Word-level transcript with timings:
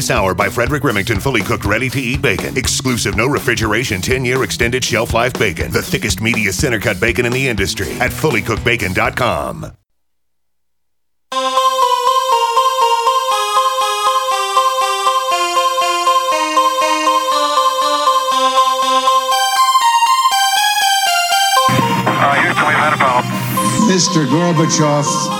This 0.00 0.10
hour 0.10 0.32
by 0.32 0.48
Frederick 0.48 0.82
Remington 0.82 1.20
fully 1.20 1.42
cooked, 1.42 1.66
ready 1.66 1.90
to 1.90 2.00
eat 2.00 2.22
bacon. 2.22 2.56
Exclusive, 2.56 3.18
no 3.18 3.26
refrigeration, 3.26 4.00
10 4.00 4.24
year 4.24 4.42
extended 4.42 4.82
shelf 4.82 5.12
life 5.12 5.34
bacon. 5.34 5.70
The 5.70 5.82
thickest, 5.82 6.20
meatiest 6.20 6.54
center 6.54 6.80
cut 6.80 6.98
bacon 6.98 7.26
in 7.26 7.32
the 7.32 7.46
industry 7.46 7.92
at 8.00 8.10
fullycookedbacon.com. 8.10 9.76
Mr. 23.90 24.24
Gorbachev, 24.24 25.39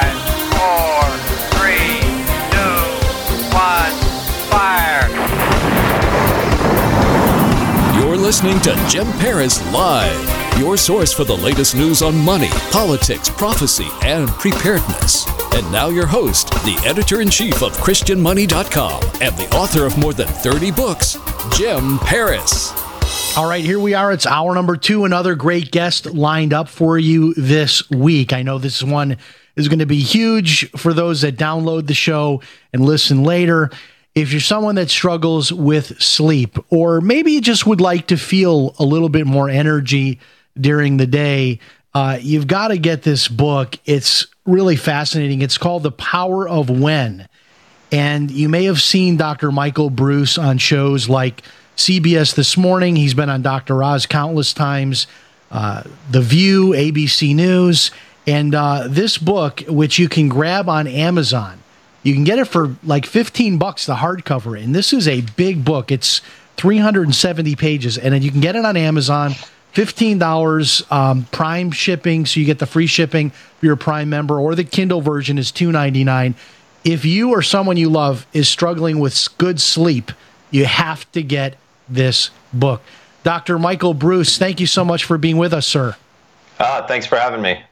listening 8.31 8.61
to 8.61 8.73
Jim 8.87 9.11
Paris 9.19 9.61
Live, 9.73 10.57
your 10.57 10.77
source 10.77 11.11
for 11.11 11.25
the 11.25 11.35
latest 11.35 11.75
news 11.75 12.01
on 12.01 12.15
money, 12.15 12.47
politics, 12.71 13.27
prophecy, 13.27 13.89
and 14.03 14.29
preparedness. 14.29 15.27
And 15.53 15.69
now, 15.69 15.89
your 15.89 16.05
host, 16.05 16.49
the 16.63 16.81
editor 16.85 17.19
in 17.19 17.29
chief 17.29 17.61
of 17.61 17.75
ChristianMoney.com 17.79 19.03
and 19.21 19.35
the 19.35 19.53
author 19.53 19.85
of 19.85 19.97
more 19.97 20.13
than 20.13 20.29
30 20.29 20.71
books, 20.71 21.17
Jim 21.57 21.99
Paris. 21.99 22.71
All 23.35 23.49
right, 23.49 23.65
here 23.65 23.81
we 23.81 23.95
are. 23.95 24.13
It's 24.13 24.25
hour 24.25 24.55
number 24.55 24.77
two. 24.77 25.03
Another 25.03 25.35
great 25.35 25.69
guest 25.69 26.05
lined 26.05 26.53
up 26.53 26.69
for 26.69 26.97
you 26.97 27.33
this 27.33 27.89
week. 27.89 28.31
I 28.31 28.43
know 28.43 28.59
this 28.59 28.81
one 28.81 29.17
is 29.57 29.67
going 29.67 29.79
to 29.79 29.85
be 29.85 29.99
huge 29.99 30.71
for 30.71 30.93
those 30.93 31.19
that 31.23 31.35
download 31.35 31.87
the 31.87 31.93
show 31.93 32.41
and 32.71 32.85
listen 32.85 33.25
later. 33.25 33.71
If 34.13 34.31
you're 34.31 34.41
someone 34.41 34.75
that 34.75 34.89
struggles 34.89 35.53
with 35.53 36.01
sleep, 36.01 36.57
or 36.69 36.99
maybe 36.99 37.31
you 37.31 37.41
just 37.41 37.65
would 37.65 37.79
like 37.79 38.07
to 38.07 38.17
feel 38.17 38.75
a 38.77 38.83
little 38.83 39.09
bit 39.09 39.25
more 39.25 39.49
energy 39.49 40.19
during 40.59 40.97
the 40.97 41.07
day, 41.07 41.59
uh, 41.93 42.17
you've 42.21 42.47
got 42.47 42.69
to 42.69 42.77
get 42.77 43.03
this 43.03 43.27
book. 43.27 43.77
It's 43.85 44.27
really 44.45 44.75
fascinating. 44.75 45.41
It's 45.41 45.57
called 45.57 45.83
The 45.83 45.91
Power 45.91 46.47
of 46.47 46.69
When. 46.69 47.27
And 47.91 48.31
you 48.31 48.47
may 48.47 48.65
have 48.65 48.81
seen 48.81 49.17
Dr. 49.17 49.51
Michael 49.51 49.91
Breus 49.91 50.41
on 50.41 50.57
shows 50.57 51.09
like 51.09 51.43
CBS 51.75 52.35
This 52.35 52.57
Morning. 52.57 52.95
He's 52.95 53.13
been 53.13 53.29
on 53.29 53.41
Dr. 53.41 53.83
Oz 53.83 54.05
countless 54.05 54.53
times, 54.53 55.07
uh, 55.51 55.83
The 56.09 56.21
View, 56.21 56.69
ABC 56.69 57.35
News. 57.35 57.91
And 58.25 58.55
uh, 58.55 58.87
this 58.87 59.17
book, 59.17 59.61
which 59.67 59.99
you 59.99 60.07
can 60.07 60.29
grab 60.29 60.69
on 60.69 60.87
Amazon, 60.87 61.60
you 62.03 62.13
can 62.13 62.23
get 62.23 62.39
it 62.39 62.45
for 62.45 62.75
like 62.83 63.05
15 63.05 63.57
bucks, 63.57 63.85
the 63.85 63.95
hardcover. 63.95 64.61
And 64.61 64.73
this 64.73 64.91
is 64.93 65.07
a 65.07 65.21
big 65.21 65.63
book. 65.63 65.91
It's 65.91 66.21
370 66.57 67.55
pages. 67.55 67.97
And 67.97 68.13
then 68.13 68.21
you 68.21 68.31
can 68.31 68.41
get 68.41 68.55
it 68.55 68.65
on 68.65 68.75
Amazon. 68.77 69.33
$15 69.73 70.91
um, 70.91 71.25
prime 71.31 71.71
shipping 71.71 72.25
so 72.25 72.39
you 72.39 72.45
get 72.45 72.59
the 72.59 72.65
free 72.65 72.87
shipping 72.87 73.27
if 73.27 73.57
you're 73.61 73.75
a 73.75 73.77
prime 73.77 74.09
member 74.09 74.37
or 74.39 74.53
the 74.53 74.65
kindle 74.65 74.99
version 75.01 75.37
is 75.37 75.49
$2.99 75.51 76.35
if 76.83 77.05
you 77.05 77.29
or 77.29 77.41
someone 77.41 77.77
you 77.77 77.89
love 77.89 78.27
is 78.33 78.49
struggling 78.49 78.99
with 78.99 79.29
good 79.37 79.61
sleep 79.61 80.11
you 80.49 80.65
have 80.65 81.09
to 81.13 81.23
get 81.23 81.55
this 81.87 82.31
book 82.51 82.81
dr 83.23 83.57
michael 83.59 83.95
breus 83.95 84.37
thank 84.37 84.59
you 84.59 84.67
so 84.67 84.83
much 84.83 85.05
for 85.05 85.17
being 85.17 85.37
with 85.37 85.53
us 85.53 85.65
sir 85.67 85.95
Ah, 86.59 86.83
thanks 86.85 87.05
for 87.05 87.17
having 87.17 87.41
me. 87.41 87.63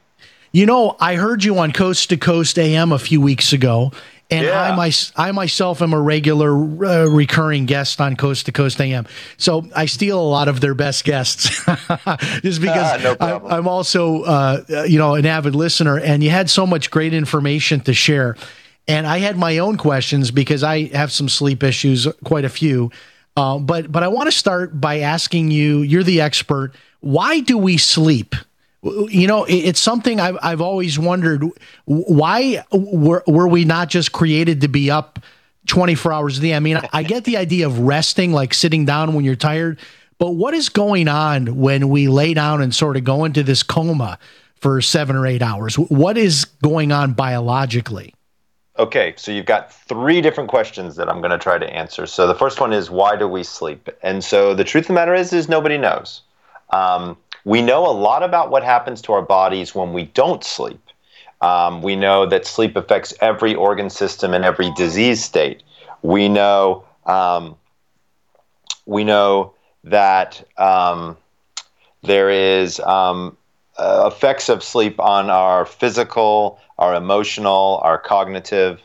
you 0.52 0.64
know 0.64 0.96
i 1.00 1.16
heard 1.16 1.44
you 1.44 1.58
on 1.58 1.70
coast 1.70 2.08
to 2.08 2.16
coast 2.16 2.58
am 2.58 2.92
a 2.92 2.98
few 2.98 3.20
weeks 3.20 3.52
ago 3.52 3.92
and 4.30 4.46
Yeah. 4.46 4.60
I, 4.60 4.76
my, 4.76 4.92
I 5.16 5.32
myself 5.32 5.82
am 5.82 5.92
a 5.92 6.00
regular 6.00 6.52
uh, 6.52 7.06
recurring 7.06 7.66
guest 7.66 8.00
on 8.00 8.16
Coast 8.16 8.46
to 8.46 8.52
Coast 8.52 8.80
AM. 8.80 9.06
So 9.36 9.66
I 9.74 9.86
steal 9.86 10.20
a 10.20 10.28
lot 10.28 10.48
of 10.48 10.60
their 10.60 10.74
best 10.74 11.04
guests 11.04 11.48
just 12.42 12.60
because 12.60 12.92
Ah, 12.92 12.98
no 13.02 13.16
I, 13.20 13.56
i'm 13.56 13.66
also, 13.68 14.22
uh, 14.22 14.62
uh, 14.70 14.82
you 14.84 14.98
know, 14.98 15.14
an 15.14 15.26
avid 15.26 15.54
listener 15.54 15.98
and 15.98 16.22
you 16.22 16.30
had 16.30 16.48
so 16.48 16.66
much 16.66 16.90
great 16.90 17.12
information 17.14 17.80
to 17.80 17.92
share. 17.94 18.36
And 18.88 19.06
I 19.06 19.18
had 19.18 19.36
my 19.36 19.58
own 19.58 19.76
questions 19.76 20.30
because 20.30 20.62
I 20.62 20.86
have 20.88 21.12
some 21.12 21.28
sleep 21.28 21.62
issues, 21.62 22.08
quite 22.24 22.44
a 22.44 22.48
few. 22.48 22.90
Uh, 23.36 23.58
but, 23.58 23.90
but 23.92 24.02
I 24.02 24.08
want 24.08 24.26
to 24.26 24.32
start 24.36 24.80
by 24.80 25.00
asking 25.00 25.50
you, 25.50 25.82
you're 25.82 26.02
the 26.02 26.20
expert. 26.20 26.72
Why 27.00 27.40
do 27.40 27.56
we 27.56 27.76
sleep? 27.78 28.34
You 28.82 29.26
know 29.26 29.44
it's 29.48 29.80
something 29.80 30.20
I've, 30.20 30.38
I've 30.42 30.60
always 30.60 30.98
wondered 30.98 31.44
why 31.84 32.64
were, 32.72 33.22
were 33.26 33.48
we 33.48 33.64
not 33.64 33.88
just 33.88 34.12
created 34.12 34.62
to 34.62 34.68
be 34.68 34.90
up 34.90 35.18
24 35.66 36.12
hours 36.12 36.38
a 36.38 36.40
day 36.40 36.54
i 36.54 36.60
mean 36.60 36.80
i 36.92 37.02
get 37.02 37.24
the 37.24 37.36
idea 37.36 37.66
of 37.66 37.78
resting 37.80 38.32
like 38.32 38.54
sitting 38.54 38.86
down 38.86 39.14
when 39.14 39.24
you're 39.24 39.36
tired 39.36 39.78
but 40.18 40.32
what 40.32 40.54
is 40.54 40.68
going 40.68 41.08
on 41.08 41.56
when 41.56 41.88
we 41.90 42.08
lay 42.08 42.32
down 42.32 42.62
and 42.62 42.74
sort 42.74 42.96
of 42.96 43.04
go 43.04 43.24
into 43.24 43.42
this 43.42 43.62
coma 43.62 44.18
for 44.54 44.80
seven 44.80 45.14
or 45.14 45.26
eight 45.26 45.42
hours 45.42 45.78
what 45.78 46.16
is 46.16 46.46
going 46.46 46.90
on 46.90 47.12
biologically 47.12 48.14
Okay, 48.78 49.12
so 49.18 49.30
you've 49.30 49.44
got 49.44 49.70
three 49.70 50.22
different 50.22 50.48
questions 50.48 50.96
that 50.96 51.06
I'm 51.06 51.18
going 51.18 51.32
to 51.32 51.38
try 51.38 51.58
to 51.58 51.70
answer. 51.70 52.06
So 52.06 52.26
the 52.26 52.34
first 52.34 52.60
one 52.60 52.72
is 52.72 52.90
why 52.90 53.14
do 53.14 53.28
we 53.28 53.42
sleep? 53.42 53.90
And 54.02 54.24
so 54.24 54.54
the 54.54 54.64
truth 54.64 54.84
of 54.84 54.88
the 54.88 54.92
matter 54.94 55.12
is, 55.12 55.34
is 55.34 55.50
nobody 55.50 55.76
knows. 55.76 56.22
Um, 56.70 57.18
we 57.44 57.62
know 57.62 57.86
a 57.86 57.92
lot 57.92 58.22
about 58.22 58.50
what 58.50 58.62
happens 58.62 59.00
to 59.02 59.12
our 59.12 59.22
bodies 59.22 59.74
when 59.74 59.92
we 59.92 60.04
don't 60.04 60.44
sleep. 60.44 60.80
Um, 61.40 61.82
we 61.82 61.96
know 61.96 62.26
that 62.26 62.46
sleep 62.46 62.76
affects 62.76 63.14
every 63.20 63.54
organ 63.54 63.90
system 63.90 64.34
and 64.34 64.44
every 64.44 64.70
disease 64.76 65.24
state. 65.24 65.62
We 66.02 66.28
know 66.28 66.84
um, 67.06 67.56
we 68.86 69.04
know 69.04 69.54
that 69.84 70.42
um, 70.58 71.16
there 72.02 72.30
is 72.30 72.80
um, 72.80 73.36
uh, 73.78 74.10
effects 74.12 74.48
of 74.48 74.62
sleep 74.62 74.98
on 75.00 75.30
our 75.30 75.64
physical, 75.64 76.58
our 76.78 76.94
emotional, 76.94 77.80
our 77.82 77.98
cognitive. 77.98 78.80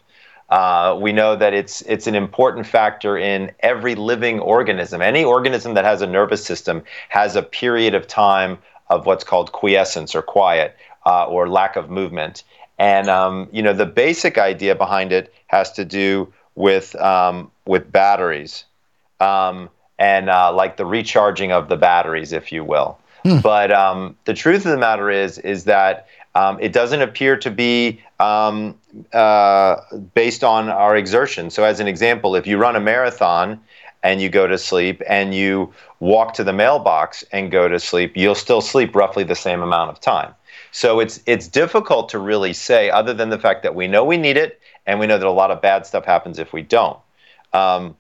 Uh, 0.50 0.98
we 1.00 1.12
know 1.12 1.36
that 1.36 1.54
it's 1.54 1.82
it's 1.82 2.08
an 2.08 2.16
important 2.16 2.68
factor 2.68 3.18
in 3.18 3.52
every 3.62 3.96
living 3.96 4.40
organism. 4.40 5.02
Any 5.02 5.24
organism 5.24 5.74
that 5.74 5.86
has 5.86 6.02
a 6.02 6.08
nervous 6.08 6.46
system 6.46 6.84
has 7.10 7.36
a 7.36 7.42
period 7.42 7.96
of 7.96 8.08
time 8.08 8.60
of 8.90 9.06
what's 9.06 9.24
called 9.24 9.52
quiescence 9.52 10.14
or 10.14 10.22
quiet 10.22 10.76
uh, 11.06 11.26
or 11.26 11.50
lack 11.50 11.76
of 11.76 11.90
movement. 11.90 12.44
And 12.78 13.10
um, 13.10 13.48
you 13.52 13.64
know 13.64 13.74
the 13.74 13.86
basic 13.88 14.38
idea 14.38 14.76
behind 14.76 15.12
it 15.12 15.34
has 15.48 15.72
to 15.74 15.86
do 15.86 16.32
with 16.54 16.96
um, 16.96 17.52
with 17.66 17.92
batteries 17.92 18.66
um, 19.20 19.70
and 19.98 20.30
uh, 20.30 20.54
like 20.54 20.78
the 20.78 20.86
recharging 20.86 21.52
of 21.52 21.70
the 21.70 21.78
batteries, 21.78 22.34
if 22.34 22.52
you 22.52 22.64
will. 22.64 23.00
But 23.42 23.72
um, 23.72 24.16
the 24.26 24.36
truth 24.36 24.66
of 24.66 24.72
the 24.72 24.78
matter 24.78 25.10
is, 25.10 25.40
is 25.40 25.64
that 25.64 26.08
um, 26.36 26.58
it 26.60 26.74
doesn't 26.74 27.02
appear 27.02 27.38
to 27.38 27.50
be 27.50 28.02
um, 28.20 28.78
uh, 29.14 29.78
based 30.14 30.44
on 30.44 30.70
our 30.70 30.96
exertion. 30.96 31.50
So, 31.50 31.64
as 31.64 31.80
an 31.80 31.88
example, 31.88 32.36
if 32.36 32.46
you 32.46 32.58
run 32.58 32.76
a 32.76 32.80
marathon 32.80 33.62
and 34.04 34.22
you 34.22 34.30
go 34.30 34.46
to 34.46 34.58
sleep 34.58 35.02
and 35.08 35.34
you 35.34 35.74
walk 36.00 36.34
to 36.36 36.44
the 36.44 36.54
mailbox 36.54 37.24
and 37.32 37.52
go 37.52 37.68
to 37.68 37.80
sleep, 37.80 38.16
you'll 38.16 38.36
still 38.36 38.62
sleep 38.62 38.96
roughly 38.96 39.24
the 39.24 39.36
same 39.36 39.62
amount 39.62 39.90
of 39.90 40.00
time. 40.02 40.36
So 40.72 41.00
it's 41.00 41.22
it's 41.26 41.48
difficult 41.48 42.10
to 42.10 42.20
really 42.20 42.54
say, 42.54 42.90
other 42.90 43.14
than 43.14 43.30
the 43.30 43.40
fact 43.40 43.64
that 43.64 43.74
we 43.74 43.88
know 43.88 44.04
we 44.04 44.18
need 44.18 44.38
it 44.38 44.60
and 44.86 45.00
we 45.00 45.08
know 45.08 45.18
that 45.18 45.26
a 45.26 45.32
lot 45.32 45.52
of 45.52 45.62
bad 45.62 45.86
stuff 45.86 46.06
happens 46.06 46.38
if 46.38 46.52
we 46.52 46.62
don't. 46.62 47.00
Um, 47.54 47.96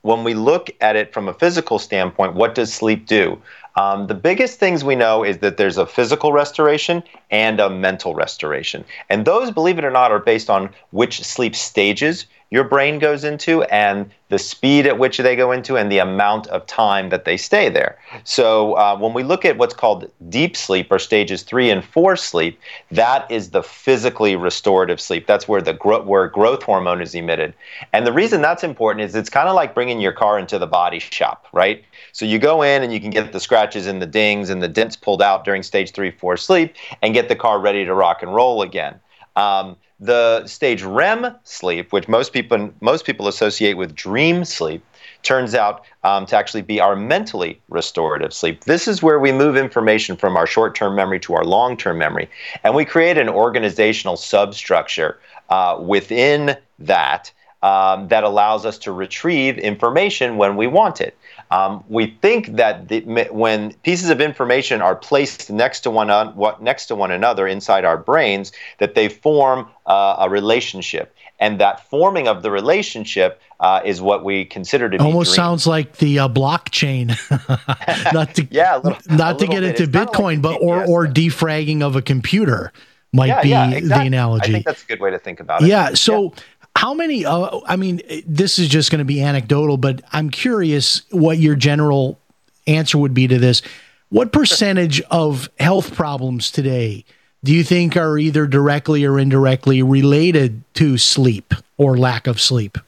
when 0.00 0.24
we 0.24 0.34
look 0.34 0.70
at 0.80 0.96
it 0.96 1.12
from 1.12 1.28
a 1.28 1.34
physical 1.34 1.78
standpoint, 1.78 2.34
what 2.34 2.54
does 2.54 2.72
sleep 2.72 3.06
do? 3.06 3.40
Um, 3.76 4.06
the 4.06 4.14
biggest 4.14 4.58
things 4.58 4.84
we 4.84 4.94
know 4.94 5.24
is 5.24 5.38
that 5.38 5.56
there's 5.56 5.78
a 5.78 5.86
physical 5.86 6.32
restoration 6.32 7.02
and 7.30 7.58
a 7.60 7.68
mental 7.68 8.14
restoration. 8.14 8.84
And 9.10 9.24
those, 9.24 9.50
believe 9.50 9.78
it 9.78 9.84
or 9.84 9.90
not, 9.90 10.12
are 10.12 10.20
based 10.20 10.48
on 10.48 10.70
which 10.90 11.22
sleep 11.24 11.56
stages 11.56 12.26
your 12.54 12.62
brain 12.62 13.00
goes 13.00 13.24
into 13.24 13.64
and 13.64 14.08
the 14.28 14.38
speed 14.38 14.86
at 14.86 14.96
which 14.96 15.18
they 15.18 15.34
go 15.34 15.50
into 15.50 15.76
and 15.76 15.90
the 15.90 15.98
amount 15.98 16.46
of 16.46 16.64
time 16.68 17.08
that 17.08 17.24
they 17.24 17.36
stay 17.36 17.68
there. 17.68 17.98
So 18.22 18.74
uh, 18.74 18.96
when 18.96 19.12
we 19.12 19.24
look 19.24 19.44
at 19.44 19.58
what's 19.58 19.74
called 19.74 20.08
deep 20.28 20.56
sleep 20.56 20.86
or 20.92 21.00
stages 21.00 21.42
three 21.42 21.68
and 21.68 21.84
four 21.84 22.14
sleep, 22.14 22.60
that 22.92 23.28
is 23.28 23.50
the 23.50 23.64
physically 23.64 24.36
restorative 24.36 25.00
sleep. 25.00 25.26
That's 25.26 25.48
where 25.48 25.60
the 25.60 25.72
gro- 25.72 26.04
where 26.04 26.28
growth 26.28 26.62
hormone 26.62 27.02
is 27.02 27.12
emitted. 27.12 27.54
And 27.92 28.06
the 28.06 28.12
reason 28.12 28.40
that's 28.40 28.62
important 28.62 29.04
is 29.04 29.16
it's 29.16 29.30
kind 29.30 29.48
of 29.48 29.56
like 29.56 29.74
bringing 29.74 30.00
your 30.00 30.12
car 30.12 30.38
into 30.38 30.56
the 30.56 30.68
body 30.68 31.00
shop, 31.00 31.46
right? 31.52 31.84
So 32.14 32.24
you 32.24 32.38
go 32.38 32.62
in 32.62 32.84
and 32.84 32.92
you 32.92 33.00
can 33.00 33.10
get 33.10 33.32
the 33.32 33.40
scratches 33.40 33.88
and 33.88 34.00
the 34.00 34.06
dings 34.06 34.48
and 34.48 34.62
the 34.62 34.68
dents 34.68 34.94
pulled 34.94 35.20
out 35.20 35.44
during 35.44 35.64
stage 35.64 35.90
three, 35.90 36.12
four 36.12 36.36
sleep 36.36 36.72
and 37.02 37.12
get 37.12 37.28
the 37.28 37.34
car 37.34 37.58
ready 37.58 37.84
to 37.84 37.92
rock 37.92 38.22
and 38.22 38.32
roll 38.32 38.62
again. 38.62 39.00
Um, 39.34 39.76
the 39.98 40.46
stage 40.46 40.84
REM 40.84 41.34
sleep, 41.42 41.92
which 41.92 42.06
most 42.06 42.32
people 42.32 42.72
most 42.80 43.04
people 43.04 43.26
associate 43.26 43.76
with 43.76 43.96
dream 43.96 44.44
sleep, 44.44 44.84
turns 45.24 45.56
out 45.56 45.86
um, 46.04 46.24
to 46.26 46.36
actually 46.36 46.62
be 46.62 46.78
our 46.78 46.94
mentally 46.94 47.60
restorative 47.68 48.32
sleep. 48.32 48.62
This 48.62 48.86
is 48.86 49.02
where 49.02 49.18
we 49.18 49.32
move 49.32 49.56
information 49.56 50.16
from 50.16 50.36
our 50.36 50.46
short-term 50.46 50.94
memory 50.94 51.18
to 51.20 51.34
our 51.34 51.44
long-term 51.44 51.98
memory, 51.98 52.30
and 52.62 52.76
we 52.76 52.84
create 52.84 53.18
an 53.18 53.28
organizational 53.28 54.16
substructure 54.16 55.18
uh, 55.48 55.78
within 55.80 56.56
that 56.78 57.32
um, 57.64 58.06
that 58.08 58.22
allows 58.24 58.66
us 58.66 58.76
to 58.78 58.92
retrieve 58.92 59.58
information 59.58 60.36
when 60.36 60.54
we 60.54 60.66
want 60.66 61.00
it. 61.00 61.16
Um, 61.54 61.84
we 61.88 62.06
think 62.20 62.56
that 62.56 62.88
the, 62.88 63.02
when 63.30 63.74
pieces 63.84 64.10
of 64.10 64.20
information 64.20 64.82
are 64.82 64.96
placed 64.96 65.50
next 65.50 65.80
to 65.80 65.90
one 65.90 66.10
un, 66.10 66.34
what, 66.34 66.60
next 66.60 66.86
to 66.86 66.96
one 66.96 67.12
another 67.12 67.46
inside 67.46 67.84
our 67.84 67.96
brains, 67.96 68.50
that 68.78 68.96
they 68.96 69.08
form 69.08 69.68
uh, 69.86 70.16
a 70.18 70.28
relationship, 70.28 71.14
and 71.38 71.60
that 71.60 71.88
forming 71.88 72.26
of 72.26 72.42
the 72.42 72.50
relationship 72.50 73.40
uh, 73.60 73.80
is 73.84 74.02
what 74.02 74.24
we 74.24 74.44
consider 74.44 74.90
to 74.90 74.98
be 74.98 75.04
almost 75.04 75.28
dream. 75.28 75.36
sounds 75.36 75.64
like 75.64 75.98
the 75.98 76.18
uh, 76.18 76.28
blockchain. 76.28 77.14
not 78.12 78.34
to 78.34 78.48
yeah, 78.50 78.76
little, 78.78 78.98
not 79.16 79.38
to 79.38 79.46
get 79.46 79.60
bit. 79.60 79.80
into 79.80 79.84
it's 79.84 79.92
Bitcoin, 79.92 80.42
like 80.42 80.42
but 80.42 80.56
or 80.56 80.84
or 80.84 81.06
defragging 81.06 81.82
of 81.82 81.94
a 81.94 82.02
computer 82.02 82.72
might 83.12 83.26
yeah, 83.26 83.42
be 83.42 83.48
yeah, 83.50 83.70
exactly. 83.70 83.88
the 83.88 84.06
analogy. 84.06 84.48
I 84.48 84.52
think 84.54 84.66
that's 84.66 84.82
a 84.82 84.86
good 84.86 85.00
way 85.00 85.12
to 85.12 85.20
think 85.20 85.38
about 85.38 85.62
it. 85.62 85.68
Yeah. 85.68 85.94
So. 85.94 86.32
Yeah 86.34 86.42
how 86.76 86.94
many? 86.94 87.24
Uh, 87.24 87.60
I 87.66 87.76
mean, 87.76 88.00
this 88.26 88.58
is 88.58 88.68
just 88.68 88.90
going 88.90 88.98
to 88.98 89.04
be 89.04 89.22
anecdotal, 89.22 89.76
but 89.76 90.02
I'm 90.12 90.30
curious 90.30 91.02
what 91.10 91.38
your 91.38 91.54
general 91.54 92.18
answer 92.66 92.98
would 92.98 93.14
be 93.14 93.28
to 93.28 93.38
this. 93.38 93.62
What 94.10 94.32
percentage 94.32 95.00
of 95.10 95.48
health 95.58 95.94
problems 95.94 96.50
today 96.50 97.04
do 97.42 97.52
you 97.52 97.62
think 97.62 97.96
are 97.96 98.16
either 98.18 98.46
directly 98.46 99.04
or 99.04 99.18
indirectly 99.18 99.82
related 99.82 100.62
to 100.74 100.96
sleep 100.96 101.52
or 101.76 101.98
lack 101.98 102.26
of 102.26 102.40
sleep? 102.40 102.78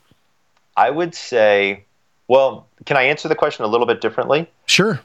I 0.76 0.90
would 0.90 1.14
say, 1.14 1.84
well, 2.28 2.66
can 2.84 2.96
I 2.96 3.02
answer 3.02 3.28
the 3.28 3.34
question 3.34 3.64
a 3.64 3.68
little 3.68 3.86
bit 3.86 4.00
differently? 4.00 4.50
Sure. 4.66 5.00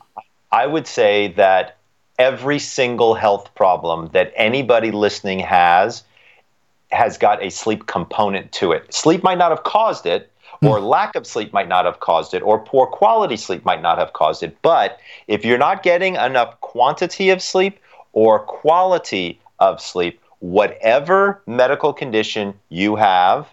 I 0.51 0.67
would 0.67 0.87
say 0.87 1.33
that 1.37 1.77
every 2.17 2.59
single 2.59 3.13
health 3.13 3.53
problem 3.55 4.09
that 4.13 4.31
anybody 4.35 4.91
listening 4.91 5.39
has 5.39 6.03
has 6.91 7.17
got 7.17 7.41
a 7.43 7.49
sleep 7.49 7.87
component 7.87 8.51
to 8.53 8.71
it. 8.71 8.93
Sleep 8.93 9.23
might 9.23 9.37
not 9.37 9.51
have 9.51 9.63
caused 9.63 10.05
it, 10.05 10.31
or 10.63 10.79
hmm. 10.79 10.85
lack 10.85 11.15
of 11.15 11.25
sleep 11.25 11.53
might 11.53 11.67
not 11.67 11.85
have 11.85 11.99
caused 11.99 12.33
it, 12.33 12.41
or 12.43 12.59
poor 12.59 12.87
quality 12.87 13.37
sleep 13.37 13.65
might 13.65 13.81
not 13.81 13.97
have 13.97 14.13
caused 14.13 14.43
it. 14.43 14.57
But 14.61 14.99
if 15.27 15.43
you're 15.45 15.57
not 15.57 15.83
getting 15.83 16.15
enough 16.15 16.59
quantity 16.61 17.29
of 17.29 17.41
sleep 17.41 17.79
or 18.13 18.39
quality 18.39 19.39
of 19.59 19.81
sleep, 19.81 20.21
whatever 20.39 21.41
medical 21.45 21.93
condition 21.93 22.53
you 22.69 22.95
have 22.95 23.47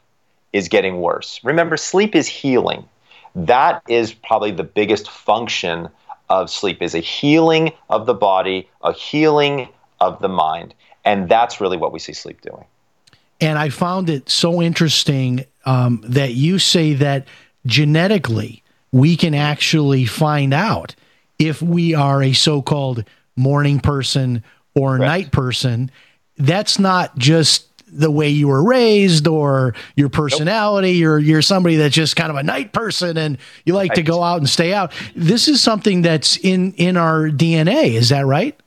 is 0.52 0.68
getting 0.68 1.00
worse. 1.00 1.40
Remember, 1.44 1.76
sleep 1.76 2.14
is 2.14 2.26
healing. 2.26 2.88
That 3.34 3.82
is 3.88 4.12
probably 4.12 4.50
the 4.50 4.64
biggest 4.64 5.10
function 5.10 5.88
of 6.28 6.50
sleep 6.50 6.82
is 6.82 6.94
a 6.94 7.00
healing 7.00 7.72
of 7.88 8.06
the 8.06 8.14
body, 8.14 8.68
a 8.82 8.92
healing 8.92 9.68
of 10.00 10.20
the 10.20 10.28
mind. 10.28 10.74
And 11.04 11.28
that's 11.28 11.60
really 11.60 11.76
what 11.76 11.92
we 11.92 11.98
see 11.98 12.12
sleep 12.12 12.40
doing. 12.40 12.64
And 13.40 13.58
I 13.58 13.68
found 13.68 14.10
it 14.10 14.28
so 14.28 14.60
interesting 14.60 15.44
um, 15.64 16.02
that 16.04 16.34
you 16.34 16.58
say 16.58 16.94
that 16.94 17.26
genetically 17.66 18.62
we 18.90 19.16
can 19.16 19.34
actually 19.34 20.06
find 20.06 20.52
out 20.54 20.94
if 21.38 21.62
we 21.62 21.94
are 21.94 22.22
a 22.22 22.32
so 22.32 22.62
called 22.62 23.04
morning 23.36 23.80
person 23.80 24.42
or 24.74 24.96
a 24.96 24.98
night 24.98 25.30
person. 25.30 25.90
That's 26.36 26.78
not 26.78 27.16
just 27.16 27.68
the 27.90 28.10
way 28.10 28.28
you 28.28 28.48
were 28.48 28.62
raised 28.62 29.26
or 29.26 29.74
your 29.96 30.08
personality 30.08 30.92
nope. 30.92 31.00
you're 31.00 31.18
you're 31.18 31.42
somebody 31.42 31.76
that's 31.76 31.94
just 31.94 32.16
kind 32.16 32.30
of 32.30 32.36
a 32.36 32.42
night 32.42 32.72
person 32.72 33.16
and 33.16 33.38
you 33.64 33.72
like 33.72 33.90
right. 33.90 33.96
to 33.96 34.02
go 34.02 34.22
out 34.22 34.36
and 34.38 34.46
stay 34.46 34.74
out 34.74 34.92
this 35.16 35.48
is 35.48 35.62
something 35.62 36.02
that's 36.02 36.36
in 36.36 36.72
in 36.74 36.98
our 36.98 37.30
DNA 37.30 37.94
is 37.94 38.10
that 38.10 38.26
right 38.26 38.60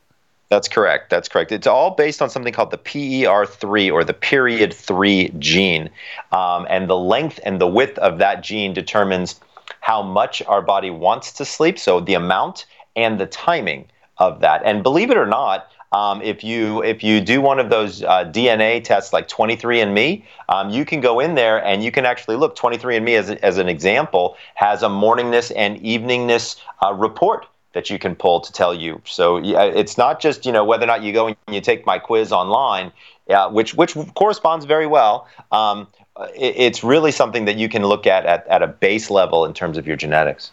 that's 0.52 0.68
correct. 0.68 1.10
That's 1.10 1.30
correct. 1.30 1.54
It's 1.54 1.66
all 1.66 1.92
based 1.92 2.22
on 2.22 2.30
something 2.30 2.52
called 2.52 2.72
the 2.72 2.78
PER3 2.78 3.90
or 3.90 4.04
the 4.04 4.14
period 4.14 4.74
3 4.74 5.30
gene. 5.40 5.90
Um, 6.34 6.68
and 6.70 6.90
the 6.90 6.98
length 6.98 7.40
and 7.46 7.62
the 7.62 7.68
width 7.68 7.98
of 8.00 8.18
that 8.18 8.44
gene 8.44 8.74
determines 8.74 9.40
how 9.80 10.04
much 10.04 10.44
our 10.48 10.62
body 10.62 10.90
wants 10.90 11.32
to 11.34 11.46
sleep, 11.46 11.80
so 11.80 12.02
the 12.02 12.16
amount 12.16 12.66
and 12.98 13.18
the 13.18 13.28
timing 13.28 13.86
of 14.18 14.42
that. 14.42 14.62
And 14.66 14.84
believe 14.84 15.10
it 15.10 15.16
or 15.16 15.26
not, 15.26 15.72
um, 15.94 16.22
if 16.22 16.44
you 16.44 16.84
if 16.84 17.02
you 17.02 17.22
do 17.22 17.40
one 17.40 17.58
of 17.58 17.70
those 17.70 18.04
uh, 18.04 18.26
DNA 18.26 18.84
tests 18.84 19.14
like 19.14 19.30
23andMe, 19.30 20.22
um, 20.50 20.70
you 20.70 20.84
can 20.84 21.00
go 21.00 21.22
in 21.22 21.36
there 21.36 21.64
and 21.64 21.82
you 21.82 21.92
can 21.92 22.06
actually 22.06 22.36
look. 22.36 22.58
23andMe, 22.58 23.18
as, 23.18 23.30
as 23.30 23.58
an 23.58 23.70
example, 23.70 24.36
has 24.56 24.84
a 24.84 24.88
morningness 24.90 25.50
and 25.56 25.80
eveningness 25.80 26.58
uh, 26.84 26.94
report 26.94 27.46
that 27.74 27.90
you 27.90 27.98
can 27.98 28.16
pull 28.16 28.42
to 28.42 28.52
tell 28.52 28.74
you. 28.74 29.02
So 29.06 29.42
it's 29.44 29.98
not 29.98 30.20
just 30.20 30.46
you 30.46 30.52
know 30.52 30.64
whether 30.64 30.84
or 30.84 30.88
not 30.88 31.04
you 31.04 31.14
go 31.14 31.28
and 31.28 31.38
you 31.50 31.62
take 31.62 31.86
my 31.86 32.00
quiz 32.00 32.32
online, 32.32 32.92
uh, 33.30 33.50
which 33.50 33.74
which 33.74 33.96
corresponds 34.16 34.66
very 34.66 34.88
well. 34.88 35.28
Um, 35.52 35.88
it, 36.36 36.56
it's 36.58 36.84
really 36.84 37.12
something 37.12 37.46
that 37.46 37.58
you 37.58 37.70
can 37.70 37.84
look 37.84 38.08
at, 38.08 38.26
at 38.26 38.48
at 38.48 38.62
a 38.62 38.68
base 38.68 39.10
level 39.10 39.46
in 39.46 39.54
terms 39.54 39.78
of 39.78 39.88
your 39.88 39.96
genetics. 39.96 40.52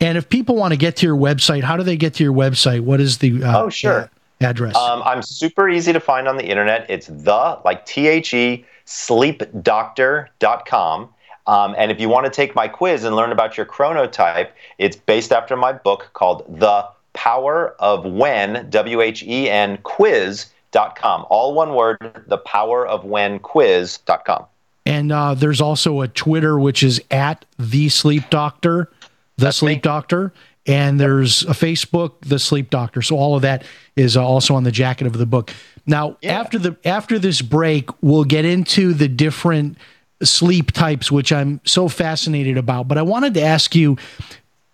And 0.00 0.18
if 0.18 0.28
people 0.28 0.56
want 0.56 0.72
to 0.72 0.76
get 0.76 0.96
to 0.96 1.06
your 1.06 1.16
website, 1.16 1.62
how 1.62 1.76
do 1.76 1.82
they 1.82 1.96
get 1.96 2.14
to 2.14 2.24
your 2.24 2.34
website? 2.34 2.80
What 2.80 3.00
is 3.00 3.18
the 3.18 3.42
uh, 3.42 3.64
oh 3.64 3.70
sure 3.70 4.10
address? 4.40 4.76
Um, 4.76 5.02
I'm 5.04 5.22
super 5.22 5.68
easy 5.68 5.92
to 5.92 6.00
find 6.00 6.28
on 6.28 6.36
the 6.36 6.44
internet. 6.44 6.86
It's 6.88 7.06
the 7.06 7.58
like 7.64 7.86
T 7.86 8.08
H 8.08 8.34
E 8.34 8.64
sleepdoctor.com. 8.86 11.08
Um, 11.46 11.74
and 11.78 11.90
if 11.90 12.00
you 12.00 12.08
want 12.08 12.26
to 12.26 12.30
take 12.30 12.54
my 12.54 12.68
quiz 12.68 13.04
and 13.04 13.14
learn 13.14 13.32
about 13.32 13.56
your 13.56 13.66
chronotype, 13.66 14.50
it's 14.78 14.96
based 14.96 15.32
after 15.32 15.56
my 15.56 15.72
book 15.72 16.10
called 16.12 16.44
The 16.60 16.86
Power 17.12 17.74
of 17.78 18.04
When, 18.04 18.68
W 18.68 19.00
H 19.00 19.22
E 19.22 19.48
N, 19.48 19.78
quiz.com. 19.82 21.26
All 21.30 21.54
one 21.54 21.74
word, 21.74 22.24
The 22.26 22.38
Power 22.38 22.86
of 22.86 23.04
When, 23.04 23.38
quiz.com. 23.38 24.46
And 24.84 25.10
uh, 25.10 25.34
there's 25.34 25.60
also 25.60 26.00
a 26.00 26.08
Twitter, 26.08 26.58
which 26.58 26.82
is 26.82 27.00
at 27.10 27.44
The 27.58 27.88
Sleep 27.88 28.30
Doctor, 28.30 28.90
The 29.36 29.46
That's 29.46 29.56
Sleep 29.56 29.78
me. 29.78 29.82
Doctor. 29.82 30.32
And 30.68 30.98
there's 30.98 31.42
a 31.44 31.52
Facebook, 31.52 32.14
The 32.22 32.38
Sleep 32.38 32.70
Doctor. 32.70 33.02
So 33.02 33.16
all 33.16 33.36
of 33.36 33.42
that 33.42 33.64
is 33.94 34.16
uh, 34.16 34.26
also 34.26 34.54
on 34.54 34.64
the 34.64 34.72
jacket 34.72 35.06
of 35.06 35.12
the 35.16 35.26
book. 35.26 35.52
Now, 35.86 36.16
yeah. 36.20 36.40
after 36.40 36.58
the 36.58 36.76
after 36.84 37.18
this 37.18 37.40
break, 37.40 37.88
we'll 38.02 38.24
get 38.24 38.44
into 38.44 38.92
the 38.92 39.06
different 39.06 39.78
sleep 40.22 40.72
types, 40.72 41.10
which 41.10 41.32
I'm 41.32 41.60
so 41.64 41.88
fascinated 41.88 42.56
about. 42.56 42.88
But 42.88 42.98
I 42.98 43.02
wanted 43.02 43.34
to 43.34 43.42
ask 43.42 43.74
you 43.74 43.96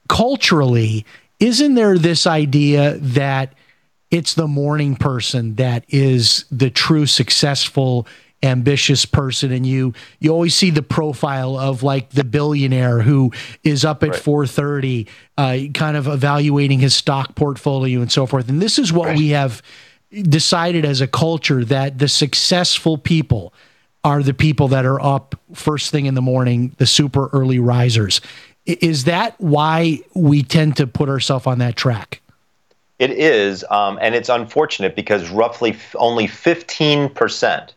culturally, 0.09 1.05
isn't 1.41 1.75
there 1.75 1.99
this 1.99 2.27
idea 2.27 2.97
that 2.99 3.55
it's 4.11 4.35
the 4.35 4.47
morning 4.47 4.95
person 4.95 5.55
that 5.57 5.85
is 5.89 6.45
the 6.51 6.71
true 6.71 7.07
successful 7.07 8.07
ambitious 8.45 9.07
person 9.07 9.53
and 9.53 9.65
you 9.65 9.95
you 10.19 10.31
always 10.31 10.55
see 10.55 10.71
the 10.71 10.83
profile 10.83 11.57
of 11.57 11.85
like 11.85 12.11
the 12.11 12.25
billionaire 12.25 13.01
who 13.01 13.33
is 13.63 13.85
up 13.85 14.03
at 14.03 14.11
right. 14.11 14.19
4:30 14.19 15.09
uh, 15.39 15.59
kind 15.73 15.97
of 15.97 16.09
evaluating 16.09 16.81
his 16.81 16.95
stock 16.95 17.37
portfolio 17.37 18.01
and 18.01 18.11
so 18.11 18.27
forth 18.27 18.49
and 18.49 18.61
this 18.61 18.81
is 18.81 18.93
what 18.93 19.09
right. 19.09 19.17
we 19.17 19.29
have 19.29 19.63
decided 20.11 20.85
as 20.85 21.01
a 21.01 21.07
culture 21.07 21.65
that 21.65 21.99
the 21.99 22.09
successful 22.09 22.99
people 22.99 23.55
are 24.05 24.23
the 24.23 24.35
people 24.35 24.69
that 24.69 24.85
are 24.85 25.01
up 25.01 25.35
first 25.55 25.91
thing 25.91 26.07
in 26.07 26.15
the 26.15 26.23
morning, 26.23 26.75
the 26.79 26.87
super 26.87 27.29
early 27.29 27.59
risers. 27.59 28.21
Is 28.67 29.05
that 29.05 29.41
why 29.41 30.01
we 30.15 30.43
tend 30.43 30.77
to 30.77 30.87
put 30.87 31.09
ourselves 31.09 31.47
on 31.47 31.59
that 31.59 31.77
track? 31.77 32.21
It 32.99 33.11
is, 33.11 33.65
um, 33.71 33.99
and 34.01 34.15
it's 34.15 34.29
unfortunate 34.29 34.95
because 34.95 35.29
roughly 35.31 35.71
f- 35.73 35.97
only 35.99 36.29
15%, 36.29 37.71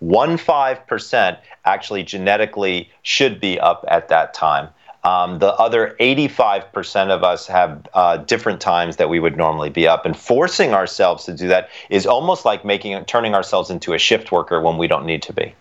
one 0.00 0.36
five 0.36 0.84
percent, 0.88 1.38
actually 1.64 2.02
genetically 2.02 2.90
should 3.02 3.40
be 3.40 3.60
up 3.60 3.84
at 3.86 4.08
that 4.08 4.34
time. 4.34 4.68
Um, 5.04 5.38
the 5.38 5.52
other 5.54 5.94
85% 6.00 7.10
of 7.10 7.22
us 7.22 7.46
have 7.46 7.86
uh, 7.92 8.16
different 8.16 8.60
times 8.60 8.96
that 8.96 9.08
we 9.08 9.20
would 9.20 9.36
normally 9.36 9.70
be 9.70 9.86
up, 9.86 10.06
and 10.06 10.16
forcing 10.16 10.72
ourselves 10.72 11.24
to 11.26 11.34
do 11.34 11.46
that 11.48 11.68
is 11.90 12.06
almost 12.06 12.44
like 12.44 12.64
making 12.64 13.04
turning 13.04 13.34
ourselves 13.34 13.70
into 13.70 13.92
a 13.92 13.98
shift 13.98 14.32
worker 14.32 14.60
when 14.60 14.78
we 14.78 14.88
don't 14.88 15.04
need 15.04 15.22
to 15.22 15.32
be. 15.32 15.54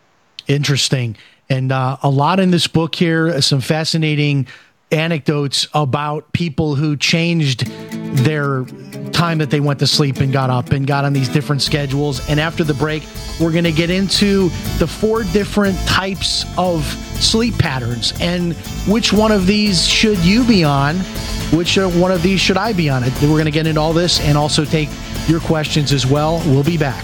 Interesting. 0.48 1.16
And 1.50 1.72
uh, 1.72 1.98
a 2.02 2.10
lot 2.10 2.40
in 2.40 2.52
this 2.52 2.68
book 2.68 2.96
here, 2.96 3.42
some 3.42 3.62
fascinating 3.62 4.48
anecdotes 4.92 5.68
about 5.74 6.32
people 6.34 6.76
who 6.76 6.96
changed 6.96 7.66
their 8.18 8.64
time 9.12 9.40
that 9.40 9.50
they 9.50 9.60
went 9.60 9.80
to 9.80 9.88
sleep 9.88 10.18
and 10.18 10.32
got 10.32 10.50
up 10.50 10.72
and 10.72 10.86
got 10.86 11.04
on 11.04 11.14
these 11.14 11.30
different 11.30 11.62
schedules. 11.62 12.28
And 12.30 12.40
after 12.40 12.64
the 12.64 12.74
break, 12.74 13.04
we're 13.42 13.52
going 13.52 13.64
to 13.64 13.72
get 13.72 13.90
into 13.90 14.50
the 14.78 14.88
four 14.88 15.24
different 15.24 15.78
types 15.88 16.46
of 16.58 16.86
sleep 17.20 17.58
patterns 17.58 18.14
and 18.20 18.54
which 18.88 19.14
one 19.14 19.32
of 19.32 19.48
these 19.48 19.88
should 19.88 20.20
you 20.20 20.44
be 20.44 20.64
on? 20.64 20.98
Which 21.52 21.78
uh, 21.78 21.90
one 21.90 22.12
of 22.12 22.22
these 22.22 22.40
should 22.40 22.58
I 22.58 22.74
be 22.74 22.90
on? 22.90 23.04
We're 23.04 23.28
going 23.30 23.46
to 23.46 23.52
get 23.52 23.68
into 23.68 23.82
all 23.82 23.94
this 23.94 24.20
and 24.22 24.38
also 24.38 24.66
take 24.66 24.90
your 25.28 25.40
questions 25.40 25.92
as 25.92 26.06
well. 26.06 26.42
We'll 26.46 26.64
be 26.64 26.78
back. 26.78 27.04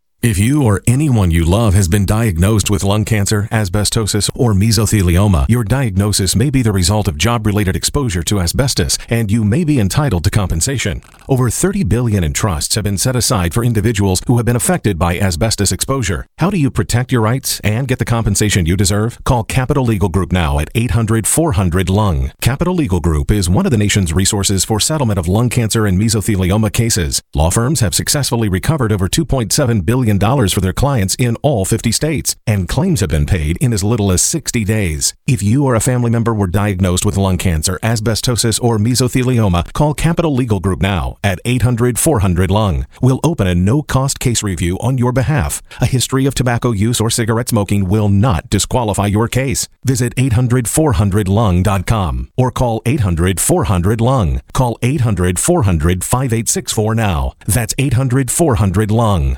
If 0.23 0.37
you 0.37 0.61
or 0.61 0.83
anyone 0.85 1.31
you 1.31 1.43
love 1.43 1.73
has 1.73 1.87
been 1.87 2.05
diagnosed 2.05 2.69
with 2.69 2.83
lung 2.83 3.05
cancer, 3.05 3.47
asbestosis, 3.51 4.29
or 4.35 4.53
mesothelioma, 4.53 5.49
your 5.49 5.63
diagnosis 5.63 6.35
may 6.35 6.51
be 6.51 6.61
the 6.61 6.71
result 6.71 7.07
of 7.07 7.17
job-related 7.17 7.75
exposure 7.75 8.21
to 8.25 8.39
asbestos, 8.39 8.99
and 9.09 9.31
you 9.31 9.43
may 9.43 9.63
be 9.63 9.79
entitled 9.79 10.23
to 10.25 10.29
compensation. 10.29 11.01
Over 11.27 11.49
30 11.49 11.85
billion 11.85 12.23
in 12.23 12.33
trusts 12.33 12.75
have 12.75 12.83
been 12.83 12.99
set 12.99 13.15
aside 13.15 13.51
for 13.51 13.63
individuals 13.63 14.21
who 14.27 14.37
have 14.37 14.45
been 14.45 14.55
affected 14.55 14.99
by 14.99 15.17
asbestos 15.17 15.71
exposure. 15.71 16.27
How 16.37 16.51
do 16.51 16.57
you 16.59 16.69
protect 16.69 17.11
your 17.11 17.21
rights 17.21 17.59
and 17.61 17.87
get 17.87 17.97
the 17.97 18.05
compensation 18.05 18.67
you 18.67 18.77
deserve? 18.77 19.17
Call 19.23 19.43
Capital 19.43 19.85
Legal 19.85 20.09
Group 20.09 20.31
now 20.31 20.59
at 20.59 20.71
800-400-LUNG. 20.75 22.33
Capital 22.41 22.75
Legal 22.75 22.99
Group 22.99 23.31
is 23.31 23.49
one 23.49 23.65
of 23.65 23.71
the 23.71 23.77
nation's 23.79 24.13
resources 24.13 24.65
for 24.65 24.79
settlement 24.79 25.17
of 25.17 25.27
lung 25.27 25.49
cancer 25.49 25.87
and 25.87 25.99
mesothelioma 25.99 26.71
cases. 26.71 27.23
Law 27.33 27.49
firms 27.49 27.79
have 27.79 27.95
successfully 27.95 28.49
recovered 28.49 28.91
over 28.91 29.07
2.7 29.07 29.83
billion 29.83 30.10
dollars 30.17 30.53
for 30.53 30.61
their 30.61 30.73
clients 30.73 31.15
in 31.15 31.35
all 31.41 31.65
50 31.65 31.91
states, 31.91 32.35
and 32.45 32.67
claims 32.67 32.99
have 33.01 33.09
been 33.09 33.25
paid 33.25 33.57
in 33.57 33.73
as 33.73 33.83
little 33.83 34.11
as 34.11 34.21
60 34.21 34.63
days. 34.65 35.13
If 35.27 35.43
you 35.43 35.65
or 35.65 35.75
a 35.75 35.79
family 35.79 36.09
member 36.09 36.33
were 36.33 36.47
diagnosed 36.47 37.05
with 37.05 37.17
lung 37.17 37.37
cancer, 37.37 37.79
asbestosis, 37.83 38.61
or 38.63 38.77
mesothelioma, 38.77 39.73
call 39.73 39.93
Capital 39.93 40.33
Legal 40.33 40.59
Group 40.59 40.81
now 40.81 41.17
at 41.23 41.39
800 41.45 41.99
400 41.99 42.51
Lung. 42.51 42.85
We'll 43.01 43.19
open 43.23 43.47
a 43.47 43.55
no 43.55 43.81
cost 43.81 44.19
case 44.19 44.43
review 44.43 44.77
on 44.79 44.97
your 44.97 45.11
behalf. 45.11 45.61
A 45.79 45.85
history 45.85 46.25
of 46.25 46.35
tobacco 46.35 46.71
use 46.71 46.99
or 46.99 47.09
cigarette 47.09 47.49
smoking 47.49 47.87
will 47.87 48.09
not 48.09 48.49
disqualify 48.49 49.07
your 49.07 49.27
case. 49.27 49.67
Visit 49.85 50.13
800 50.17 50.67
400 50.67 51.27
Lung.com 51.27 52.31
or 52.37 52.51
call 52.51 52.81
800 52.85 53.39
400 53.39 54.01
Lung. 54.01 54.41
Call 54.53 54.77
800 54.81 55.39
400 55.39 56.03
5864 56.03 56.95
now. 56.95 57.33
That's 57.45 57.75
800 57.77 58.31
400 58.31 58.91
Lung. 58.91 59.37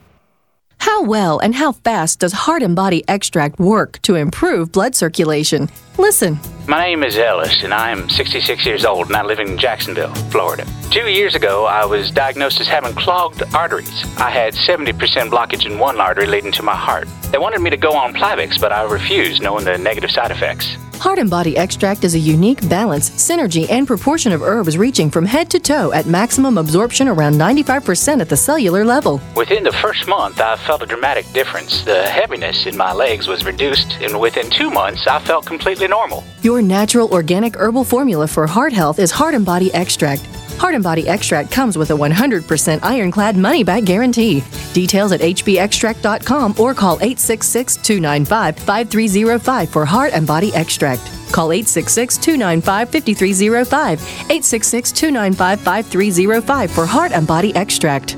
How 0.81 1.03
well 1.03 1.37
and 1.37 1.53
how 1.53 1.73
fast 1.73 2.21
does 2.21 2.33
Heart 2.33 2.63
and 2.63 2.75
Body 2.75 3.03
Extract 3.07 3.59
work 3.59 4.01
to 4.01 4.15
improve 4.15 4.71
blood 4.71 4.95
circulation? 4.95 5.69
Listen. 6.01 6.39
My 6.67 6.87
name 6.87 7.03
is 7.03 7.15
Ellis, 7.15 7.61
and 7.63 7.71
I 7.71 7.91
am 7.91 8.09
66 8.09 8.65
years 8.65 8.85
old, 8.85 9.07
and 9.07 9.15
I 9.15 9.23
live 9.23 9.37
in 9.37 9.55
Jacksonville, 9.55 10.13
Florida. 10.31 10.65
Two 10.89 11.07
years 11.07 11.35
ago, 11.35 11.65
I 11.65 11.85
was 11.85 12.09
diagnosed 12.09 12.59
as 12.59 12.67
having 12.67 12.95
clogged 12.95 13.43
arteries. 13.53 14.03
I 14.17 14.31
had 14.31 14.55
70% 14.55 14.93
blockage 15.29 15.67
in 15.67 15.77
one 15.77 16.01
artery 16.01 16.25
leading 16.25 16.51
to 16.53 16.63
my 16.63 16.75
heart. 16.75 17.07
They 17.31 17.37
wanted 17.37 17.61
me 17.61 17.69
to 17.69 17.77
go 17.77 17.93
on 17.93 18.15
Plavix, 18.15 18.59
but 18.59 18.71
I 18.71 18.81
refused, 18.81 19.43
knowing 19.43 19.63
the 19.63 19.77
negative 19.77 20.09
side 20.09 20.31
effects. 20.31 20.75
Heart 21.01 21.17
and 21.17 21.31
Body 21.31 21.57
Extract 21.57 22.03
is 22.03 22.13
a 22.13 22.19
unique 22.19 22.69
balance, 22.69 23.09
synergy, 23.09 23.67
and 23.71 23.87
proportion 23.87 24.31
of 24.31 24.43
herbs 24.43 24.77
reaching 24.77 25.09
from 25.09 25.25
head 25.25 25.49
to 25.49 25.59
toe 25.59 25.91
at 25.93 26.05
maximum 26.05 26.59
absorption 26.59 27.07
around 27.07 27.33
95% 27.33 28.21
at 28.21 28.29
the 28.29 28.37
cellular 28.37 28.85
level. 28.85 29.19
Within 29.35 29.63
the 29.63 29.71
first 29.71 30.07
month, 30.07 30.39
I 30.39 30.57
felt 30.57 30.83
a 30.83 30.85
dramatic 30.85 31.25
difference. 31.33 31.81
The 31.81 32.03
heaviness 32.03 32.67
in 32.67 32.77
my 32.77 32.93
legs 32.93 33.27
was 33.27 33.43
reduced, 33.45 33.93
and 33.99 34.19
within 34.19 34.51
two 34.51 34.69
months, 34.69 35.07
I 35.07 35.17
felt 35.25 35.47
completely 35.47 35.87
normal. 35.91 36.23
Your 36.41 36.61
natural 36.63 37.07
organic 37.09 37.55
herbal 37.55 37.83
formula 37.83 38.25
for 38.27 38.47
heart 38.47 38.73
health 38.73 38.97
is 38.97 39.11
Heart 39.11 39.35
and 39.35 39.45
Body 39.45 39.71
Extract. 39.73 40.25
Heart 40.61 40.75
and 40.75 40.83
Body 40.83 41.07
Extract 41.07 41.51
comes 41.51 41.77
with 41.77 41.91
a 41.91 41.93
100% 41.93 42.79
ironclad 42.83 43.35
money 43.35 43.63
back 43.63 43.83
guarantee. 43.83 44.43
Details 44.73 45.11
at 45.11 45.19
hbextract.com 45.19 46.55
or 46.57 46.73
call 46.73 46.95
866 46.95 47.77
295 47.77 48.57
5305 48.57 49.69
for 49.69 49.85
Heart 49.85 50.13
and 50.13 50.25
Body 50.25 50.53
Extract. 50.53 51.01
Call 51.31 51.51
866 51.51 52.17
295 52.17 52.89
5305. 52.89 54.01
866 54.01 54.91
295 54.91 55.59
5305 55.61 56.71
for 56.71 56.85
Heart 56.85 57.11
and 57.11 57.27
Body 57.27 57.55
Extract. 57.55 58.17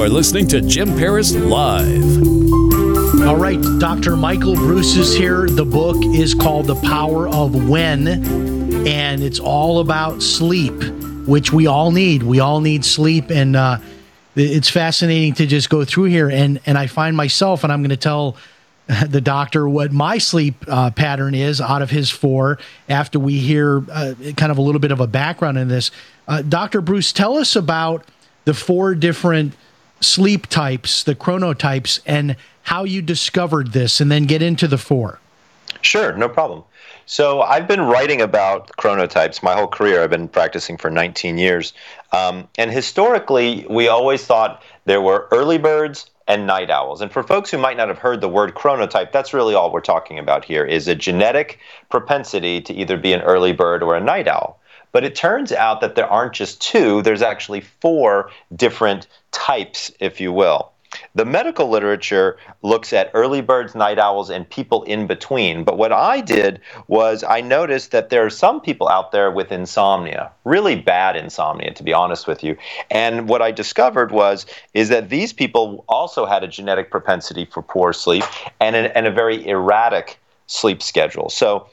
Are 0.00 0.08
listening 0.08 0.48
to 0.48 0.62
Jim 0.62 0.96
Paris 0.96 1.34
Live. 1.34 2.22
All 3.26 3.36
right, 3.36 3.60
Dr. 3.78 4.16
Michael 4.16 4.54
Breus 4.54 4.96
is 4.96 5.14
here. 5.14 5.46
The 5.46 5.66
book 5.66 6.02
is 6.02 6.34
called 6.34 6.68
The 6.68 6.76
Power 6.76 7.28
of 7.28 7.68
When, 7.68 8.08
and 8.88 9.22
it's 9.22 9.38
all 9.38 9.80
about 9.80 10.22
sleep, 10.22 10.72
which 11.26 11.52
we 11.52 11.66
all 11.66 11.90
need. 11.90 12.22
We 12.22 12.40
all 12.40 12.62
need 12.62 12.82
sleep, 12.82 13.28
and 13.28 13.54
uh, 13.54 13.76
it's 14.36 14.70
fascinating 14.70 15.34
to 15.34 15.44
just 15.44 15.68
go 15.68 15.84
through 15.84 16.04
here. 16.04 16.30
And 16.30 16.60
and 16.64 16.78
I 16.78 16.86
find 16.86 17.14
myself, 17.14 17.62
and 17.62 17.70
I'm 17.70 17.82
going 17.82 17.90
to 17.90 17.96
tell 17.98 18.38
the 19.06 19.20
doctor 19.20 19.68
what 19.68 19.92
my 19.92 20.16
sleep 20.16 20.64
uh, 20.66 20.92
pattern 20.92 21.34
is 21.34 21.60
out 21.60 21.82
of 21.82 21.90
his 21.90 22.08
four 22.08 22.58
after 22.88 23.18
we 23.18 23.38
hear 23.38 23.84
uh, 23.92 24.14
kind 24.38 24.50
of 24.50 24.56
a 24.56 24.62
little 24.62 24.80
bit 24.80 24.92
of 24.92 25.00
a 25.00 25.06
background 25.06 25.58
in 25.58 25.68
this. 25.68 25.90
Uh, 26.26 26.40
Dr. 26.40 26.80
Breus, 26.80 27.12
tell 27.12 27.36
us 27.36 27.54
about 27.54 28.06
the 28.46 28.54
four 28.54 28.94
different 28.94 29.52
sleep 30.00 30.46
types, 30.46 31.04
the 31.04 31.14
chronotypes, 31.14 32.00
and 32.06 32.36
how 32.62 32.84
you 32.84 33.02
discovered 33.02 33.72
this, 33.72 34.00
and 34.00 34.10
then 34.10 34.24
get 34.24 34.42
into 34.42 34.66
the 34.66 34.78
four. 34.78 35.20
Sure, 35.82 36.14
no 36.16 36.28
problem. 36.28 36.64
So 37.06 37.42
I've 37.42 37.66
been 37.66 37.80
writing 37.80 38.20
about 38.20 38.68
chronotypes 38.76 39.42
my 39.42 39.54
whole 39.54 39.66
career. 39.66 40.02
I've 40.02 40.10
been 40.10 40.28
practicing 40.28 40.76
for 40.76 40.90
19 40.90 41.38
years. 41.38 41.72
Um, 42.12 42.48
and 42.56 42.70
historically, 42.70 43.66
we 43.68 43.88
always 43.88 44.24
thought 44.24 44.62
there 44.84 45.00
were 45.00 45.26
early 45.32 45.58
birds 45.58 46.08
and 46.28 46.46
night 46.46 46.70
owls. 46.70 47.00
And 47.00 47.10
for 47.10 47.24
folks 47.24 47.50
who 47.50 47.58
might 47.58 47.76
not 47.76 47.88
have 47.88 47.98
heard 47.98 48.20
the 48.20 48.28
word 48.28 48.54
chronotype, 48.54 49.10
that's 49.10 49.34
really 49.34 49.54
all 49.56 49.72
we're 49.72 49.80
talking 49.80 50.20
about 50.20 50.44
here 50.44 50.64
is 50.64 50.86
a 50.86 50.94
genetic 50.94 51.58
propensity 51.88 52.60
to 52.60 52.72
either 52.72 52.96
be 52.96 53.12
an 53.12 53.22
early 53.22 53.52
bird 53.52 53.82
or 53.82 53.96
a 53.96 54.00
night 54.00 54.28
owl. 54.28 54.59
But 54.92 55.04
it 55.04 55.14
turns 55.14 55.52
out 55.52 55.80
that 55.80 55.94
there 55.94 56.06
aren't 56.06 56.32
just 56.32 56.60
two, 56.60 57.02
there's 57.02 57.22
actually 57.22 57.60
four 57.60 58.30
different 58.54 59.06
types, 59.32 59.92
if 60.00 60.20
you 60.20 60.32
will. 60.32 60.72
The 61.14 61.24
medical 61.24 61.68
literature 61.68 62.36
looks 62.62 62.92
at 62.92 63.10
early 63.14 63.40
birds, 63.40 63.74
night 63.74 63.98
owls, 63.98 64.28
and 64.28 64.48
people 64.48 64.82
in 64.84 65.06
between. 65.06 65.62
But 65.62 65.78
what 65.78 65.92
I 65.92 66.20
did 66.20 66.60
was 66.88 67.22
I 67.22 67.40
noticed 67.40 67.92
that 67.92 68.10
there 68.10 68.26
are 68.26 68.30
some 68.30 68.60
people 68.60 68.88
out 68.88 69.12
there 69.12 69.30
with 69.30 69.52
insomnia, 69.52 70.32
really 70.44 70.74
bad 70.76 71.14
insomnia, 71.14 71.72
to 71.74 71.82
be 71.84 71.92
honest 71.92 72.26
with 72.26 72.42
you. 72.42 72.56
And 72.90 73.28
what 73.28 73.40
I 73.40 73.52
discovered 73.52 74.10
was 74.10 74.46
is 74.74 74.88
that 74.88 75.10
these 75.10 75.32
people 75.32 75.84
also 75.88 76.26
had 76.26 76.42
a 76.42 76.48
genetic 76.48 76.90
propensity 76.90 77.44
for 77.44 77.62
poor 77.62 77.92
sleep 77.92 78.24
and 78.60 78.74
a, 78.74 78.96
and 78.96 79.06
a 79.06 79.12
very 79.12 79.46
erratic 79.46 80.18
sleep 80.48 80.82
schedule. 80.82 81.30
So 81.30 81.68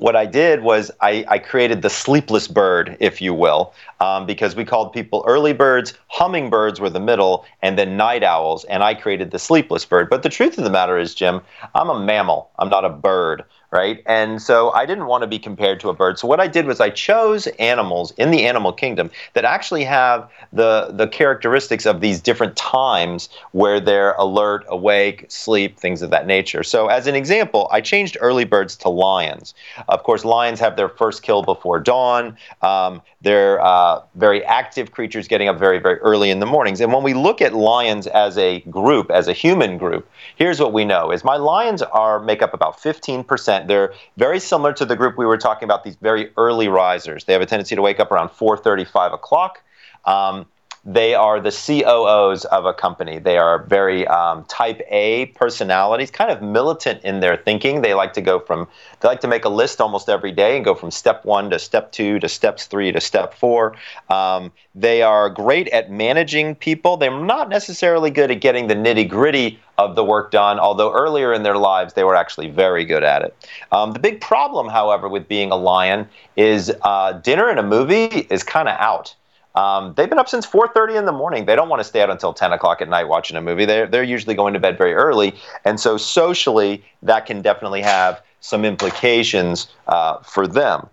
what 0.00 0.16
I 0.16 0.26
did 0.26 0.62
was 0.62 0.90
I, 1.00 1.24
I, 1.28 1.38
created 1.38 1.82
the 1.82 1.90
sleepless 1.90 2.48
bird, 2.48 2.96
if 3.00 3.20
you 3.20 3.34
will, 3.34 3.72
um, 4.00 4.26
because 4.26 4.54
we 4.56 4.64
called 4.64 4.92
people 4.92 5.24
early 5.26 5.52
birds, 5.52 5.94
hummingbirds 6.08 6.80
were 6.80 6.90
the 6.90 7.00
middle, 7.00 7.44
and 7.62 7.78
then 7.78 7.96
night 7.96 8.22
owls, 8.22 8.64
and 8.64 8.82
I 8.82 8.94
created 8.94 9.30
the 9.30 9.38
sleepless 9.38 9.84
bird. 9.84 10.08
But 10.10 10.22
the 10.22 10.28
truth 10.28 10.58
of 10.58 10.64
the 10.64 10.70
matter 10.70 10.98
is, 10.98 11.14
Jim, 11.14 11.40
I'm 11.74 11.88
a 11.88 11.98
mammal. 11.98 12.50
I'm 12.58 12.68
not 12.68 12.84
a 12.84 12.90
bird 12.90 13.44
right? 13.70 14.02
And 14.06 14.40
so 14.40 14.70
I 14.72 14.86
didn't 14.86 15.06
want 15.06 15.22
to 15.22 15.26
be 15.26 15.38
compared 15.38 15.78
to 15.80 15.90
a 15.90 15.94
bird. 15.94 16.18
So 16.18 16.26
what 16.26 16.40
I 16.40 16.46
did 16.46 16.66
was 16.66 16.80
I 16.80 16.90
chose 16.90 17.46
animals 17.58 18.12
in 18.12 18.30
the 18.30 18.46
animal 18.46 18.72
kingdom 18.72 19.10
that 19.34 19.44
actually 19.44 19.84
have 19.84 20.30
the 20.52 20.90
the 20.92 21.06
characteristics 21.06 21.84
of 21.84 22.00
these 22.00 22.20
different 22.20 22.56
times 22.56 23.28
where 23.52 23.78
they're 23.80 24.12
alert, 24.12 24.64
awake, 24.68 25.26
sleep, 25.28 25.78
things 25.78 26.00
of 26.00 26.10
that 26.10 26.26
nature. 26.26 26.62
So 26.62 26.86
as 26.86 27.06
an 27.06 27.14
example, 27.14 27.68
I 27.70 27.80
changed 27.80 28.16
early 28.20 28.44
birds 28.44 28.76
to 28.76 28.88
lions. 28.88 29.54
Of 29.88 30.02
course, 30.02 30.24
lions 30.24 30.60
have 30.60 30.76
their 30.76 30.88
first 30.88 31.22
kill 31.22 31.42
before 31.42 31.78
dawn. 31.78 32.36
Um, 32.62 33.02
they're 33.20 33.60
uh, 33.60 34.02
very 34.14 34.44
active 34.44 34.92
creatures 34.92 35.26
getting 35.26 35.48
up 35.48 35.58
very, 35.58 35.78
very 35.78 35.98
early 35.98 36.30
in 36.30 36.38
the 36.38 36.46
mornings. 36.46 36.80
And 36.80 36.92
when 36.92 37.02
we 37.02 37.14
look 37.14 37.42
at 37.42 37.52
lions 37.52 38.06
as 38.06 38.38
a 38.38 38.60
group, 38.60 39.10
as 39.10 39.26
a 39.26 39.32
human 39.32 39.76
group, 39.76 40.08
here's 40.36 40.60
what 40.60 40.72
we 40.72 40.84
know 40.84 41.10
is 41.10 41.24
my 41.24 41.36
lions 41.36 41.82
are 41.82 42.20
make 42.20 42.42
up 42.42 42.54
about 42.54 42.78
15% 42.80 43.57
they're 43.66 43.92
very 44.16 44.40
similar 44.40 44.72
to 44.74 44.84
the 44.84 44.96
group 44.96 45.18
we 45.18 45.26
were 45.26 45.38
talking 45.38 45.64
about, 45.64 45.84
these 45.84 45.96
very 45.96 46.30
early 46.36 46.68
risers. 46.68 47.24
They 47.24 47.32
have 47.32 47.42
a 47.42 47.46
tendency 47.46 47.74
to 47.74 47.82
wake 47.82 48.00
up 48.00 48.12
around 48.12 48.28
4.35 48.28 49.14
o'clock. 49.14 49.62
Um, 50.04 50.46
they 50.88 51.14
are 51.14 51.38
the 51.38 51.50
COOs 51.50 52.46
of 52.46 52.64
a 52.64 52.72
company. 52.72 53.18
They 53.18 53.36
are 53.36 53.62
very 53.64 54.06
um, 54.06 54.44
type 54.44 54.80
A 54.88 55.26
personalities, 55.26 56.10
kind 56.10 56.30
of 56.30 56.40
militant 56.40 57.04
in 57.04 57.20
their 57.20 57.36
thinking. 57.36 57.82
They 57.82 57.92
like 57.92 58.14
to 58.14 58.22
go 58.22 58.40
from, 58.40 58.66
they 59.00 59.08
like 59.08 59.20
to 59.20 59.28
make 59.28 59.44
a 59.44 59.50
list 59.50 59.82
almost 59.82 60.08
every 60.08 60.32
day 60.32 60.56
and 60.56 60.64
go 60.64 60.74
from 60.74 60.90
step 60.90 61.26
one 61.26 61.50
to 61.50 61.58
step 61.58 61.92
two 61.92 62.18
to 62.20 62.28
steps 62.28 62.64
three 62.64 62.90
to 62.90 63.02
step 63.02 63.34
four. 63.34 63.76
Um, 64.08 64.50
they 64.74 65.02
are 65.02 65.28
great 65.28 65.68
at 65.68 65.90
managing 65.90 66.54
people. 66.54 66.96
They're 66.96 67.10
not 67.10 67.50
necessarily 67.50 68.10
good 68.10 68.30
at 68.30 68.40
getting 68.40 68.68
the 68.68 68.74
nitty 68.74 69.10
gritty 69.10 69.60
of 69.76 69.94
the 69.94 70.02
work 70.02 70.30
done, 70.30 70.58
although 70.58 70.94
earlier 70.94 71.34
in 71.34 71.42
their 71.42 71.58
lives 71.58 71.92
they 71.92 72.04
were 72.04 72.16
actually 72.16 72.48
very 72.48 72.86
good 72.86 73.04
at 73.04 73.20
it. 73.20 73.36
Um, 73.72 73.92
the 73.92 73.98
big 73.98 74.22
problem, 74.22 74.68
however, 74.68 75.06
with 75.06 75.28
being 75.28 75.50
a 75.50 75.56
lion 75.56 76.08
is 76.34 76.72
uh, 76.80 77.12
dinner 77.12 77.50
and 77.50 77.58
a 77.58 77.62
movie 77.62 78.26
is 78.30 78.42
kind 78.42 78.68
of 78.70 78.76
out. 78.78 79.14
Um, 79.58 79.92
they've 79.96 80.08
been 80.08 80.20
up 80.20 80.28
since 80.28 80.46
4:30 80.46 80.96
in 80.96 81.04
the 81.04 81.12
morning. 81.12 81.46
They 81.46 81.56
don't 81.56 81.68
want 81.68 81.80
to 81.80 81.84
stay 81.84 82.00
out 82.00 82.10
until 82.10 82.32
10 82.32 82.52
o'clock 82.52 82.80
at 82.80 82.88
night 82.88 83.08
watching 83.08 83.36
a 83.36 83.40
movie. 83.40 83.64
They're 83.64 83.88
they're 83.88 84.04
usually 84.04 84.36
going 84.36 84.54
to 84.54 84.60
bed 84.60 84.78
very 84.78 84.94
early, 84.94 85.34
and 85.64 85.80
so 85.80 85.96
socially 85.96 86.84
that 87.02 87.26
can 87.26 87.42
definitely 87.42 87.82
have 87.82 88.22
some 88.40 88.64
implications 88.64 89.66
uh, 89.88 90.18
for 90.18 90.46
them. 90.46 90.88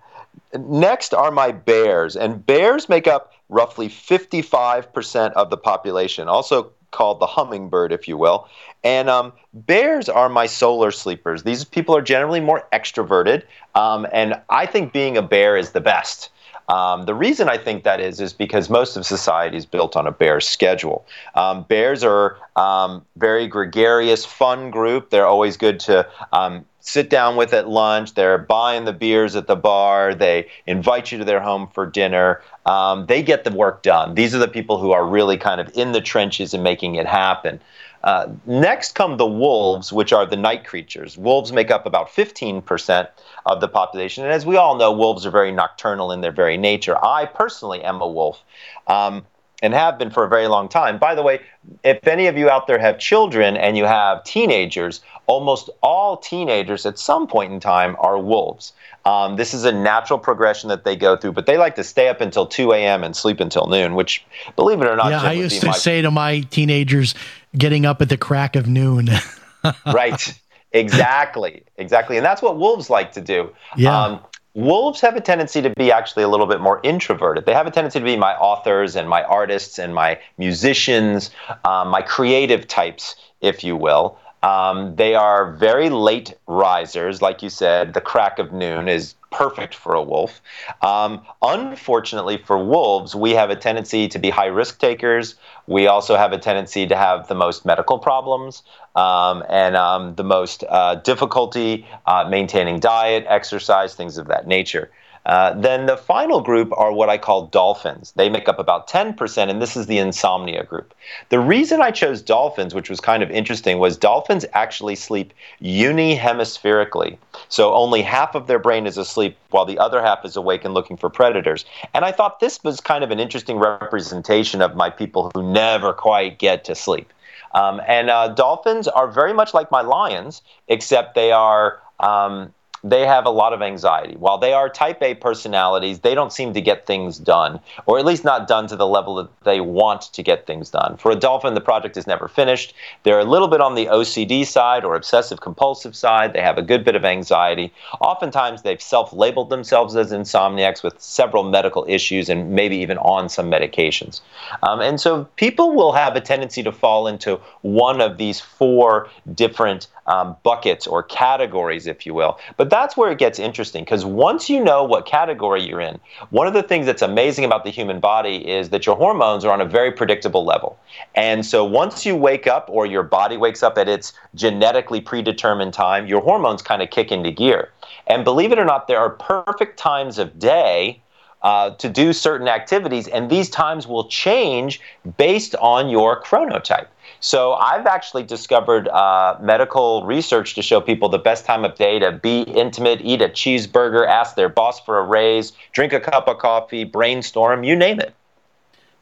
Next 0.57 1.13
are 1.13 1.29
my 1.29 1.51
bears, 1.51 2.15
and 2.15 2.43
bears 2.43 2.89
make 2.89 3.07
up 3.07 3.33
roughly 3.49 3.87
55% 3.87 5.33
of 5.33 5.51
the 5.51 5.57
population, 5.57 6.27
also 6.27 6.71
called 6.89 7.19
the 7.19 7.27
hummingbird, 7.27 7.91
if 7.91 8.07
you 8.07 8.17
will. 8.17 8.47
And 8.83 9.09
um, 9.09 9.33
bears 9.53 10.09
are 10.09 10.29
my 10.29 10.47
solar 10.47 10.89
sleepers. 10.89 11.43
These 11.43 11.65
people 11.65 11.95
are 11.95 12.01
generally 12.01 12.39
more 12.39 12.67
extroverted, 12.73 13.43
um, 13.75 14.07
and 14.11 14.41
I 14.49 14.65
think 14.65 14.91
being 14.91 15.17
a 15.17 15.21
bear 15.21 15.55
is 15.55 15.71
the 15.71 15.81
best. 15.81 16.31
Um, 16.67 17.05
the 17.05 17.13
reason 17.13 17.47
I 17.47 17.57
think 17.57 17.83
that 17.83 17.99
is 17.99 18.19
is 18.19 18.33
because 18.33 18.69
most 18.69 18.97
of 18.97 19.05
society 19.05 19.57
is 19.57 19.65
built 19.65 19.95
on 19.95 20.07
a 20.07 20.11
bear 20.11 20.39
schedule. 20.39 21.05
Um, 21.35 21.63
bears 21.63 22.03
are 22.03 22.37
um, 22.55 23.05
very 23.17 23.47
gregarious, 23.47 24.25
fun 24.25 24.71
group. 24.71 25.09
They're 25.09 25.27
always 25.27 25.57
good 25.57 25.79
to 25.81 26.07
um, 26.33 26.65
sit 26.79 27.09
down 27.09 27.35
with 27.35 27.53
at 27.53 27.67
lunch. 27.67 28.13
They're 28.13 28.37
buying 28.37 28.85
the 28.85 28.93
beers 28.93 29.35
at 29.35 29.47
the 29.47 29.55
bar. 29.55 30.13
They 30.13 30.47
invite 30.67 31.11
you 31.11 31.17
to 31.17 31.25
their 31.25 31.41
home 31.41 31.67
for 31.73 31.85
dinner. 31.85 32.41
Um, 32.65 33.05
they 33.07 33.21
get 33.23 33.43
the 33.43 33.51
work 33.51 33.83
done. 33.83 34.15
These 34.15 34.33
are 34.33 34.39
the 34.39 34.47
people 34.47 34.79
who 34.79 34.91
are 34.91 35.05
really 35.05 35.37
kind 35.37 35.59
of 35.59 35.75
in 35.75 35.91
the 35.91 36.01
trenches 36.01 36.53
and 36.53 36.63
making 36.63 36.95
it 36.95 37.07
happen. 37.07 37.59
Uh, 38.05 38.27
next 38.45 38.93
come 38.93 39.17
the 39.17 39.25
wolves, 39.25 39.91
which 39.91 40.13
are 40.13 40.27
the 40.27 40.37
night 40.37 40.63
creatures. 40.63 41.17
Wolves 41.17 41.51
make 41.51 41.71
up 41.71 41.87
about 41.87 42.07
15% 42.07 43.09
of 43.47 43.61
the 43.61 43.67
population. 43.67 44.23
And 44.23 44.31
as 44.31 44.45
we 44.45 44.57
all 44.57 44.75
know, 44.75 44.91
wolves 44.91 45.25
are 45.25 45.31
very 45.31 45.51
nocturnal 45.51 46.11
in 46.11 46.21
their 46.21 46.31
very 46.31 46.55
nature. 46.55 47.03
I 47.03 47.25
personally 47.25 47.81
am 47.83 48.01
a 48.01 48.07
wolf. 48.07 48.43
Um, 48.85 49.25
and 49.63 49.73
have 49.73 49.97
been 49.97 50.11
for 50.11 50.23
a 50.23 50.29
very 50.29 50.47
long 50.47 50.67
time. 50.67 50.97
By 50.97 51.15
the 51.15 51.23
way, 51.23 51.39
if 51.83 52.05
any 52.07 52.27
of 52.27 52.37
you 52.37 52.49
out 52.49 52.67
there 52.67 52.77
have 52.77 52.99
children 52.99 53.55
and 53.57 53.77
you 53.77 53.85
have 53.85 54.23
teenagers, 54.23 55.01
almost 55.27 55.69
all 55.81 56.17
teenagers 56.17 56.85
at 56.85 56.99
some 56.99 57.25
point 57.25 57.51
in 57.53 57.59
time 57.59 57.95
are 57.99 58.19
wolves. 58.19 58.73
Um, 59.05 59.35
this 59.37 59.53
is 59.53 59.65
a 59.65 59.71
natural 59.71 60.19
progression 60.19 60.69
that 60.69 60.83
they 60.83 60.95
go 60.95 61.15
through, 61.15 61.31
but 61.33 61.45
they 61.45 61.57
like 61.57 61.75
to 61.75 61.83
stay 61.83 62.09
up 62.09 62.21
until 62.21 62.45
2 62.45 62.73
a.m. 62.73 63.03
and 63.03 63.15
sleep 63.15 63.39
until 63.39 63.67
noon, 63.67 63.95
which, 63.95 64.25
believe 64.55 64.81
it 64.81 64.87
or 64.87 64.95
not, 64.95 65.11
yeah, 65.11 65.21
I 65.21 65.33
used 65.33 65.61
to 65.61 65.67
my- 65.67 65.73
say 65.73 66.01
to 66.01 66.11
my 66.11 66.41
teenagers, 66.41 67.15
getting 67.57 67.85
up 67.85 68.01
at 68.01 68.09
the 68.09 68.17
crack 68.17 68.55
of 68.55 68.67
noon. 68.67 69.09
right. 69.85 70.39
Exactly. 70.71 71.63
Exactly. 71.77 72.17
And 72.17 72.25
that's 72.25 72.41
what 72.41 72.57
wolves 72.57 72.89
like 72.89 73.13
to 73.13 73.21
do. 73.21 73.49
Yeah. 73.77 73.97
Um, 73.97 74.19
wolves 74.53 75.01
have 75.01 75.15
a 75.15 75.21
tendency 75.21 75.61
to 75.61 75.69
be 75.71 75.91
actually 75.91 76.23
a 76.23 76.27
little 76.27 76.47
bit 76.47 76.59
more 76.59 76.79
introverted. 76.83 77.45
They 77.45 77.53
have 77.53 77.67
a 77.67 77.71
tendency 77.71 77.99
to 77.99 78.05
be 78.05 78.17
my 78.17 78.35
authors 78.35 78.95
and 78.95 79.07
my 79.07 79.23
artists 79.23 79.79
and 79.79 79.95
my 79.95 80.19
musicians, 80.37 81.31
um, 81.63 81.89
my 81.89 82.01
creative 82.01 82.67
types, 82.67 83.15
if 83.41 83.63
you 83.63 83.75
will. 83.75 84.17
Um, 84.43 84.95
they 84.95 85.15
are 85.15 85.53
very 85.53 85.89
late 85.89 86.35
risers, 86.45 87.21
like 87.21 87.41
you 87.41 87.49
said. 87.49 87.93
The 87.93 88.01
crack 88.01 88.37
of 88.37 88.51
noon 88.51 88.87
is 88.87 89.15
perfect 89.35 89.75
for 89.75 89.93
a 89.93 90.01
wolf. 90.01 90.41
Um, 90.81 91.21
unfortunately 91.41 92.37
for 92.37 92.57
wolves, 92.57 93.13
we 93.15 93.31
have 93.31 93.49
a 93.49 93.55
tendency 93.55 94.07
to 94.07 94.17
be 94.17 94.29
high 94.29 94.45
risk 94.45 94.79
takers. 94.79 95.35
We 95.67 95.87
also 95.87 96.15
have 96.15 96.31
a 96.31 96.37
tendency 96.37 96.87
to 96.87 96.95
have 96.95 97.27
the 97.27 97.35
most 97.35 97.65
medical 97.65 97.99
problems 97.99 98.63
um, 98.95 99.43
and 99.49 99.75
um, 99.75 100.15
the 100.15 100.23
most 100.23 100.63
uh, 100.69 100.95
difficulty 100.95 101.85
uh, 102.05 102.27
maintaining 102.29 102.79
diet, 102.79 103.25
exercise, 103.27 103.93
things 103.93 104.17
of 104.17 104.27
that 104.27 104.47
nature. 104.47 104.89
Uh, 105.25 105.53
then 105.53 105.87
the 105.87 105.97
final 105.97 106.39
group 106.39 106.71
are 106.77 106.91
what 106.91 107.09
I 107.09 107.17
call 107.17 107.47
dolphins. 107.47 108.13
They 108.15 108.29
make 108.29 108.47
up 108.47 108.59
about 108.59 108.87
10%, 108.87 109.49
and 109.49 109.61
this 109.61 109.75
is 109.75 109.87
the 109.87 109.97
insomnia 109.97 110.63
group. 110.63 110.93
The 111.29 111.39
reason 111.39 111.81
I 111.81 111.91
chose 111.91 112.21
dolphins, 112.21 112.75
which 112.75 112.89
was 112.89 112.99
kind 112.99 113.23
of 113.23 113.31
interesting, 113.31 113.79
was 113.79 113.97
dolphins 113.97 114.45
actually 114.53 114.95
sleep 114.95 115.33
unihemispherically. 115.61 117.17
So 117.49 117.73
only 117.73 118.03
half 118.03 118.35
of 118.35 118.47
their 118.47 118.59
brain 118.59 118.85
is 118.85 118.97
asleep 118.97 119.37
while 119.49 119.65
the 119.65 119.79
other 119.79 120.01
half 120.01 120.23
is 120.25 120.35
awake 120.35 120.63
and 120.63 120.73
looking 120.73 120.97
for 120.97 121.09
predators. 121.09 121.65
And 121.93 122.05
I 122.05 122.11
thought 122.11 122.39
this 122.39 122.63
was 122.63 122.79
kind 122.79 123.03
of 123.03 123.09
an 123.11 123.19
interesting 123.19 123.57
representation 123.57 124.61
of 124.61 124.75
my 124.75 124.89
people 124.89 125.31
who 125.33 125.51
never 125.51 125.91
quite 125.91 126.37
get 126.37 126.63
to 126.65 126.75
sleep. 126.75 127.11
Um, 127.55 127.81
and 127.87 128.09
uh, 128.09 128.27
dolphins 128.27 128.87
are 128.87 129.07
very 129.07 129.33
much 129.33 129.53
like 129.53 129.71
my 129.71 129.81
lions, 129.81 130.41
except 130.67 131.15
they 131.15 131.31
are 131.31 131.79
um, 131.99 132.53
they 132.85 133.07
have 133.07 133.25
a 133.25 133.31
lot 133.31 133.51
of 133.51 133.63
anxiety. 133.63 134.15
While 134.15 134.37
they 134.37 134.53
are 134.53 134.69
type 134.69 135.01
A 135.01 135.15
personalities, 135.15 135.99
they 135.99 136.13
don't 136.13 136.31
seem 136.31 136.53
to 136.53 136.61
get 136.61 136.85
things 136.85 137.17
done, 137.17 137.59
or 137.87 137.97
at 137.97 138.05
least 138.05 138.23
not 138.23 138.47
done 138.47 138.67
to 138.67 138.75
the 138.75 138.85
level 138.85 139.15
that 139.15 139.29
they 139.43 139.59
want 139.59 140.03
to 140.13 140.21
get 140.21 140.45
things 140.45 140.69
done. 140.69 140.95
For 140.97 141.11
a 141.11 141.15
dolphin, 141.15 141.55
the 141.55 141.61
project 141.61 141.97
is 141.97 142.05
never 142.05 142.27
finished. 142.27 142.75
They're 143.01 143.19
a 143.19 143.25
little 143.25 143.47
bit 143.47 143.59
on 143.59 143.73
the 143.73 143.87
OCD 143.87 144.45
side 144.45 144.85
or 144.85 144.95
obsessive 144.95 145.41
compulsive 145.41 145.95
side. 145.95 146.33
They 146.33 146.41
have 146.41 146.59
a 146.59 146.61
good 146.61 146.85
bit 146.85 146.95
of 146.95 147.03
anxiety. 147.03 147.73
Oftentimes, 148.01 148.61
they've 148.61 148.81
self 148.81 149.11
labeled 149.11 149.49
themselves 149.49 149.95
as 149.95 150.11
insomniacs 150.11 150.83
with 150.83 151.01
several 151.01 151.43
medical 151.43 151.85
issues 151.89 152.29
and 152.29 152.51
maybe 152.51 152.77
even 152.77 152.99
on 152.99 153.29
some 153.29 153.49
medications. 153.49 154.21
Um, 154.61 154.79
and 154.79 155.01
so 155.01 155.23
people 155.37 155.73
will 155.73 155.93
have 155.93 156.15
a 156.15 156.21
tendency 156.21 156.61
to 156.61 156.71
fall 156.71 157.07
into 157.07 157.39
one 157.63 157.99
of 157.99 158.17
these 158.17 158.39
four 158.39 159.09
different 159.33 159.87
um, 160.07 160.35
buckets 160.43 160.85
or 160.87 161.03
categories, 161.03 161.87
if 161.87 162.05
you 162.05 162.13
will. 162.13 162.39
But 162.57 162.69
that's 162.69 162.95
where 162.95 163.11
it 163.11 163.17
gets 163.17 163.39
interesting 163.39 163.83
because 163.83 164.05
once 164.05 164.49
you 164.49 164.63
know 164.63 164.83
what 164.83 165.05
category 165.05 165.67
you're 165.67 165.81
in, 165.81 165.99
one 166.29 166.47
of 166.47 166.53
the 166.53 166.63
things 166.63 166.85
that's 166.85 167.01
amazing 167.01 167.45
about 167.45 167.63
the 167.63 167.71
human 167.71 167.99
body 167.99 168.47
is 168.47 168.69
that 168.69 168.85
your 168.85 168.95
hormones 168.95 169.43
are 169.45 169.51
on 169.51 169.61
a 169.61 169.65
very 169.65 169.91
predictable 169.91 170.45
level. 170.45 170.77
And 171.15 171.45
so 171.45 171.63
once 171.63 172.05
you 172.05 172.15
wake 172.15 172.47
up 172.47 172.69
or 172.69 172.85
your 172.85 173.03
body 173.03 173.37
wakes 173.37 173.63
up 173.63 173.77
at 173.77 173.87
its 173.87 174.13
genetically 174.35 175.01
predetermined 175.01 175.73
time, 175.73 176.07
your 176.07 176.21
hormones 176.21 176.61
kind 176.61 176.81
of 176.81 176.89
kick 176.89 177.11
into 177.11 177.31
gear. 177.31 177.71
And 178.07 178.23
believe 178.23 178.51
it 178.51 178.59
or 178.59 178.65
not, 178.65 178.87
there 178.87 178.99
are 178.99 179.09
perfect 179.09 179.77
times 179.79 180.19
of 180.19 180.37
day 180.37 181.01
uh, 181.45 181.69
to 181.75 181.87
do 181.87 182.11
certain 182.11 182.47
activities, 182.47 183.07
and 183.07 183.29
these 183.29 183.51
times 183.51 183.85
will 183.85 184.07
change 184.07 184.81
based 185.17 185.55
on 185.57 185.89
your 185.89 186.19
chronotype. 186.23 186.87
So 187.19 187.53
I've 187.53 187.85
actually 187.85 188.23
discovered 188.23 188.87
uh, 188.87 189.37
medical 189.39 190.03
research 190.05 190.55
to 190.55 190.63
show 190.63 190.81
people 190.81 191.07
the 191.07 191.19
best 191.19 191.45
time 191.45 191.63
of 191.63 191.75
day 191.75 191.99
to 191.99 192.11
be 192.13 192.41
intimate, 192.41 192.99
eat 193.03 193.21
a 193.21 193.29
cheeseburger, 193.29 194.07
ask 194.07 194.35
their 194.35 194.49
boss 194.49 194.79
for 194.79 194.97
a 194.97 195.03
raise, 195.03 195.53
drink 195.71 195.93
a 195.93 195.99
cup 195.99 196.27
of 196.27 196.39
coffee, 196.39 196.83
brainstorm, 196.83 197.63
you 197.63 197.75
name 197.75 197.99
it. 197.99 198.15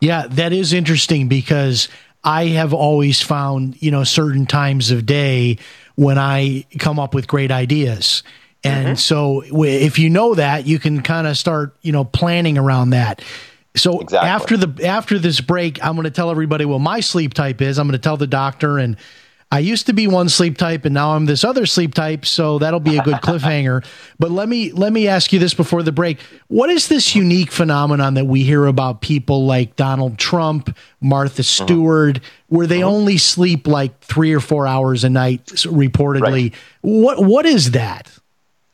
Yeah, 0.01 0.27
that 0.27 0.51
is 0.51 0.73
interesting 0.73 1.29
because 1.29 1.87
I 2.25 2.47
have 2.47 2.73
always 2.73 3.21
found, 3.21 3.81
you 3.81 3.89
know, 3.89 4.03
certain 4.03 4.45
times 4.45 4.91
of 4.91 5.05
day 5.05 5.59
when 5.95 6.17
I 6.17 6.65
come 6.77 6.99
up 6.99 7.15
with 7.15 7.25
great 7.27 7.51
ideas. 7.51 8.21
And 8.63 8.87
mm-hmm. 8.87 8.95
so 8.95 9.43
if 9.45 9.99
you 9.99 10.09
know 10.09 10.35
that, 10.35 10.65
you 10.65 10.79
can 10.79 11.01
kind 11.01 11.27
of 11.27 11.37
start, 11.37 11.75
you 11.81 11.91
know, 11.91 12.05
planning 12.05 12.57
around 12.57 12.91
that. 12.91 13.21
So 13.75 13.99
exactly. 13.99 14.29
after 14.29 14.57
the 14.57 14.87
after 14.87 15.19
this 15.19 15.41
break, 15.41 15.83
I'm 15.83 15.95
going 15.95 16.05
to 16.05 16.11
tell 16.11 16.29
everybody 16.29 16.63
what 16.65 16.79
my 16.79 16.99
sleep 16.99 17.33
type 17.33 17.61
is. 17.61 17.79
I'm 17.79 17.87
going 17.87 17.99
to 17.99 18.03
tell 18.03 18.17
the 18.17 18.27
doctor 18.27 18.77
and 18.77 18.97
I 19.53 19.59
used 19.59 19.85
to 19.85 19.93
be 19.93 20.07
one 20.07 20.29
sleep 20.29 20.57
type 20.57 20.83
and 20.83 20.95
now 20.95 21.11
I'm 21.11 21.25
this 21.25 21.43
other 21.43 21.67
sleep 21.67 21.93
type, 21.93 22.25
so 22.25 22.57
that'll 22.57 22.79
be 22.79 22.97
a 22.97 23.03
good 23.03 23.15
cliffhanger. 23.21 23.85
But 24.17 24.31
let 24.31 24.49
me 24.49 24.71
let 24.71 24.91
me 24.91 25.07
ask 25.07 25.31
you 25.31 25.37
this 25.37 25.53
before 25.53 25.83
the 25.83 25.91
break. 25.91 26.19
What 26.47 26.71
is 26.71 26.87
this 26.87 27.15
unique 27.15 27.51
phenomenon 27.51 28.15
that 28.15 28.25
we 28.25 28.43
hear 28.43 28.65
about 28.65 29.01
people 29.01 29.45
like 29.45 29.75
Donald 29.75 30.17
Trump, 30.17 30.75
Martha 31.01 31.41
uh-huh. 31.41 31.65
Stewart, 31.65 32.19
where 32.47 32.65
they 32.65 32.81
uh-huh. 32.81 32.91
only 32.91 33.17
sleep 33.19 33.67
like 33.67 33.99
3 34.01 34.33
or 34.33 34.39
4 34.39 34.65
hours 34.65 35.03
a 35.03 35.09
night 35.09 35.45
reportedly? 35.45 36.21
Right. 36.21 36.55
What 36.81 37.23
what 37.23 37.45
is 37.45 37.71
that? 37.71 38.09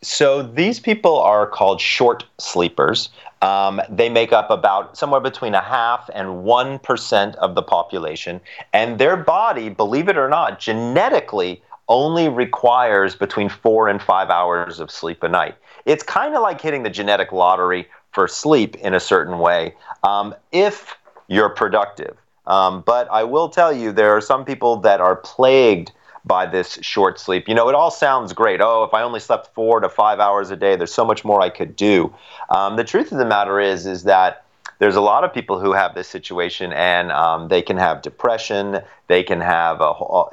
So 0.01 0.41
these 0.41 0.79
people 0.79 1.19
are 1.19 1.45
called 1.45 1.81
short 1.81 2.23
sleepers. 2.37 3.09
Um, 3.41 3.81
they 3.89 4.09
make 4.09 4.31
up 4.31 4.49
about 4.49 4.97
somewhere 4.97 5.19
between 5.19 5.55
a 5.55 5.61
half 5.61 6.09
and 6.13 6.43
1% 6.45 7.35
of 7.35 7.55
the 7.55 7.61
population. 7.61 8.39
And 8.71 8.97
their 8.97 9.17
body, 9.17 9.69
believe 9.69 10.07
it 10.07 10.17
or 10.17 10.29
not, 10.29 10.59
genetically 10.59 11.61
only 11.89 12.29
requires 12.29 13.15
between 13.15 13.49
four 13.49 13.89
and 13.89 14.01
five 14.01 14.29
hours 14.29 14.79
of 14.79 14.91
sleep 14.91 15.23
a 15.23 15.27
night. 15.27 15.55
It's 15.85 16.03
kind 16.03 16.35
of 16.35 16.41
like 16.41 16.61
hitting 16.61 16.83
the 16.83 16.89
genetic 16.89 17.31
lottery 17.31 17.87
for 18.11 18.27
sleep 18.27 18.75
in 18.77 18.93
a 18.93 18.99
certain 18.99 19.39
way 19.39 19.73
um, 20.03 20.35
if 20.51 20.95
you're 21.27 21.49
productive. 21.49 22.15
Um, 22.47 22.81
but 22.85 23.09
I 23.11 23.23
will 23.23 23.49
tell 23.49 23.73
you, 23.73 23.91
there 23.91 24.15
are 24.15 24.21
some 24.21 24.45
people 24.45 24.77
that 24.77 25.01
are 25.01 25.15
plagued 25.17 25.91
by 26.29 26.45
this 26.45 26.77
short 26.81 27.19
sleep. 27.19 27.49
You 27.49 27.55
know, 27.55 27.67
it 27.67 27.75
all 27.75 27.91
sounds 27.91 28.31
great. 28.31 28.61
Oh, 28.61 28.83
if 28.83 28.93
I 28.93 29.01
only 29.01 29.19
slept 29.19 29.53
four 29.53 29.81
to 29.81 29.89
five 29.89 30.19
hours 30.21 30.51
a 30.51 30.55
day, 30.55 30.77
there's 30.77 30.93
so 30.93 31.03
much 31.03 31.25
more 31.25 31.41
I 31.41 31.49
could 31.49 31.75
do. 31.75 32.15
Um, 32.49 32.77
the 32.77 32.85
truth 32.85 33.11
of 33.11 33.17
the 33.17 33.25
matter 33.25 33.59
is, 33.59 33.85
is 33.85 34.03
that 34.03 34.45
there's 34.77 34.95
a 34.95 35.01
lot 35.01 35.25
of 35.25 35.33
people 35.33 35.59
who 35.59 35.73
have 35.73 35.95
this 35.95 36.07
situation, 36.07 36.71
and 36.71 37.11
um, 37.11 37.49
they 37.49 37.61
can 37.61 37.77
have 37.77 38.01
depression, 38.01 38.79
they 39.07 39.23
can 39.23 39.41
have 39.41 39.81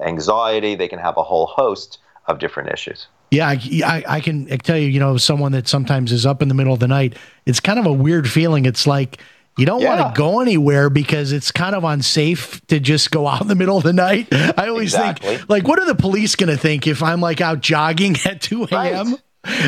anxiety, 0.00 0.76
they 0.76 0.86
can 0.86 1.00
have 1.00 1.16
a 1.16 1.22
whole 1.22 1.46
host 1.46 1.98
of 2.26 2.38
different 2.38 2.70
issues. 2.72 3.08
Yeah, 3.30 3.48
I, 3.48 3.60
I, 3.84 4.04
I 4.06 4.20
can 4.20 4.46
tell 4.58 4.78
you, 4.78 4.88
you 4.88 5.00
know, 5.00 5.16
someone 5.16 5.52
that 5.52 5.66
sometimes 5.66 6.12
is 6.12 6.24
up 6.24 6.42
in 6.42 6.48
the 6.48 6.54
middle 6.54 6.74
of 6.74 6.78
the 6.78 6.88
night. 6.88 7.16
It's 7.44 7.58
kind 7.58 7.78
of 7.78 7.86
a 7.86 7.92
weird 7.92 8.30
feeling. 8.30 8.66
It's 8.66 8.86
like 8.86 9.18
you 9.56 9.64
don't 9.64 9.80
yeah. 9.80 10.00
want 10.00 10.14
to 10.14 10.18
go 10.18 10.40
anywhere 10.40 10.90
because 10.90 11.32
it's 11.32 11.50
kind 11.50 11.74
of 11.74 11.82
unsafe 11.82 12.64
to 12.66 12.78
just 12.78 13.10
go 13.10 13.26
out 13.26 13.40
in 13.40 13.48
the 13.48 13.54
middle 13.54 13.78
of 13.78 13.84
the 13.84 13.92
night. 13.92 14.28
I 14.32 14.68
always 14.68 14.92
exactly. 14.92 15.38
think, 15.38 15.48
like, 15.48 15.66
what 15.66 15.78
are 15.78 15.86
the 15.86 15.94
police 15.94 16.36
going 16.36 16.50
to 16.50 16.58
think 16.58 16.86
if 16.86 17.02
I'm 17.02 17.20
like 17.20 17.40
out 17.40 17.60
jogging 17.60 18.16
at 18.24 18.42
2 18.42 18.64
a.m.? 18.64 19.12
Right. 19.12 19.22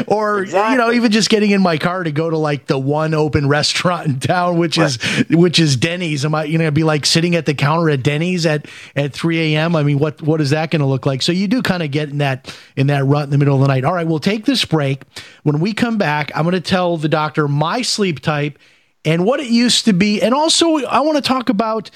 Or 0.09 0.41
exactly. 0.41 0.73
you 0.73 0.79
know, 0.79 0.93
even 0.93 1.13
just 1.13 1.31
getting 1.31 1.53
in 1.53 1.63
my 1.63 1.79
car 1.79 2.03
to 2.03 2.11
go 2.11 2.29
to 2.29 2.37
like 2.37 2.67
the 2.67 2.77
one 2.77 3.15
open 3.15 3.49
restaurant 3.49 4.09
in 4.09 4.19
town, 4.19 4.59
which 4.59 4.77
right. 4.77 4.87
is 4.87 5.25
which 5.31 5.61
is 5.61 5.77
Denny's. 5.77 6.25
Am 6.25 6.35
I 6.35 6.45
you 6.45 6.59
know 6.59 6.69
be 6.73 6.83
like 6.83 7.07
sitting 7.07 7.37
at 7.37 7.47
the 7.47 7.55
counter 7.55 7.89
at 7.91 8.03
Denny's 8.03 8.45
at 8.45 8.67
at 8.97 9.13
3 9.13 9.55
a.m.? 9.55 9.77
I 9.77 9.85
mean, 9.85 10.01
what 10.01 10.21
what 10.21 10.41
is 10.41 10.51
that 10.51 10.73
going 10.73 10.81
to 10.81 10.87
look 10.87 11.07
like? 11.07 11.23
So 11.23 11.31
you 11.31 11.47
do 11.47 11.63
kind 11.63 11.85
of 11.85 11.93
get 11.93 12.09
in 12.09 12.19
that 12.19 12.53
in 12.77 12.89
that 12.89 13.05
rut 13.05 13.23
in 13.23 13.31
the 13.31 13.39
middle 13.39 13.55
of 13.55 13.61
the 13.61 13.69
night. 13.69 13.85
All 13.85 13.95
right, 13.95 14.07
we'll 14.07 14.19
take 14.19 14.47
this 14.47 14.65
break. 14.65 15.03
When 15.45 15.61
we 15.61 15.73
come 15.75 15.97
back, 15.97 16.33
I'm 16.35 16.43
going 16.43 16.55
to 16.55 16.61
tell 16.61 16.97
the 16.97 17.09
doctor 17.09 17.47
my 17.47 17.83
sleep 17.83 18.19
type 18.19 18.59
and 19.05 19.25
what 19.25 19.41
it 19.41 19.49
used 19.49 19.85
to 19.87 19.93
be. 19.93 20.21
And 20.23 20.35
also, 20.35 20.85
I 20.85 21.01
want 21.01 21.17
to 21.17 21.23
talk 21.23 21.49
about, 21.49 21.91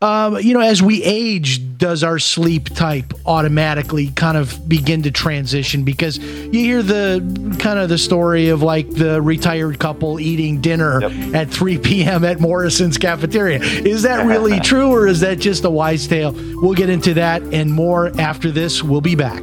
um, 0.00 0.38
you 0.38 0.54
know, 0.54 0.60
as 0.60 0.82
we 0.82 1.02
age, 1.02 1.78
does 1.78 2.02
our 2.04 2.18
sleep 2.18 2.68
type 2.70 3.12
automatically 3.26 4.08
kind 4.08 4.36
of 4.36 4.68
begin 4.68 5.02
to 5.02 5.10
transition? 5.10 5.84
Because 5.84 6.18
you 6.18 6.60
hear 6.60 6.82
the 6.82 7.56
kind 7.58 7.78
of 7.78 7.88
the 7.88 7.98
story 7.98 8.48
of 8.48 8.62
like 8.62 8.90
the 8.90 9.20
retired 9.22 9.78
couple 9.78 10.20
eating 10.20 10.60
dinner 10.60 11.00
yep. 11.00 11.34
at 11.34 11.50
3 11.50 11.78
p.m. 11.78 12.24
at 12.24 12.40
Morrison's 12.40 12.98
cafeteria. 12.98 13.60
Is 13.60 14.02
that 14.02 14.26
really 14.26 14.60
true, 14.70 14.90
or 14.92 15.06
is 15.06 15.20
that 15.20 15.38
just 15.38 15.64
a 15.64 15.70
wise 15.70 16.06
tale? 16.06 16.32
We'll 16.60 16.74
get 16.74 16.90
into 16.90 17.14
that 17.14 17.42
and 17.42 17.72
more 17.72 18.08
after 18.20 18.50
this. 18.50 18.82
We'll 18.82 19.00
be 19.00 19.14
back. 19.14 19.42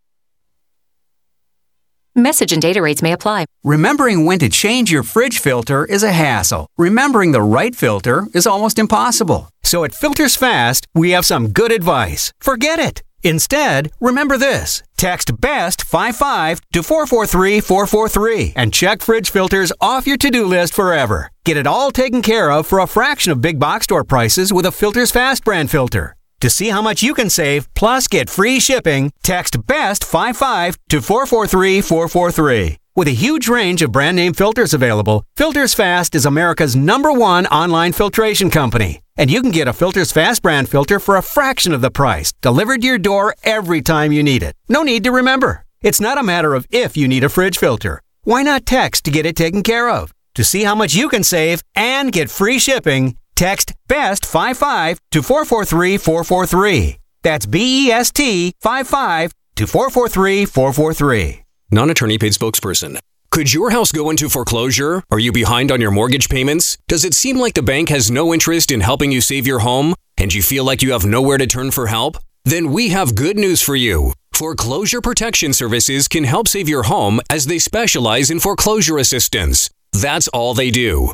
Message 2.15 2.51
and 2.51 2.61
data 2.61 2.81
rates 2.81 3.01
may 3.01 3.13
apply. 3.13 3.45
Remembering 3.63 4.25
when 4.25 4.37
to 4.39 4.49
change 4.49 4.91
your 4.91 5.03
fridge 5.03 5.39
filter 5.39 5.85
is 5.85 6.03
a 6.03 6.11
hassle. 6.11 6.67
Remembering 6.77 7.31
the 7.31 7.41
right 7.41 7.73
filter 7.73 8.27
is 8.33 8.45
almost 8.45 8.77
impossible. 8.77 9.49
So 9.63 9.85
at 9.85 9.95
Filters 9.95 10.35
Fast, 10.35 10.85
we 10.93 11.11
have 11.11 11.25
some 11.25 11.53
good 11.53 11.71
advice. 11.71 12.33
Forget 12.41 12.79
it. 12.79 13.01
Instead, 13.23 13.91
remember 14.01 14.37
this. 14.37 14.83
Text 14.97 15.31
BEST55 15.37 16.59
to 16.73 16.83
443443 16.83 18.53
and 18.57 18.73
check 18.73 19.01
fridge 19.01 19.29
filters 19.29 19.71
off 19.79 20.05
your 20.05 20.17
to-do 20.17 20.45
list 20.45 20.73
forever. 20.73 21.29
Get 21.45 21.55
it 21.55 21.67
all 21.67 21.91
taken 21.91 22.21
care 22.21 22.51
of 22.51 22.67
for 22.67 22.79
a 22.79 22.87
fraction 22.87 23.31
of 23.31 23.39
big 23.39 23.57
box 23.57 23.85
store 23.85 24.03
prices 24.03 24.51
with 24.51 24.65
a 24.65 24.71
Filters 24.71 25.11
Fast 25.11 25.45
brand 25.45 25.71
filter. 25.71 26.17
To 26.41 26.49
see 26.49 26.69
how 26.69 26.81
much 26.81 27.03
you 27.03 27.13
can 27.13 27.29
save 27.29 27.71
plus 27.75 28.07
get 28.07 28.27
free 28.27 28.59
shipping, 28.59 29.11
text 29.21 29.59
BEST55 29.67 30.75
to 30.89 30.99
443443. 30.99 32.77
With 32.95 33.07
a 33.07 33.11
huge 33.11 33.47
range 33.47 33.83
of 33.83 33.91
brand 33.91 34.15
name 34.17 34.33
filters 34.33 34.73
available, 34.73 35.23
Filters 35.37 35.75
Fast 35.75 36.15
is 36.15 36.25
America's 36.25 36.75
number 36.75 37.11
one 37.11 37.45
online 37.47 37.93
filtration 37.93 38.49
company. 38.49 39.03
And 39.17 39.29
you 39.29 39.43
can 39.43 39.51
get 39.51 39.67
a 39.67 39.73
Filters 39.73 40.11
Fast 40.11 40.41
brand 40.41 40.67
filter 40.67 40.99
for 40.99 41.15
a 41.15 41.21
fraction 41.21 41.73
of 41.73 41.81
the 41.81 41.91
price, 41.91 42.33
delivered 42.41 42.81
to 42.81 42.87
your 42.87 42.97
door 42.97 43.35
every 43.43 43.83
time 43.83 44.11
you 44.11 44.23
need 44.23 44.41
it. 44.41 44.55
No 44.67 44.81
need 44.81 45.03
to 45.03 45.11
remember. 45.11 45.63
It's 45.81 46.01
not 46.01 46.17
a 46.17 46.23
matter 46.23 46.55
of 46.55 46.65
if 46.71 46.97
you 46.97 47.07
need 47.07 47.23
a 47.23 47.29
fridge 47.29 47.59
filter. 47.59 48.01
Why 48.23 48.41
not 48.41 48.65
text 48.65 49.05
to 49.05 49.11
get 49.11 49.27
it 49.27 49.35
taken 49.35 49.61
care 49.61 49.91
of? 49.91 50.11
To 50.33 50.43
see 50.43 50.63
how 50.63 50.73
much 50.73 50.95
you 50.95 51.07
can 51.07 51.23
save 51.23 51.61
and 51.75 52.11
get 52.11 52.31
free 52.31 52.57
shipping, 52.57 53.15
text 53.41 53.73
BEST55 53.89 54.97
to 55.09 55.23
443443. 55.23 56.99
That's 57.23 57.47
B 57.47 57.87
E 57.87 57.91
S 57.91 58.11
T 58.11 58.53
55 58.61 59.33
to 59.55 59.65
443443. 59.65 61.43
Non 61.71 61.89
attorney 61.89 62.19
paid 62.19 62.33
spokesperson. 62.33 62.99
Could 63.31 63.51
your 63.51 63.71
house 63.71 63.91
go 63.91 64.11
into 64.11 64.29
foreclosure? 64.29 65.01
Are 65.09 65.17
you 65.17 65.31
behind 65.31 65.71
on 65.71 65.81
your 65.81 65.89
mortgage 65.89 66.29
payments? 66.29 66.77
Does 66.87 67.03
it 67.03 67.15
seem 67.15 67.39
like 67.39 67.55
the 67.55 67.63
bank 67.63 67.89
has 67.89 68.11
no 68.11 68.31
interest 68.31 68.71
in 68.71 68.81
helping 68.81 69.11
you 69.11 69.21
save 69.21 69.47
your 69.47 69.59
home? 69.59 69.95
And 70.17 70.31
you 70.31 70.43
feel 70.43 70.63
like 70.63 70.83
you 70.83 70.91
have 70.91 71.05
nowhere 71.05 71.39
to 71.39 71.47
turn 71.47 71.71
for 71.71 71.87
help? 71.87 72.17
Then 72.45 72.71
we 72.71 72.89
have 72.89 73.15
good 73.15 73.37
news 73.37 73.61
for 73.61 73.75
you. 73.75 74.13
Foreclosure 74.33 75.01
Protection 75.01 75.53
Services 75.53 76.07
can 76.07 76.25
help 76.25 76.47
save 76.47 76.69
your 76.69 76.83
home 76.83 77.19
as 77.27 77.47
they 77.47 77.57
specialize 77.57 78.29
in 78.29 78.39
foreclosure 78.39 78.99
assistance. 78.99 79.71
That's 79.93 80.27
all 80.27 80.53
they 80.53 80.69
do. 80.69 81.13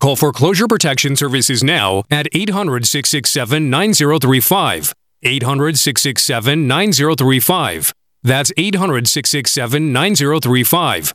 Call 0.00 0.14
Foreclosure 0.14 0.68
Protection 0.68 1.16
Services 1.16 1.64
now 1.64 2.04
at 2.08 2.28
800 2.32 2.86
667 2.86 3.68
9035. 3.68 4.94
800 5.24 5.76
667 5.76 6.68
9035. 6.68 7.92
That's 8.22 8.52
800 8.56 9.08
667 9.08 9.92
9035. 9.92 11.14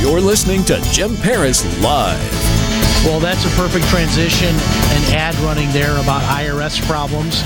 You're 0.00 0.20
listening 0.20 0.64
to 0.64 0.80
Jim 0.90 1.14
Paris 1.16 1.64
Live. 1.80 2.18
Well, 3.04 3.20
that's 3.20 3.44
a 3.44 3.48
perfect 3.56 3.84
transition. 3.86 4.48
An 4.48 5.14
ad 5.14 5.34
running 5.36 5.70
there 5.70 5.96
about 5.98 6.22
IRS 6.22 6.84
problems. 6.88 7.42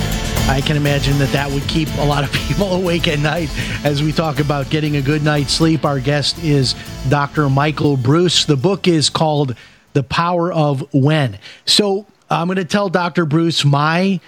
I 0.49 0.63
can 0.65 0.77
imagine 0.77 1.19
that 1.19 1.31
that 1.33 1.51
would 1.51 1.65
keep 1.65 1.89
a 1.99 2.05
lot 2.05 2.25
of 2.25 2.33
people 2.49 2.73
awake 2.73 3.09
at 3.09 3.19
night 3.19 3.51
as 3.85 4.03
we 4.03 4.11
talk 4.11 4.41
about 4.41 4.71
getting 4.71 4.97
a 4.97 5.03
good 5.03 5.23
night's 5.23 5.53
sleep. 5.53 5.85
Our 5.85 6.01
guest 6.01 6.43
is 6.43 6.75
Dr. 7.09 7.51
Michael 7.51 7.97
Breus. 7.99 8.47
The 8.47 8.57
book 8.57 8.89
is 8.89 9.11
called 9.11 9.55
The 9.93 10.03
Power 10.03 10.51
of 10.51 10.95
When. 10.95 11.39
So 11.67 12.07
I'm 12.33 12.47
going 12.47 12.57
to 12.57 12.65
tell 12.65 12.89
Dr. 12.89 13.27
Breus 13.27 13.65
my 13.65 14.21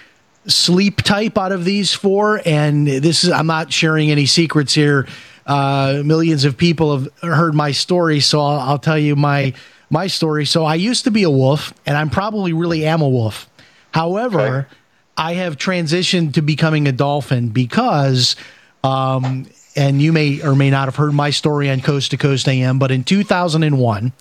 sleep 0.47 1.01
type 1.01 1.37
out 1.37 1.51
of 1.51 1.65
these 1.65 1.93
four, 1.93 2.41
and 2.45 2.87
this 2.87 3.23
is 3.23 3.31
I'm 3.31 3.47
not 3.47 3.73
sharing 3.73 4.11
any 4.11 4.25
secrets 4.25 4.73
here. 4.73 5.07
Uh, 5.45 6.01
millions 6.05 6.45
of 6.45 6.57
people 6.57 6.97
have 6.97 7.13
heard 7.21 7.55
my 7.55 7.71
story, 7.71 8.19
so 8.19 8.39
I'll, 8.39 8.59
I'll 8.59 8.79
tell 8.79 8.97
you 8.97 9.15
my 9.15 9.53
my 9.89 10.07
story. 10.07 10.45
So 10.45 10.65
I 10.65 10.75
used 10.75 11.03
to 11.05 11.11
be 11.11 11.23
a 11.23 11.29
wolf, 11.29 11.73
and 11.85 11.97
I'm 11.97 12.09
probably 12.09 12.53
really 12.53 12.85
am 12.85 13.01
a 13.01 13.09
wolf. 13.09 13.49
However, 13.91 14.39
okay. 14.39 14.75
I 15.17 15.33
have 15.35 15.57
transitioned 15.57 16.33
to 16.33 16.41
becoming 16.41 16.87
a 16.87 16.91
dolphin 16.91 17.49
because, 17.49 18.35
um, 18.83 19.47
and 19.75 20.01
you 20.01 20.11
may 20.11 20.41
or 20.41 20.55
may 20.55 20.69
not 20.69 20.85
have 20.85 20.95
heard 20.95 21.13
my 21.13 21.29
story 21.29 21.69
on 21.69 21.81
Coast 21.81 22.11
to 22.11 22.17
Coast 22.17 22.47
AM, 22.47 22.77
but 22.77 22.91
in 22.91 23.03
2001, 23.03 24.11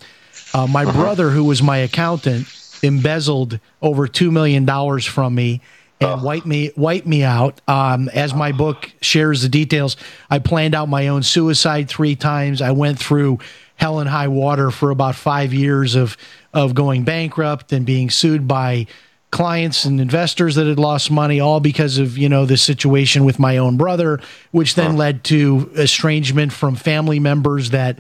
uh, 0.53 0.67
my 0.67 0.85
uh-huh. 0.85 0.93
brother, 0.93 1.31
who 1.31 1.45
was 1.45 1.63
my 1.63 1.79
accountant, 1.79 2.47
embezzled 2.85 3.59
over 3.83 4.07
two 4.07 4.31
million 4.31 4.65
dollars 4.65 5.05
from 5.05 5.35
me 5.35 5.61
and 6.01 6.23
wipe 6.23 6.45
me 6.45 6.71
wipe 6.77 7.07
me 7.07 7.23
out. 7.23 7.61
Um, 7.69 8.09
as 8.11 8.35
my 8.35 8.53
book 8.53 8.93
shares 9.01 9.43
the 9.43 9.49
details, 9.49 9.97
I 10.31 10.39
planned 10.39 10.75
out 10.75 10.89
my 10.89 11.09
own 11.09 11.23
suicide 11.23 11.89
three 11.89 12.17
times. 12.17 12.61
I 12.61 12.73
went 12.73 12.99
through 12.99 13.39
hell 13.77 13.99
and 13.99 14.09
high 14.09 14.29
water 14.29 14.71
for 14.71 14.91
about 14.91 15.15
five 15.15 15.53
years 15.53 15.95
of 15.95 16.17
of 16.53 16.75
going 16.75 17.05
bankrupt 17.05 17.73
and 17.73 17.85
being 17.85 18.11
sued 18.11 18.47
by 18.47 18.87
clients 19.31 19.85
and 19.85 20.01
investors 20.01 20.55
that 20.55 20.67
had 20.67 20.79
lost 20.79 21.11
money, 21.11 21.41
all 21.41 21.59
because 21.59 21.99
of 21.99 22.17
you 22.17 22.29
know 22.29 22.47
the 22.47 22.57
situation 22.57 23.25
with 23.25 23.39
my 23.39 23.57
own 23.57 23.77
brother, 23.77 24.21
which 24.53 24.75
then 24.75 24.97
led 24.97 25.25
to 25.25 25.71
estrangement 25.77 26.53
from 26.53 26.77
family 26.77 27.19
members 27.19 27.71
that 27.71 27.99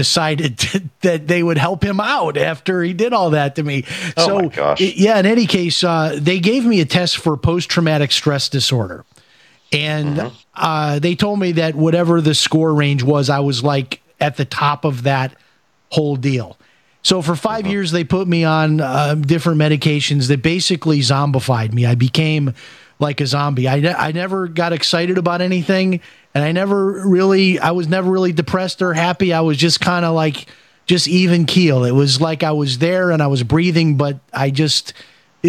decided 0.00 0.58
to, 0.58 0.82
that 1.02 1.26
they 1.26 1.42
would 1.42 1.58
help 1.58 1.82
him 1.84 2.00
out 2.00 2.36
after 2.38 2.82
he 2.82 2.94
did 2.94 3.12
all 3.12 3.30
that 3.30 3.56
to 3.56 3.62
me. 3.62 3.84
Oh 4.16 4.26
so, 4.26 4.38
my 4.38 4.48
gosh. 4.48 4.80
yeah, 4.80 5.18
in 5.18 5.26
any 5.26 5.46
case, 5.46 5.84
uh, 5.84 6.16
they 6.18 6.40
gave 6.40 6.64
me 6.64 6.80
a 6.80 6.86
test 6.86 7.18
for 7.18 7.36
post 7.36 7.68
traumatic 7.68 8.10
stress 8.12 8.48
disorder. 8.48 9.04
And 9.72 10.16
Mm-hmm. 10.16 10.34
uh, 10.54 10.98
they 10.98 11.14
told 11.14 11.38
me 11.38 11.52
that 11.52 11.74
whatever 11.74 12.20
the 12.20 12.34
score 12.34 12.72
range 12.74 13.02
was, 13.02 13.28
I 13.30 13.40
was 13.40 13.62
like 13.62 14.00
at 14.20 14.36
the 14.36 14.44
top 14.44 14.84
of 14.84 15.02
that 15.04 15.36
whole 15.90 16.16
deal. 16.16 16.56
So 17.02 17.22
for 17.22 17.36
5 17.36 17.62
Mm-hmm. 17.62 17.70
years, 17.70 17.92
they 17.92 18.04
put 18.04 18.26
me 18.26 18.42
on 18.44 18.80
uh, 18.80 19.14
different 19.14 19.58
medications 19.60 20.28
that 20.28 20.42
basically 20.42 21.00
zombified 21.00 21.72
me. 21.72 21.86
I 21.86 21.94
became 21.94 22.54
like 23.00 23.20
a 23.20 23.26
zombie. 23.26 23.68
I, 23.68 23.80
ne- 23.80 23.94
I 23.94 24.12
never 24.12 24.46
got 24.46 24.72
excited 24.72 25.18
about 25.18 25.40
anything 25.40 26.00
and 26.34 26.44
I 26.44 26.52
never 26.52 27.06
really 27.08 27.58
I 27.58 27.72
was 27.72 27.88
never 27.88 28.10
really 28.10 28.32
depressed 28.32 28.82
or 28.82 28.94
happy. 28.94 29.32
I 29.32 29.40
was 29.40 29.56
just 29.56 29.80
kind 29.80 30.04
of 30.04 30.14
like 30.14 30.46
just 30.86 31.08
even 31.08 31.46
keel. 31.46 31.84
It 31.84 31.92
was 31.92 32.20
like 32.20 32.42
I 32.42 32.52
was 32.52 32.78
there 32.78 33.10
and 33.10 33.22
I 33.22 33.26
was 33.26 33.42
breathing, 33.42 33.96
but 33.96 34.18
I 34.32 34.50
just 34.50 34.92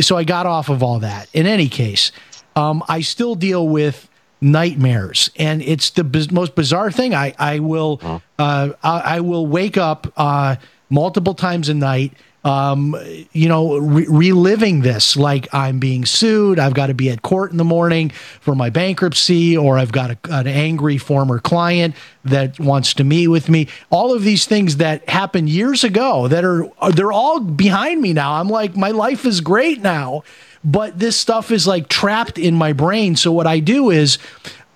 so 0.02 0.16
I 0.18 0.24
got 0.24 0.46
off 0.46 0.70
of 0.70 0.82
all 0.82 1.00
that. 1.00 1.28
In 1.34 1.46
any 1.46 1.68
case, 1.68 2.12
um, 2.56 2.84
I 2.88 3.02
still 3.02 3.36
deal 3.36 3.68
with 3.68 4.08
nightmares, 4.40 5.30
and 5.36 5.62
it's 5.62 5.92
the 5.92 6.04
biz- 6.04 6.32
most 6.32 6.56
bizarre 6.56 6.92
thing. 6.92 7.14
I 7.14 7.34
I 7.38 7.60
will 7.60 8.00
uh, 8.40 8.70
I, 8.84 9.00
I 9.00 9.20
will 9.20 9.46
wake 9.46 9.78
up 9.78 10.12
uh, 10.18 10.56
multiple 10.90 11.34
times 11.34 11.70
a 11.70 11.74
night. 11.74 12.14
Um, 12.44 12.96
you 13.34 13.48
know, 13.48 13.78
re- 13.78 14.08
reliving 14.08 14.82
this 14.82 15.16
like 15.16 15.54
I'm 15.54 15.78
being 15.78 16.06
sued. 16.06 16.58
I've 16.58 16.74
got 16.74 16.88
to 16.88 16.96
be 16.96 17.12
at 17.12 17.22
court 17.22 17.52
in 17.52 17.58
the 17.58 17.64
morning 17.64 18.10
for 18.10 18.56
my 18.56 18.72
bankruptcy, 18.72 19.56
or 19.56 19.78
I've 19.78 19.92
got 19.92 20.12
a, 20.12 20.18
an 20.30 20.48
angry 20.48 20.98
former 20.98 21.38
client 21.38 21.96
that 22.26 22.60
wants 22.60 22.96
to 22.96 23.04
meet 23.04 23.28
with 23.28 23.48
me. 23.48 23.68
All 23.92 24.14
of 24.14 24.24
these 24.24 24.46
things 24.46 24.78
that 24.78 25.08
happened 25.08 25.50
years 25.50 25.84
ago 25.84 26.28
that 26.30 26.44
are 26.44 26.68
they're 26.92 27.12
all 27.12 27.40
behind 27.40 28.02
me 28.02 28.14
now. 28.14 28.34
I'm 28.34 28.48
like, 28.48 28.76
my 28.76 28.90
life 28.90 29.26
is 29.26 29.42
great 29.42 29.82
now 29.82 30.24
but 30.64 31.00
this 31.00 31.18
stuff 31.18 31.52
is 31.52 31.66
like 31.66 31.88
trapped 31.88 32.38
in 32.38 32.54
my 32.54 32.74
brain. 32.74 33.16
So 33.16 33.32
what 33.32 33.48
I 33.48 33.60
do 33.60 33.90
is 33.90 34.20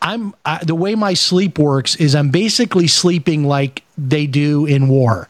I'm 0.02 0.36
I, 0.46 0.64
the 0.64 0.76
way 0.76 0.96
my 0.96 1.14
sleep 1.14 1.58
works 1.58 1.96
is 1.96 2.16
I'm 2.16 2.30
basically 2.30 2.88
sleeping 2.88 3.44
like 3.44 3.84
they 3.98 4.28
do 4.28 4.66
in 4.66 4.88
war. 4.88 5.30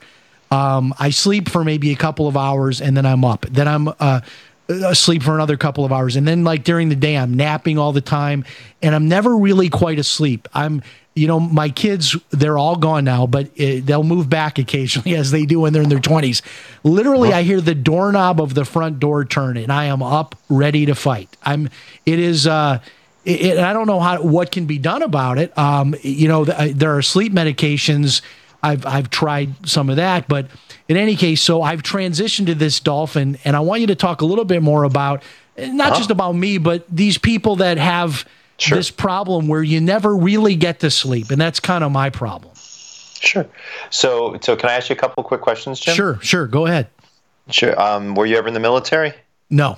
Um, 0.51 0.93
I 0.99 1.09
sleep 1.09 1.49
for 1.49 1.63
maybe 1.63 1.91
a 1.91 1.95
couple 1.95 2.27
of 2.27 2.37
hours 2.37 2.81
and 2.81 2.95
then 2.95 3.05
I'm 3.05 3.25
up. 3.25 3.45
Then 3.49 3.67
I'm 3.67 3.87
uh, 3.99 4.21
asleep 4.69 5.23
for 5.23 5.35
another 5.35 5.57
couple 5.57 5.85
of 5.85 5.91
hours, 5.91 6.15
and 6.15 6.27
then 6.27 6.43
like 6.43 6.63
during 6.63 6.89
the 6.89 6.95
day 6.95 7.17
I'm 7.17 7.33
napping 7.35 7.77
all 7.77 7.91
the 7.91 8.01
time, 8.01 8.45
and 8.81 8.95
I'm 8.95 9.07
never 9.07 9.35
really 9.35 9.69
quite 9.69 9.99
asleep. 9.99 10.47
I'm 10.53 10.81
you 11.15 11.27
know, 11.27 11.39
my 11.39 11.69
kids, 11.69 12.15
they're 12.31 12.57
all 12.57 12.75
gone 12.75 13.05
now, 13.05 13.25
but 13.25 13.49
it, 13.55 13.85
they'll 13.85 14.03
move 14.03 14.29
back 14.29 14.59
occasionally 14.59 15.15
as 15.15 15.31
they 15.31 15.45
do 15.45 15.61
when 15.61 15.71
they're 15.71 15.81
in 15.81 15.89
their 15.89 15.99
20s. 15.99 16.41
Literally, 16.83 17.31
I 17.31 17.43
hear 17.43 17.61
the 17.61 17.73
doorknob 17.73 18.41
of 18.41 18.53
the 18.53 18.65
front 18.65 18.99
door 18.99 19.23
turn 19.23 19.55
and 19.55 19.71
I 19.71 19.85
am 19.85 20.03
up 20.03 20.35
ready 20.49 20.85
to 20.87 20.93
fight. 20.93 21.29
I'm, 21.43 21.69
it 22.05 22.19
is, 22.19 22.45
uh, 22.45 22.79
it, 23.23 23.41
it, 23.41 23.57
I 23.59 23.71
don't 23.71 23.87
know 23.87 24.01
how, 24.01 24.21
what 24.21 24.51
can 24.51 24.65
be 24.65 24.77
done 24.77 25.01
about 25.01 25.37
it. 25.37 25.57
Um, 25.57 25.95
you 26.01 26.27
know, 26.27 26.43
th- 26.43 26.75
there 26.75 26.97
are 26.97 27.01
sleep 27.01 27.31
medications. 27.31 28.21
I've, 28.65 28.85
I've 28.85 29.09
tried 29.09 29.67
some 29.67 29.89
of 29.89 29.95
that, 29.97 30.27
but 30.27 30.47
in 30.87 30.97
any 30.97 31.15
case, 31.15 31.41
so 31.41 31.61
I've 31.61 31.83
transitioned 31.83 32.47
to 32.47 32.55
this 32.55 32.79
dolphin 32.79 33.37
and 33.45 33.55
I 33.55 33.59
want 33.59 33.81
you 33.81 33.87
to 33.87 33.95
talk 33.95 34.21
a 34.21 34.25
little 34.25 34.45
bit 34.45 34.61
more 34.61 34.83
about, 34.83 35.23
not 35.57 35.87
Uh-huh. 35.91 35.97
just 35.97 36.11
about 36.11 36.33
me, 36.33 36.57
but 36.57 36.85
these 36.89 37.17
people 37.17 37.57
that 37.57 37.77
have, 37.77 38.25
this 38.69 38.89
problem 38.91 39.47
where 39.47 39.63
you 39.63 39.81
never 39.81 40.15
really 40.15 40.55
get 40.55 40.79
to 40.79 40.89
sleep, 40.89 41.29
and 41.31 41.39
that's 41.39 41.59
kind 41.59 41.83
of 41.83 41.91
my 41.91 42.09
problem. 42.09 42.53
Sure. 42.55 43.45
So, 43.89 44.37
so 44.41 44.55
can 44.55 44.69
I 44.69 44.73
ask 44.73 44.89
you 44.89 44.95
a 44.95 44.99
couple 44.99 45.23
quick 45.23 45.41
questions, 45.41 45.79
Jim? 45.79 45.95
Sure, 45.95 46.19
sure. 46.21 46.47
Go 46.47 46.65
ahead. 46.65 46.87
Sure. 47.49 47.79
Um, 47.79 48.15
were 48.15 48.25
you 48.25 48.37
ever 48.37 48.47
in 48.47 48.53
the 48.53 48.59
military? 48.59 49.13
No. 49.49 49.77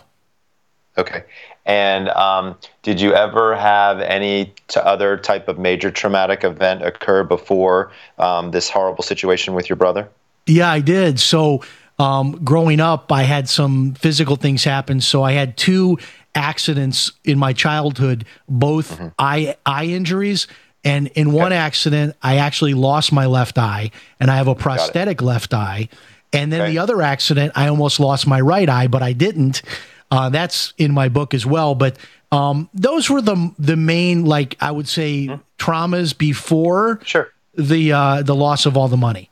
Okay. 0.98 1.24
And 1.66 2.10
um, 2.10 2.58
did 2.82 3.00
you 3.00 3.14
ever 3.14 3.56
have 3.56 4.00
any 4.00 4.54
t- 4.68 4.80
other 4.80 5.18
type 5.18 5.48
of 5.48 5.60
major 5.60 5.92
traumatic 5.92 6.44
event 6.44 6.82
occur 6.82 7.24
before 7.24 7.92
um, 8.18 8.52
this 8.52 8.70
horrible 8.70 9.04
situation 9.04 9.54
with 9.54 9.70
your 9.70 9.76
brother? 9.76 10.10
Yeah, 10.46 10.72
I 10.72 10.80
did. 10.80 11.20
So, 11.20 11.64
um, 12.00 12.44
growing 12.44 12.80
up, 12.80 13.12
I 13.12 13.24
had 13.24 13.50
some 13.50 13.96
physical 13.96 14.38
things 14.38 14.64
happen. 14.64 15.02
So, 15.02 15.24
I 15.24 15.34
had 15.34 15.58
two 15.58 15.98
accidents 16.36 17.12
in 17.26 17.38
my 17.38 17.52
childhood, 17.52 18.26
both 18.48 19.00
eye 19.20 19.58
eye 19.66 19.86
injuries. 19.86 20.48
And 20.86 21.08
in 21.08 21.34
one 21.34 21.52
accident, 21.52 22.16
I 22.22 22.38
actually 22.38 22.76
lost 22.76 23.12
my 23.12 23.26
left 23.26 23.58
eye, 23.58 23.92
and 24.22 24.32
I 24.32 24.38
have 24.38 24.48
a 24.48 24.56
prosthetic 24.56 25.22
left 25.22 25.54
eye. 25.54 25.90
And 26.32 26.52
then 26.52 26.70
the 26.70 26.80
other 26.80 27.02
accident, 27.02 27.54
I 27.56 27.68
almost 27.68 28.00
lost 28.00 28.26
my 28.26 28.40
right 28.40 28.70
eye, 28.70 28.88
but 28.88 29.04
I 29.04 29.12
didn't. 29.12 29.62
Uh, 30.10 30.30
that's 30.30 30.74
in 30.78 30.94
my 30.94 31.10
book 31.10 31.34
as 31.34 31.46
well. 31.46 31.76
But 31.76 31.98
um, 32.32 32.70
those 32.74 33.10
were 33.10 33.22
the 33.22 33.54
the 33.60 33.76
main, 33.76 34.26
like 34.26 34.56
I 34.60 34.72
would 34.72 34.88
say, 34.88 35.40
traumas 35.58 36.18
before 36.18 37.00
sure. 37.04 37.34
the 37.56 37.92
uh, 37.92 38.22
the 38.24 38.36
loss 38.36 38.66
of 38.66 38.78
all 38.78 38.88
the 38.88 38.98
money. 38.98 39.30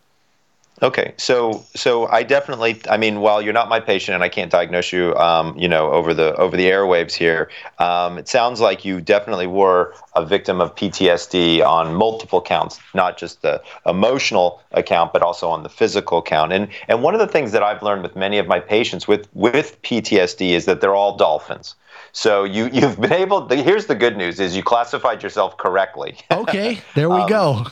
Okay, 0.85 1.15
so 1.17 1.65
so 1.73 2.05
I 2.09 2.21
definitely, 2.21 2.79
I 2.87 2.97
mean, 2.97 3.19
while 3.19 3.41
you're 3.41 3.53
not 3.53 3.69
my 3.69 3.79
patient 3.79 4.13
and 4.13 4.23
I 4.23 4.29
can't 4.29 4.51
diagnose 4.51 4.93
you, 4.93 5.15
um, 5.15 5.57
you 5.57 5.67
know, 5.67 5.91
over 5.91 6.13
the 6.13 6.35
over 6.35 6.55
the 6.55 6.65
airwaves 6.65 7.13
here, 7.13 7.49
um, 7.79 8.19
it 8.19 8.27
sounds 8.27 8.61
like 8.61 8.85
you 8.85 9.01
definitely 9.01 9.47
were 9.47 9.95
a 10.15 10.23
victim 10.23 10.61
of 10.61 10.75
PTSD 10.75 11.65
on 11.65 11.95
multiple 11.95 12.39
counts, 12.39 12.79
not 12.93 13.17
just 13.17 13.41
the 13.41 13.63
emotional 13.87 14.61
account, 14.73 15.11
but 15.11 15.23
also 15.23 15.49
on 15.49 15.63
the 15.63 15.69
physical 15.69 16.21
count. 16.21 16.53
And 16.53 16.67
and 16.87 17.01
one 17.01 17.15
of 17.15 17.19
the 17.19 17.27
things 17.27 17.51
that 17.53 17.63
I've 17.63 17.81
learned 17.81 18.03
with 18.03 18.15
many 18.15 18.37
of 18.37 18.45
my 18.45 18.59
patients 18.59 19.07
with 19.07 19.27
with 19.33 19.81
PTSD 19.81 20.51
is 20.51 20.65
that 20.65 20.81
they're 20.81 20.93
all 20.93 21.17
dolphins. 21.17 21.73
So 22.11 22.43
you 22.43 22.69
you've 22.73 23.01
been 23.01 23.13
able. 23.13 23.47
The, 23.47 23.55
here's 23.55 23.87
the 23.87 23.95
good 23.95 24.17
news: 24.17 24.39
is 24.39 24.55
you 24.55 24.61
classified 24.61 25.23
yourself 25.23 25.57
correctly. 25.57 26.17
Okay, 26.29 26.79
there 26.93 27.09
we 27.09 27.15
Um, 27.21 27.29
go. 27.29 27.65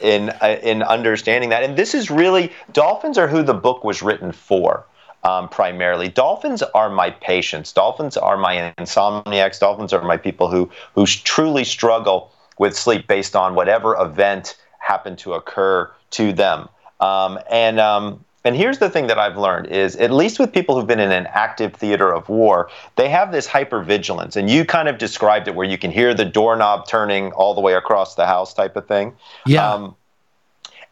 In 0.00 0.30
uh, 0.40 0.58
in 0.62 0.82
understanding 0.82 1.50
that. 1.50 1.62
And 1.62 1.76
this 1.76 1.94
is 1.94 2.10
really 2.10 2.52
dolphins 2.72 3.18
are 3.18 3.28
who 3.28 3.42
the 3.42 3.54
book 3.54 3.84
was 3.84 4.02
written 4.02 4.32
for. 4.32 4.84
Um, 5.24 5.48
primarily, 5.48 6.08
dolphins 6.08 6.62
are 6.62 6.88
my 6.88 7.10
patients. 7.10 7.72
Dolphins 7.72 8.16
are 8.16 8.36
my 8.36 8.72
insomniacs. 8.78 9.58
Dolphins 9.58 9.92
are 9.92 10.02
my 10.02 10.16
people 10.16 10.48
who 10.48 10.70
who 10.94 11.06
truly 11.06 11.64
struggle 11.64 12.32
with 12.58 12.76
sleep 12.76 13.06
based 13.06 13.34
on 13.34 13.54
whatever 13.54 13.96
event 14.00 14.56
happened 14.78 15.18
to 15.18 15.34
occur 15.34 15.90
to 16.10 16.32
them. 16.32 16.68
Um, 17.00 17.38
and 17.50 17.78
um, 17.78 18.24
and 18.44 18.56
here's 18.56 18.78
the 18.78 18.88
thing 18.88 19.08
that 19.08 19.18
I've 19.18 19.36
learned 19.36 19.66
is 19.66 19.96
at 19.96 20.10
least 20.10 20.38
with 20.38 20.52
people 20.52 20.76
who've 20.76 20.86
been 20.86 21.00
in 21.00 21.10
an 21.10 21.26
active 21.26 21.74
theater 21.74 22.12
of 22.12 22.28
war, 22.28 22.70
they 22.96 23.08
have 23.08 23.32
this 23.32 23.48
hypervigilance. 23.48 24.36
And 24.36 24.48
you 24.48 24.64
kind 24.64 24.88
of 24.88 24.98
described 24.98 25.48
it 25.48 25.54
where 25.54 25.66
you 25.66 25.76
can 25.76 25.90
hear 25.90 26.14
the 26.14 26.24
doorknob 26.24 26.86
turning 26.86 27.32
all 27.32 27.54
the 27.54 27.60
way 27.60 27.74
across 27.74 28.14
the 28.14 28.26
house 28.26 28.54
type 28.54 28.76
of 28.76 28.86
thing. 28.86 29.14
Yeah. 29.44 29.68
Um, 29.68 29.96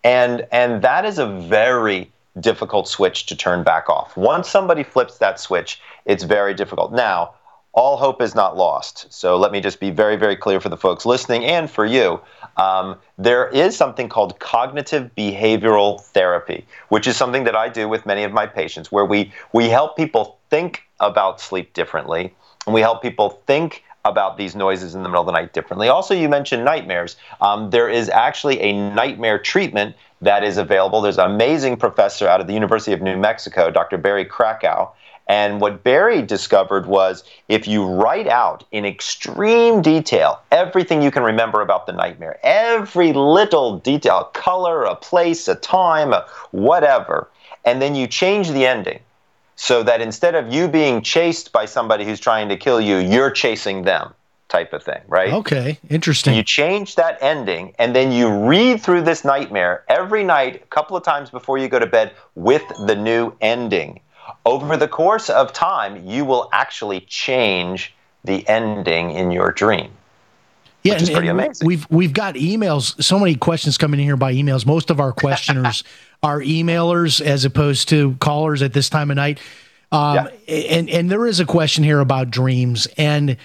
and 0.03 0.47
and 0.53 0.83
that 0.83 1.05
is 1.05 1.19
a 1.19 1.27
very 1.27 2.11
difficult 2.41 2.89
switch 2.89 3.27
to 3.27 3.37
turn 3.37 3.63
back 3.63 3.89
off. 3.89 4.17
Once 4.17 4.49
somebody 4.49 4.83
flips 4.83 5.19
that 5.19 5.41
switch, 5.41 5.81
it's 6.05 6.25
very 6.25 6.53
difficult. 6.53 6.93
Now, 6.93 7.35
all 7.77 7.99
hope 7.99 8.23
is 8.23 8.35
not 8.35 8.57
lost. 8.57 9.07
So 9.13 9.37
let 9.37 9.53
me 9.53 9.61
just 9.61 9.79
be 9.79 9.91
very, 9.91 10.17
very 10.17 10.35
clear 10.35 10.61
for 10.61 10.71
the 10.71 10.79
folks 10.79 11.05
listening 11.05 11.45
and 11.45 11.71
for 11.71 11.85
you. 11.85 12.19
Um, 12.57 12.97
there 13.19 13.49
is 13.49 13.77
something 13.77 14.09
called 14.09 14.39
cognitive 14.41 15.11
behavioral 15.17 16.01
therapy, 16.01 16.67
which 16.89 17.07
is 17.07 17.19
something 17.19 17.45
that 17.45 17.55
I 17.55 17.69
do 17.69 17.87
with 17.87 18.07
many 18.07 18.25
of 18.25 18.33
my 18.33 18.47
patients, 18.47 18.91
where 18.91 19.05
we 19.05 19.31
we 19.53 19.69
help 19.69 19.95
people 19.95 20.39
think 20.49 20.85
about 21.01 21.39
sleep 21.39 21.75
differently, 21.75 22.35
and 22.67 22.75
we 22.75 22.81
help 22.81 23.03
people 23.03 23.43
think 23.47 23.85
about 24.07 24.39
these 24.39 24.57
noises 24.57 24.95
in 24.95 25.03
the 25.03 25.09
middle 25.09 25.21
of 25.21 25.27
the 25.27 25.33
night 25.33 25.53
differently. 25.53 25.89
Also, 25.89 26.15
you 26.15 26.29
mentioned 26.29 26.65
nightmares. 26.65 27.17
Um, 27.43 27.71
there 27.71 27.91
is 27.91 28.09
actually 28.09 28.59
a 28.61 28.73
nightmare 28.95 29.39
treatment 29.39 29.97
that 30.23 30.45
is 30.45 30.57
available. 30.57 31.03
There's 31.03 31.19
an 31.19 31.31
amazing 31.31 31.77
professor 31.77 32.27
out 32.27 32.41
of 32.41 32.47
the 32.47 32.55
University 32.55 32.93
of 32.93 33.03
New 33.03 33.19
Mexico, 33.19 33.71
Dr. 33.71 33.99
Barry 33.99 34.25
Krakow. 34.25 34.93
And 35.29 35.61
what 35.61 35.83
Barry 35.83 36.23
discovered 36.23 36.87
was 36.87 37.25
if 37.49 37.67
you 37.67 37.85
write 37.85 38.29
out 38.29 38.65
in 38.71 38.85
extreme 38.85 39.83
detail 39.83 40.41
everything 40.53 41.03
you 41.03 41.11
can 41.11 41.25
remember 41.25 41.63
about 41.63 41.87
the 41.87 41.93
nightmare, 41.93 42.39
every 42.45 43.13
little 43.13 43.79
detail, 43.79 44.21
a 44.21 44.39
color, 44.39 44.85
a 44.85 44.95
place, 44.95 45.49
a 45.49 45.57
time, 45.57 46.13
a 46.13 46.27
whatever, 46.53 47.29
and 47.65 47.83
then 47.83 47.97
you 47.97 48.07
change 48.07 48.51
the 48.51 48.65
ending 48.65 49.01
so 49.57 49.83
that 49.83 50.01
instead 50.01 50.35
of 50.35 50.53
you 50.53 50.69
being 50.69 51.03
chased 51.03 51.51
by 51.51 51.65
somebody 51.65 52.05
who's 52.05 52.21
trying 52.21 52.49
to 52.49 52.57
kill 52.57 52.81
you, 52.81 52.99
you're 52.99 53.31
chasing 53.31 53.83
them 53.83 54.15
type 54.49 54.73
of 54.73 54.83
thing, 54.83 55.01
right? 55.09 55.33
Okay, 55.33 55.79
interesting. 55.89 56.35
You 56.35 56.45
change 56.45 56.95
that 56.95 57.19
ending 57.21 57.75
and 57.81 57.97
then 57.97 58.13
you 58.13 58.31
read 58.31 58.81
through 58.81 59.03
this 59.03 59.25
nightmare 59.25 59.85
every 59.89 60.23
night, 60.23 60.63
a 60.63 60.67
couple 60.67 60.97
of 60.97 61.03
times 61.03 61.31
before 61.31 61.59
you 61.59 61.69
go 61.69 61.81
to 61.81 61.87
bed 61.87 62.13
with 62.37 62.63
the 62.87 62.95
new 62.95 63.33
ending. 63.41 64.01
Over 64.45 64.77
the 64.77 64.89
course 64.89 65.31
of 65.31 65.53
time, 65.53 66.07
you 66.07 66.25
will 66.25 66.49
actually 66.53 67.01
change 67.01 67.95
the 68.25 68.47
ending 68.49 69.11
in 69.13 69.31
your 69.31 69.53
dream. 69.53 69.91
Yeah, 70.83 70.95
which 70.95 71.03
is 71.03 71.11
pretty 71.11 71.29
amazing. 71.29 71.67
We've 71.67 71.87
we've 71.91 72.13
got 72.13 72.35
emails. 72.37 73.03
So 73.03 73.19
many 73.19 73.35
questions 73.35 73.77
coming 73.77 73.99
in 73.99 74.07
here 74.07 74.17
by 74.17 74.33
emails. 74.35 74.65
Most 74.65 74.91
of 74.91 75.01
our 75.01 75.13
questioners 75.13 75.83
are 76.23 76.41
emailers 76.41 77.21
as 77.21 77.45
opposed 77.45 77.89
to 77.89 78.15
callers 78.21 78.63
at 78.63 78.73
this 78.73 78.89
time 78.89 79.11
of 79.11 79.17
night. 79.17 79.41
Um, 79.91 80.29
And 80.49 80.89
and 80.89 81.11
there 81.11 81.27
is 81.27 81.41
a 81.41 81.45
question 81.45 81.85
here 81.85 82.01
about 82.01 82.31
dreams 82.31 82.87
and. 82.97 83.37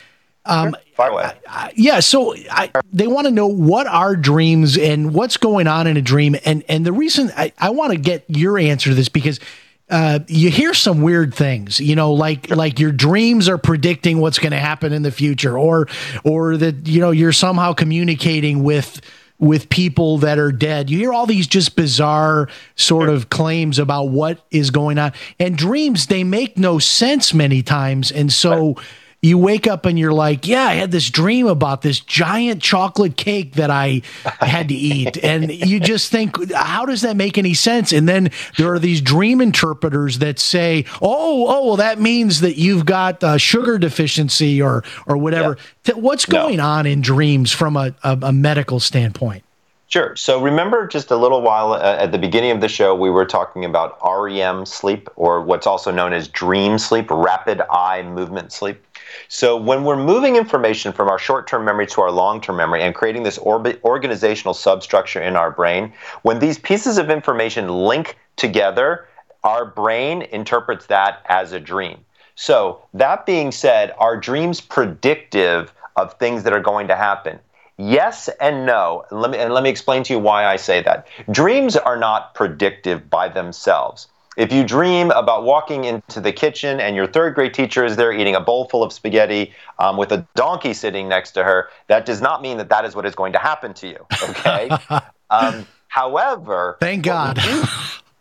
Um, 0.44 0.76
Far 0.96 1.12
away. 1.12 1.32
yeah, 1.76 2.00
so 2.00 2.34
I, 2.50 2.72
they 2.92 3.06
want 3.06 3.26
to 3.26 3.32
know 3.32 3.46
what 3.46 3.86
are 3.86 4.16
dreams 4.16 4.76
and 4.76 5.14
what's 5.14 5.38
going 5.38 5.68
on 5.68 5.86
in 5.86 5.98
a 5.98 6.02
dream, 6.02 6.36
and 6.46 6.64
and 6.68 6.84
the 6.84 6.92
reason 6.92 7.32
I, 7.38 7.54
I 7.60 7.70
want 7.70 7.92
to 7.92 8.00
get 8.00 8.26
your 8.28 8.58
answer 8.58 8.90
to 8.90 8.96
this 8.96 9.08
because 9.08 9.40
uh, 9.92 10.20
you 10.28 10.50
hear 10.50 10.74
some 10.74 11.02
weird 11.02 11.36
things, 11.36 11.82
you 11.82 11.96
know, 11.96 12.14
like 12.14 12.50
like 12.50 12.80
your 12.80 12.94
dreams 12.94 13.50
are 13.50 13.58
predicting 13.58 14.20
what's 14.20 14.40
going 14.40 14.54
to 14.54 14.60
happen 14.60 14.94
in 14.94 15.02
the 15.02 15.12
future, 15.12 15.58
or 15.58 15.88
or 16.24 16.56
that 16.56 16.88
you 16.88 17.02
know 17.02 17.12
you're 17.12 17.34
somehow 17.34 17.74
communicating 17.74 18.64
with 18.64 19.02
with 19.38 19.68
people 19.70 20.20
that 20.20 20.40
are 20.40 20.52
dead. 20.54 20.90
You 20.90 20.98
hear 20.98 21.12
all 21.12 21.26
these 21.26 21.46
just 21.46 21.76
bizarre 21.76 22.48
sort 22.76 23.10
of 23.10 23.30
claims 23.30 23.80
about 23.80 24.06
what 24.06 24.46
is 24.50 24.72
going 24.72 24.98
on, 24.98 25.12
and 25.40 25.58
dreams 25.58 26.08
they 26.08 26.24
make 26.24 26.58
no 26.58 26.80
sense 26.80 27.34
many 27.34 27.62
times, 27.62 28.14
and 28.14 28.32
so 28.32 28.78
you 29.22 29.38
wake 29.38 29.68
up 29.68 29.86
and 29.86 30.00
you're 30.00 30.14
like, 30.14 30.48
yeah, 30.48 30.64
I 30.64 30.74
had 30.74 30.90
this 30.90 31.10
dream 31.10 31.46
about 31.46 31.84
this 31.84 32.00
giant 32.00 32.62
chocolate 32.62 33.18
cake 33.18 33.54
that 33.54 33.70
I 33.70 34.02
had 34.24 34.70
to 34.70 34.74
eat. 34.74 35.18
and 35.24 35.52
you 35.52 35.80
just 35.80 36.12
think, 36.12 36.52
how 36.54 36.88
does 36.88 37.02
that 37.02 37.16
make 37.16 37.38
any 37.38 37.54
sense? 37.54 37.92
And 37.92 38.10
then 38.10 38.32
there 38.58 38.74
are 38.74 38.80
these 38.80 39.00
dream 39.00 39.40
interpreters 39.40 40.20
that 40.20 40.40
say, 40.40 40.86
oh, 41.04 41.46
oh, 41.48 41.68
well, 41.68 41.76
that 41.76 42.00
means 42.00 42.42
that 42.42 42.58
you've 42.58 42.86
got 42.86 43.24
uh, 43.24 43.38
sugar 43.38 43.78
deficiency 43.78 44.60
or, 44.60 44.84
or 45.06 45.18
whatever. 45.18 45.58
Yeah. 45.86 45.94
What's 45.96 46.26
going 46.26 46.58
no. 46.58 46.66
on 46.66 46.86
in 46.88 47.02
dreams 47.02 47.52
from 47.52 47.78
a, 47.78 47.94
a, 48.04 48.18
a 48.24 48.32
medical 48.32 48.80
standpoint? 48.80 49.44
Sure. 49.92 50.16
So 50.16 50.42
remember 50.42 50.88
just 50.88 51.12
a 51.12 51.18
little 51.18 51.42
while 51.42 51.74
uh, 51.74 51.98
at 52.00 52.14
the 52.14 52.18
beginning 52.18 52.52
of 52.52 52.62
the 52.62 52.70
show, 52.70 52.96
we 52.96 53.10
were 53.10 53.26
talking 53.26 53.66
about 53.66 54.00
REM 54.02 54.66
sleep, 54.66 55.10
or 55.18 55.42
what's 55.42 55.68
also 55.68 55.92
known 55.92 56.14
as 56.14 56.30
dream 56.30 56.78
sleep, 56.78 57.08
rapid 57.12 57.62
eye 57.70 58.02
movement 58.02 58.54
sleep. 58.54 58.82
So 59.28 59.56
when 59.58 59.84
we're 59.84 59.98
moving 59.98 60.36
information 60.36 60.94
from 60.94 61.10
our 61.10 61.20
short-term 61.20 61.66
memory 61.66 61.88
to 61.88 62.02
our 62.02 62.12
long-term 62.12 62.58
memory 62.58 62.82
and 62.82 62.94
creating 62.94 63.24
this 63.24 63.38
orbi- 63.38 63.78
organizational 63.84 64.54
substructure 64.54 65.22
in 65.22 65.36
our 65.36 65.52
brain, 65.52 65.94
when 66.22 66.40
these 66.40 66.58
pieces 66.60 66.98
of 66.98 67.10
information 67.10 67.68
link 67.68 68.18
together, 68.36 69.08
our 69.44 69.66
brain 69.66 70.22
interprets 70.22 70.86
that 70.88 71.26
as 71.30 71.52
a 71.52 71.60
dream. 71.60 72.06
So 72.36 72.82
that 72.94 73.26
being 73.26 73.52
said, 73.52 73.94
are 73.98 74.18
dreams 74.18 74.62
predictive 74.62 75.74
of 75.96 76.14
things 76.16 76.44
that 76.44 76.54
are 76.54 76.62
going 76.62 76.88
to 76.88 76.96
happen? 76.96 77.40
Yes 77.78 78.30
and 78.40 78.66
no. 78.66 79.06
Let, 79.12 79.32
me, 79.32 79.38
and 79.40 79.54
let 79.54 79.64
me 79.64 79.70
explain 79.70 80.04
to 80.04 80.14
you 80.14 80.20
why 80.20 80.46
I 80.46 80.56
say 80.56 80.84
that. 80.84 81.08
Dreams 81.32 81.76
are 81.76 81.98
not 81.98 82.36
predictive 82.36 83.10
by 83.10 83.28
themselves. 83.28 84.08
If 84.38 84.54
you 84.54 84.64
dream 84.64 85.12
about 85.12 85.44
walking 85.44 85.84
into 85.84 86.22
the 86.22 86.32
kitchen 86.32 86.80
and 86.80 86.96
your 86.96 87.06
third 87.06 87.36
grade 87.36 87.54
teacher 87.54 87.84
is 87.84 87.98
there 87.98 88.14
eating 88.14 88.36
a 88.36 88.40
bowl 88.40 88.70
full 88.70 88.82
of 88.82 88.94
spaghetti 88.94 89.54
um, 89.78 89.98
with 89.98 90.12
a 90.14 90.26
donkey 90.36 90.74
sitting 90.74 91.10
next 91.10 91.32
to 91.32 91.44
her, 91.44 91.70
that 91.88 92.06
does 92.06 92.22
not 92.22 92.42
mean 92.42 92.58
that 92.58 92.70
that 92.70 92.86
is 92.86 92.96
what 92.96 93.06
is 93.06 93.14
going 93.14 93.34
to 93.34 93.40
happen 93.40 93.74
to 93.76 93.88
you. 93.88 94.06
Okay. 94.30 94.70
um, 95.30 95.68
however, 95.90 96.78
thank 96.80 97.04
God. 97.04 97.38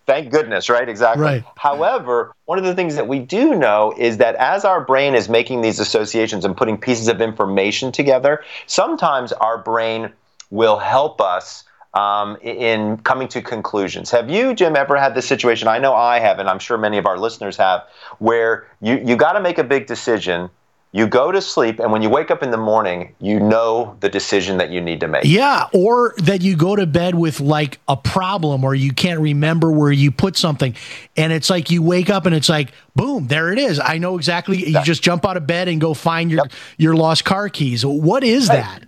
Thank 0.06 0.32
goodness, 0.32 0.68
right? 0.68 0.88
Exactly. 0.88 1.22
Right. 1.22 1.44
However, 1.56 2.34
one 2.46 2.58
of 2.58 2.64
the 2.64 2.74
things 2.74 2.96
that 2.96 3.06
we 3.06 3.20
do 3.20 3.54
know 3.54 3.94
is 3.96 4.16
that 4.16 4.34
as 4.34 4.64
our 4.64 4.84
brain 4.84 5.14
is 5.14 5.28
making 5.28 5.60
these 5.60 5.78
associations 5.78 6.44
and 6.44 6.56
putting 6.56 6.78
pieces 6.78 7.06
of 7.06 7.20
information 7.20 7.92
together, 7.92 8.42
sometimes 8.66 9.30
our 9.32 9.56
brain 9.56 10.10
will 10.50 10.78
help 10.78 11.20
us 11.20 11.62
um, 11.94 12.36
in 12.42 12.98
coming 12.98 13.28
to 13.28 13.42
conclusions. 13.42 14.10
Have 14.10 14.30
you, 14.30 14.54
Jim, 14.54 14.76
ever 14.76 14.96
had 14.96 15.14
this 15.14 15.26
situation? 15.26 15.68
I 15.68 15.78
know 15.78 15.94
I 15.94 16.20
have, 16.20 16.38
and 16.38 16.48
I'm 16.48 16.58
sure 16.58 16.78
many 16.78 16.98
of 16.98 17.06
our 17.06 17.18
listeners 17.18 17.56
have, 17.56 17.84
where 18.18 18.66
you, 18.80 19.02
you 19.04 19.16
got 19.16 19.32
to 19.32 19.40
make 19.40 19.58
a 19.58 19.64
big 19.64 19.86
decision 19.86 20.50
you 20.92 21.06
go 21.06 21.30
to 21.30 21.40
sleep 21.40 21.78
and 21.78 21.92
when 21.92 22.02
you 22.02 22.10
wake 22.10 22.30
up 22.30 22.42
in 22.42 22.50
the 22.50 22.56
morning 22.56 23.14
you 23.20 23.38
know 23.38 23.96
the 24.00 24.08
decision 24.08 24.58
that 24.58 24.70
you 24.70 24.80
need 24.80 25.00
to 25.00 25.08
make 25.08 25.22
yeah 25.24 25.68
or 25.72 26.14
that 26.18 26.42
you 26.42 26.56
go 26.56 26.74
to 26.74 26.86
bed 26.86 27.14
with 27.14 27.40
like 27.40 27.78
a 27.86 27.96
problem 27.96 28.64
or 28.64 28.74
you 28.74 28.92
can't 28.92 29.20
remember 29.20 29.70
where 29.70 29.92
you 29.92 30.10
put 30.10 30.36
something 30.36 30.74
and 31.16 31.32
it's 31.32 31.48
like 31.48 31.70
you 31.70 31.82
wake 31.82 32.10
up 32.10 32.26
and 32.26 32.34
it's 32.34 32.48
like 32.48 32.72
boom 32.96 33.28
there 33.28 33.52
it 33.52 33.58
is 33.58 33.78
i 33.78 33.98
know 33.98 34.16
exactly 34.16 34.68
you 34.68 34.82
just 34.82 35.02
jump 35.02 35.24
out 35.24 35.36
of 35.36 35.46
bed 35.46 35.68
and 35.68 35.80
go 35.80 35.94
find 35.94 36.30
your 36.30 36.42
yep. 36.44 36.52
your 36.76 36.94
lost 36.94 37.24
car 37.24 37.48
keys 37.48 37.86
what 37.86 38.24
is 38.24 38.48
right. 38.48 38.56
that 38.56 38.84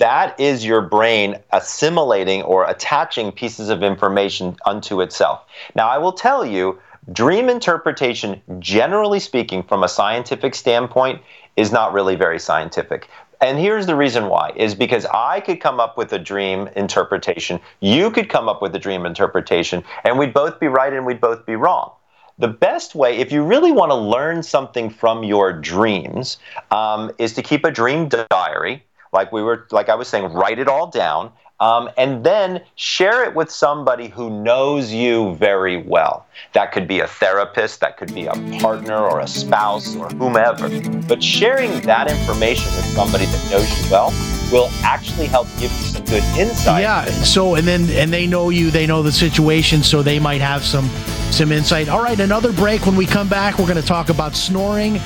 that 0.00 0.38
is 0.40 0.64
your 0.64 0.80
brain 0.80 1.36
assimilating 1.52 2.42
or 2.42 2.68
attaching 2.68 3.30
pieces 3.30 3.68
of 3.68 3.84
information 3.84 4.56
unto 4.66 5.00
itself 5.00 5.44
now 5.76 5.88
i 5.88 5.96
will 5.96 6.12
tell 6.12 6.44
you 6.44 6.78
Dream 7.12 7.48
interpretation, 7.48 8.40
generally 8.60 9.18
speaking, 9.18 9.62
from 9.64 9.82
a 9.82 9.88
scientific 9.88 10.54
standpoint, 10.54 11.22
is 11.56 11.72
not 11.72 11.92
really 11.92 12.14
very 12.14 12.38
scientific. 12.38 13.08
And 13.40 13.58
here's 13.58 13.86
the 13.86 13.96
reason 13.96 14.28
why 14.28 14.52
is 14.54 14.74
because 14.74 15.06
I 15.06 15.40
could 15.40 15.60
come 15.60 15.80
up 15.80 15.96
with 15.96 16.12
a 16.12 16.18
dream 16.18 16.68
interpretation, 16.76 17.58
you 17.80 18.10
could 18.10 18.28
come 18.28 18.48
up 18.48 18.62
with 18.62 18.74
a 18.76 18.78
dream 18.78 19.06
interpretation, 19.06 19.82
and 20.04 20.18
we'd 20.18 20.34
both 20.34 20.60
be 20.60 20.68
right 20.68 20.92
and 20.92 21.06
we'd 21.06 21.20
both 21.20 21.46
be 21.46 21.56
wrong. 21.56 21.90
The 22.38 22.48
best 22.48 22.94
way, 22.94 23.16
if 23.16 23.32
you 23.32 23.42
really 23.42 23.72
want 23.72 23.90
to 23.90 23.96
learn 23.96 24.42
something 24.42 24.88
from 24.88 25.24
your 25.24 25.52
dreams, 25.52 26.38
um, 26.70 27.10
is 27.18 27.32
to 27.34 27.42
keep 27.42 27.64
a 27.64 27.70
dream 27.70 28.08
diary. 28.08 28.84
Like 29.12 29.32
we 29.32 29.42
were, 29.42 29.66
like 29.70 29.88
I 29.88 29.94
was 29.94 30.08
saying, 30.08 30.32
write 30.32 30.58
it 30.58 30.68
all 30.68 30.88
down 30.88 31.32
um, 31.60 31.90
and 31.98 32.24
then 32.24 32.62
share 32.74 33.22
it 33.24 33.34
with 33.34 33.50
somebody 33.50 34.08
who 34.08 34.42
knows 34.42 34.90
you 34.92 35.34
very 35.34 35.76
well. 35.76 36.26
That 36.54 36.72
could 36.72 36.88
be 36.88 37.00
a 37.00 37.06
therapist, 37.06 37.80
that 37.80 37.98
could 37.98 38.14
be 38.14 38.26
a 38.26 38.34
partner 38.60 38.96
or 38.96 39.20
a 39.20 39.26
spouse 39.26 39.94
or 39.96 40.08
whomever. 40.08 40.68
But 41.06 41.22
sharing 41.22 41.80
that 41.82 42.10
information 42.10 42.64
with 42.74 42.86
somebody 42.86 43.26
that 43.26 43.50
knows 43.50 43.84
you 43.84 43.90
well 43.90 44.39
will 44.50 44.68
actually 44.82 45.26
help 45.26 45.46
give 45.58 45.62
you 45.62 45.68
some 45.68 46.04
good 46.04 46.24
insight. 46.38 46.82
Yeah. 46.82 47.04
So 47.04 47.54
and 47.54 47.66
then 47.66 47.88
and 47.90 48.12
they 48.12 48.26
know 48.26 48.50
you, 48.50 48.70
they 48.70 48.86
know 48.86 49.02
the 49.02 49.12
situation, 49.12 49.82
so 49.82 50.02
they 50.02 50.18
might 50.18 50.40
have 50.40 50.64
some 50.64 50.88
some 51.30 51.52
insight. 51.52 51.88
All 51.88 52.02
right, 52.02 52.18
another 52.18 52.52
break. 52.52 52.86
When 52.86 52.96
we 52.96 53.06
come 53.06 53.28
back, 53.28 53.58
we're 53.58 53.66
going 53.66 53.80
to 53.80 53.86
talk 53.86 54.08
about 54.08 54.34
snoring. 54.34 54.96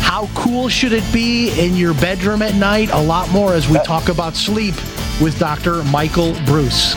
How 0.00 0.28
cool 0.34 0.68
should 0.68 0.92
it 0.92 1.04
be 1.12 1.50
in 1.58 1.76
your 1.76 1.94
bedroom 1.94 2.42
at 2.42 2.54
night? 2.54 2.90
A 2.90 3.00
lot 3.00 3.30
more 3.30 3.54
as 3.54 3.68
we 3.68 3.78
uh, 3.78 3.82
talk 3.84 4.08
about 4.08 4.34
sleep 4.34 4.74
with 5.20 5.38
Dr. 5.38 5.82
Michael 5.84 6.32
Breus. 6.46 6.96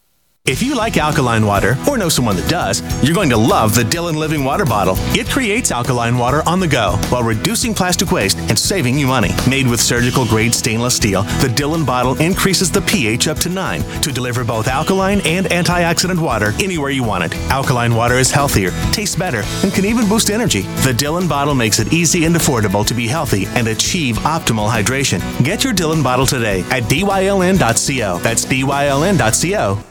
If 0.47 0.63
you 0.63 0.75
like 0.75 0.97
alkaline 0.97 1.45
water 1.45 1.77
or 1.87 1.99
know 1.99 2.09
someone 2.09 2.35
that 2.35 2.49
does, 2.49 2.81
you're 3.03 3.13
going 3.13 3.29
to 3.29 3.37
love 3.37 3.75
the 3.75 3.83
DYLN 3.83 4.17
Living 4.17 4.43
Water 4.43 4.65
Bottle. 4.65 4.95
It 5.15 5.29
creates 5.29 5.69
alkaline 5.69 6.17
water 6.17 6.41
on 6.47 6.59
the 6.59 6.67
go 6.67 6.97
while 7.09 7.21
reducing 7.21 7.75
plastic 7.75 8.11
waste 8.11 8.39
and 8.39 8.57
saving 8.57 8.97
you 8.97 9.05
money. 9.05 9.29
Made 9.47 9.67
with 9.67 9.79
surgical 9.79 10.25
grade 10.25 10.55
stainless 10.55 10.95
steel, 10.95 11.21
the 11.41 11.47
DYLN 11.47 11.85
bottle 11.85 12.19
increases 12.19 12.71
the 12.71 12.81
pH 12.81 13.27
up 13.27 13.37
to 13.37 13.49
9 13.49 13.83
to 14.01 14.11
deliver 14.11 14.43
both 14.43 14.67
alkaline 14.67 15.21
and 15.25 15.45
antioxidant 15.45 16.19
water 16.19 16.53
anywhere 16.59 16.89
you 16.89 17.03
want 17.03 17.23
it. 17.23 17.35
Alkaline 17.51 17.93
water 17.93 18.15
is 18.15 18.31
healthier, 18.31 18.71
tastes 18.91 19.15
better, 19.15 19.43
and 19.63 19.71
can 19.71 19.85
even 19.85 20.09
boost 20.09 20.31
energy. 20.31 20.63
The 20.83 20.93
DYLN 20.97 21.29
bottle 21.29 21.53
makes 21.53 21.77
it 21.77 21.93
easy 21.93 22.25
and 22.25 22.35
affordable 22.35 22.83
to 22.87 22.95
be 22.95 23.07
healthy 23.07 23.45
and 23.49 23.67
achieve 23.67 24.17
optimal 24.17 24.67
hydration. 24.67 25.21
Get 25.45 25.63
your 25.63 25.73
DYLN 25.73 26.03
bottle 26.03 26.25
today 26.25 26.61
at 26.71 26.83
dyln.co. 26.85 28.17
That's 28.17 28.45
dyln.co. 28.45 29.90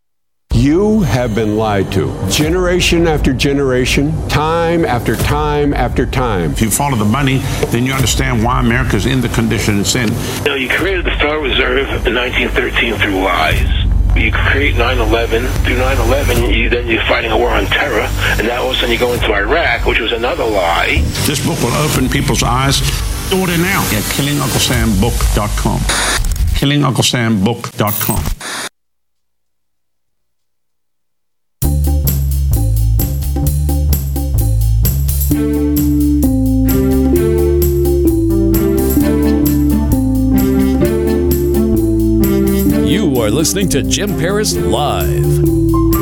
You 0.53 1.01
have 1.01 1.33
been 1.33 1.57
lied 1.57 1.91
to. 1.93 2.13
Generation 2.29 3.07
after 3.07 3.33
generation, 3.33 4.11
time 4.27 4.85
after 4.85 5.15
time 5.15 5.73
after 5.73 6.05
time. 6.05 6.51
If 6.51 6.61
you 6.61 6.69
follow 6.69 6.97
the 6.97 7.05
money, 7.05 7.37
then 7.67 7.85
you 7.85 7.93
understand 7.93 8.43
why 8.43 8.59
America's 8.59 9.05
in 9.05 9.21
the 9.21 9.29
condition 9.29 9.79
it's 9.79 9.95
in. 9.95 10.09
You 10.09 10.43
know, 10.45 10.55
you 10.55 10.69
created 10.69 11.05
the 11.05 11.15
Star 11.17 11.39
Reserve 11.39 11.87
in 12.05 12.13
1913 12.13 12.95
through 12.95 13.23
lies. 13.23 13.69
You 14.15 14.31
create 14.31 14.75
9/11 14.75 15.47
through 15.63 15.77
9/11. 15.77 16.53
You, 16.53 16.69
then 16.69 16.87
you're 16.87 17.01
fighting 17.05 17.31
a 17.31 17.37
war 17.37 17.51
on 17.51 17.65
terror, 17.67 18.07
and 18.37 18.45
now 18.45 18.63
all 18.63 18.71
of 18.71 18.75
a 18.75 18.79
sudden 18.79 18.91
you 18.91 18.99
go 18.99 19.13
into 19.13 19.33
Iraq, 19.33 19.85
which 19.85 19.99
was 19.99 20.11
another 20.11 20.43
lie. 20.43 21.01
This 21.25 21.39
book 21.45 21.59
will 21.63 21.73
open 21.75 22.09
people's 22.09 22.43
eyes. 22.43 22.81
Order 23.31 23.57
now 23.57 23.81
at 23.95 24.03
killingunclesambook.com. 24.13 25.79
killingunclesambook.com. 26.59 28.23
Are 43.21 43.29
listening 43.29 43.69
to 43.69 43.83
Jim 43.83 44.17
Paris 44.17 44.55
Live. 44.55 45.47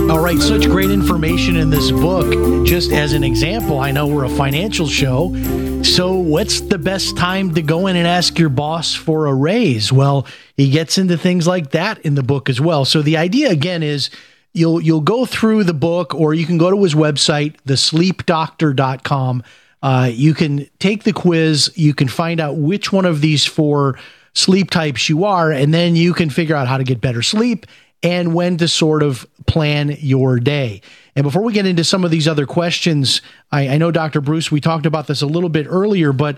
All 0.09 0.22
right, 0.22 0.39
such 0.39 0.67
great 0.67 0.89
information 0.89 1.57
in 1.57 1.70
this 1.70 1.91
book. 1.91 2.65
Just 2.65 2.93
as 2.93 3.11
an 3.11 3.26
example, 3.26 3.78
I 3.78 3.91
know 3.91 4.07
we're 4.07 4.24
a 4.24 4.30
financial 4.30 4.88
show. 4.88 5.36
So, 5.84 6.13
what's 6.13 6.61
the 6.61 6.78
best 6.78 7.17
time 7.17 7.53
to 7.55 7.61
go 7.61 7.88
in 7.88 7.97
and 7.97 8.07
ask 8.07 8.39
your 8.39 8.47
boss 8.47 8.95
for 8.95 9.26
a 9.26 9.34
raise? 9.34 9.91
Well, 9.91 10.28
he 10.55 10.70
gets 10.70 10.97
into 10.97 11.17
things 11.17 11.45
like 11.45 11.72
that 11.72 11.99
in 12.05 12.15
the 12.15 12.24
book 12.24 12.47
as 12.47 12.61
well. 12.61 12.86
So, 12.86 13.01
the 13.01 13.17
idea 13.17 13.49
again 13.49 13.84
is 13.84 14.09
you'll 14.53 14.80
you'll 14.80 15.01
go 15.01 15.26
through 15.26 15.65
the 15.65 15.74
book 15.74 16.15
or 16.15 16.34
you 16.34 16.45
can 16.45 16.57
go 16.57 16.72
to 16.72 16.82
his 16.82 16.95
website, 16.95 17.57
thesleepdoctor.com. 17.67 19.43
Uh, 19.84 20.09
you 20.09 20.34
can 20.34 20.70
take 20.80 21.03
the 21.03 21.13
quiz, 21.13 21.70
you 21.76 21.93
can 21.93 22.07
find 22.07 22.39
out 22.39 22.55
which 22.55 22.93
one 22.93 23.05
of 23.05 23.20
these 23.20 23.45
four 23.45 23.99
sleep 24.39 24.71
types 24.71 25.09
you 25.09 25.25
are, 25.25 25.51
and 25.51 25.73
then 25.73 25.95
you 25.95 26.13
can 26.13 26.29
figure 26.29 26.55
out 26.55 26.67
how 26.67 26.77
to 26.77 26.83
get 26.83 27.01
better 27.01 27.21
sleep 27.21 27.65
and 28.01 28.33
when 28.33 28.57
to 28.57 28.67
sort 28.67 29.03
of 29.03 29.27
plan 29.45 29.95
your 29.99 30.39
day. 30.39 30.81
And 31.15 31.23
before 31.23 31.43
we 31.43 31.53
get 31.53 31.65
into 31.65 31.83
some 31.83 32.05
of 32.05 32.11
these 32.11 32.27
other 32.27 32.45
questions, 32.45 33.21
I, 33.51 33.69
I 33.69 33.77
know, 33.77 33.91
Dr. 33.91 34.21
Breus, 34.21 34.51
we 34.51 34.61
talked 34.61 34.85
about 34.85 35.07
this 35.07 35.21
a 35.21 35.25
little 35.25 35.49
bit 35.49 35.67
earlier, 35.69 36.13
but 36.13 36.37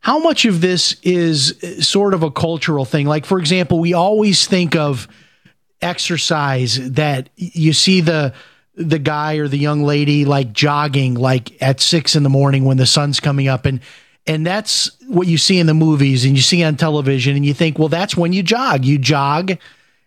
how 0.00 0.18
much 0.18 0.44
of 0.44 0.60
this 0.60 0.96
is 1.02 1.62
uh, 1.62 1.80
sort 1.80 2.14
of 2.14 2.22
a 2.22 2.30
cultural 2.30 2.84
thing? 2.84 3.06
Like, 3.06 3.24
for 3.24 3.38
example, 3.38 3.78
we 3.78 3.94
always 3.94 4.46
think 4.46 4.76
of 4.76 5.08
exercise 5.80 6.90
that 6.92 7.30
you 7.36 7.72
see 7.72 8.00
the 8.00 8.34
the 8.74 8.98
guy 8.98 9.36
or 9.36 9.48
the 9.48 9.58
young 9.58 9.82
lady 9.82 10.24
like 10.24 10.52
jogging 10.52 11.14
like 11.14 11.60
at 11.60 11.80
six 11.80 12.14
in 12.14 12.22
the 12.22 12.28
morning 12.28 12.64
when 12.64 12.76
the 12.76 12.86
sun's 12.86 13.18
coming 13.18 13.48
up 13.48 13.66
and 13.66 13.80
and 14.28 14.46
that's 14.46 14.90
what 15.08 15.26
you 15.26 15.38
see 15.38 15.58
in 15.58 15.66
the 15.66 15.74
movies 15.74 16.24
and 16.24 16.36
you 16.36 16.42
see 16.42 16.62
on 16.62 16.76
television 16.76 17.34
and 17.34 17.44
you 17.44 17.54
think 17.54 17.78
well 17.78 17.88
that's 17.88 18.16
when 18.16 18.32
you 18.32 18.42
jog 18.42 18.84
you 18.84 18.98
jog 18.98 19.52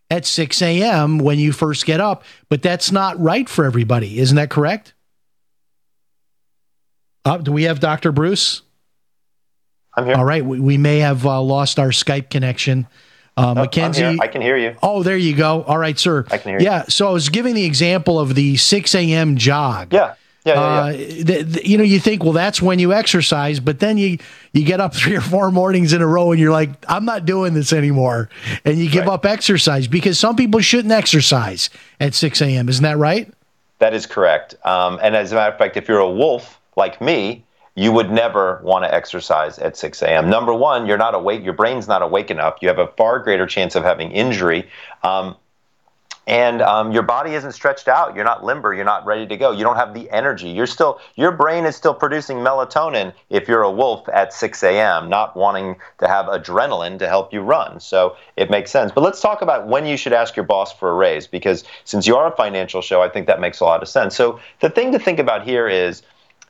at 0.09 0.25
6 0.25 0.61
a.m 0.61 1.17
when 1.17 1.39
you 1.39 1.51
first 1.51 1.85
get 1.85 1.99
up 1.99 2.23
but 2.47 2.61
that's 2.61 2.91
not 2.91 3.19
right 3.19 3.49
for 3.49 3.65
everybody 3.65 4.19
isn't 4.19 4.35
that 4.35 4.49
correct 4.49 4.93
uh, 7.25 7.37
do 7.37 7.51
we 7.51 7.63
have 7.63 7.79
dr 7.79 8.11
breus 8.13 8.61
i'm 9.95 10.05
here 10.05 10.15
all 10.15 10.25
right 10.25 10.45
we, 10.45 10.59
we 10.59 10.77
may 10.77 10.99
have 10.99 11.25
uh, 11.25 11.41
lost 11.41 11.79
our 11.79 11.89
skype 11.89 12.29
connection 12.29 12.87
uh, 13.37 13.43
No, 13.43 13.49
I'm 13.49 13.55
Mackenzie. 13.65 14.19
I 14.21 14.27
can 14.27 14.41
hear 14.41 14.57
you. 14.57 14.75
Oh, 14.83 15.03
there 15.03 15.15
you 15.15 15.33
go. 15.33 15.63
All 15.63 15.77
right, 15.77 15.97
sir. 15.97 16.25
I 16.29 16.37
can 16.37 16.49
hear 16.51 16.59
you. 16.59 16.65
Yeah. 16.65 16.83
So 16.89 17.07
I 17.07 17.11
was 17.11 17.29
giving 17.29 17.55
the 17.55 17.63
example 17.63 18.19
of 18.19 18.35
the 18.35 18.57
6 18.57 18.93
a.m. 18.93 19.37
jog. 19.37 19.93
Yeah. 19.93 20.15
Yeah, 20.43 20.53
yeah, 20.55 20.59
Uh, 20.59 20.91
th- 20.93 21.25
th- 21.53 21.65
you 21.65 21.77
know, 21.77 21.83
you 21.83 21.99
think, 21.99 22.23
well, 22.23 22.33
that's 22.33 22.61
when 22.61 22.79
you 22.79 22.93
exercise, 22.93 23.59
but 23.59 23.79
then 23.79 23.97
you 23.97 24.17
you 24.53 24.63
get 24.65 24.79
up 24.79 24.95
three 25.01 25.15
or 25.15 25.21
four 25.21 25.51
mornings 25.51 25.93
in 25.93 26.01
a 26.01 26.07
row, 26.07 26.31
and 26.31 26.39
you're 26.39 26.51
like, 26.51 26.69
I'm 26.87 27.05
not 27.05 27.25
doing 27.25 27.53
this 27.53 27.71
anymore, 27.73 28.29
and 28.65 28.77
you 28.77 28.89
give 28.89 29.07
up 29.07 29.25
exercise 29.25 29.87
because 29.87 30.17
some 30.17 30.35
people 30.35 30.59
shouldn't 30.61 30.91
exercise 30.93 31.69
at 31.99 32.13
6 32.15 32.41
a.m. 32.41 32.69
Isn't 32.69 32.83
that 32.83 32.97
right? 32.97 33.31
That 33.79 33.93
is 33.93 34.05
correct. 34.05 34.55
Um, 34.65 34.99
and 35.01 35.15
as 35.15 35.31
a 35.31 35.35
matter 35.35 35.51
of 35.51 35.57
fact, 35.57 35.77
if 35.77 35.87
you're 35.87 35.99
a 35.99 36.09
wolf 36.09 36.59
like 36.75 37.01
me, 37.01 37.43
you 37.75 37.91
would 37.91 38.11
never 38.11 38.59
want 38.63 38.83
to 38.83 38.93
exercise 38.93 39.57
at 39.59 39.77
6 39.77 40.01
a.m. 40.01 40.29
Number 40.29 40.53
one, 40.53 40.85
you're 40.85 40.97
not 40.97 41.15
awake. 41.15 41.43
Your 41.43 41.53
brain's 41.53 41.87
not 41.87 42.01
awake 42.01 42.29
enough. 42.29 42.57
You 42.61 42.67
have 42.67 42.79
a 42.79 42.87
far 42.87 43.19
greater 43.19 43.45
chance 43.45 43.75
of 43.75 43.83
having 43.83 44.11
injury. 44.11 44.67
Um, 45.03 45.35
and 46.27 46.61
um, 46.61 46.91
your 46.91 47.01
body 47.01 47.33
isn't 47.33 47.53
stretched 47.53 47.87
out. 47.87 48.15
You're 48.15 48.25
not 48.25 48.43
limber. 48.43 48.73
You're 48.73 48.85
not 48.85 49.05
ready 49.05 49.25
to 49.25 49.37
go. 49.37 49.51
You 49.51 49.63
don't 49.63 49.75
have 49.75 49.93
the 49.93 50.09
energy. 50.11 50.49
You're 50.49 50.67
still, 50.67 50.99
your 51.15 51.31
brain 51.31 51.65
is 51.65 51.75
still 51.75 51.95
producing 51.95 52.37
melatonin 52.37 53.13
if 53.29 53.47
you're 53.47 53.63
a 53.63 53.71
wolf 53.71 54.07
at 54.09 54.31
6 54.31 54.61
a.m., 54.63 55.09
not 55.09 55.35
wanting 55.35 55.77
to 55.99 56.07
have 56.07 56.27
adrenaline 56.27 56.99
to 56.99 57.07
help 57.07 57.33
you 57.33 57.41
run. 57.41 57.79
So 57.79 58.15
it 58.37 58.51
makes 58.51 58.69
sense. 58.69 58.91
But 58.91 59.01
let's 59.01 59.19
talk 59.19 59.41
about 59.41 59.67
when 59.67 59.85
you 59.85 59.97
should 59.97 60.13
ask 60.13 60.35
your 60.35 60.45
boss 60.45 60.71
for 60.71 60.91
a 60.91 60.93
raise, 60.93 61.25
because 61.25 61.63
since 61.85 62.05
you 62.05 62.15
are 62.15 62.31
a 62.31 62.35
financial 62.35 62.81
show, 62.81 63.01
I 63.01 63.09
think 63.09 63.25
that 63.25 63.39
makes 63.39 63.59
a 63.59 63.65
lot 63.65 63.81
of 63.81 63.89
sense. 63.89 64.15
So 64.15 64.39
the 64.59 64.69
thing 64.69 64.91
to 64.91 64.99
think 64.99 65.17
about 65.17 65.43
here 65.43 65.67
is 65.67 66.03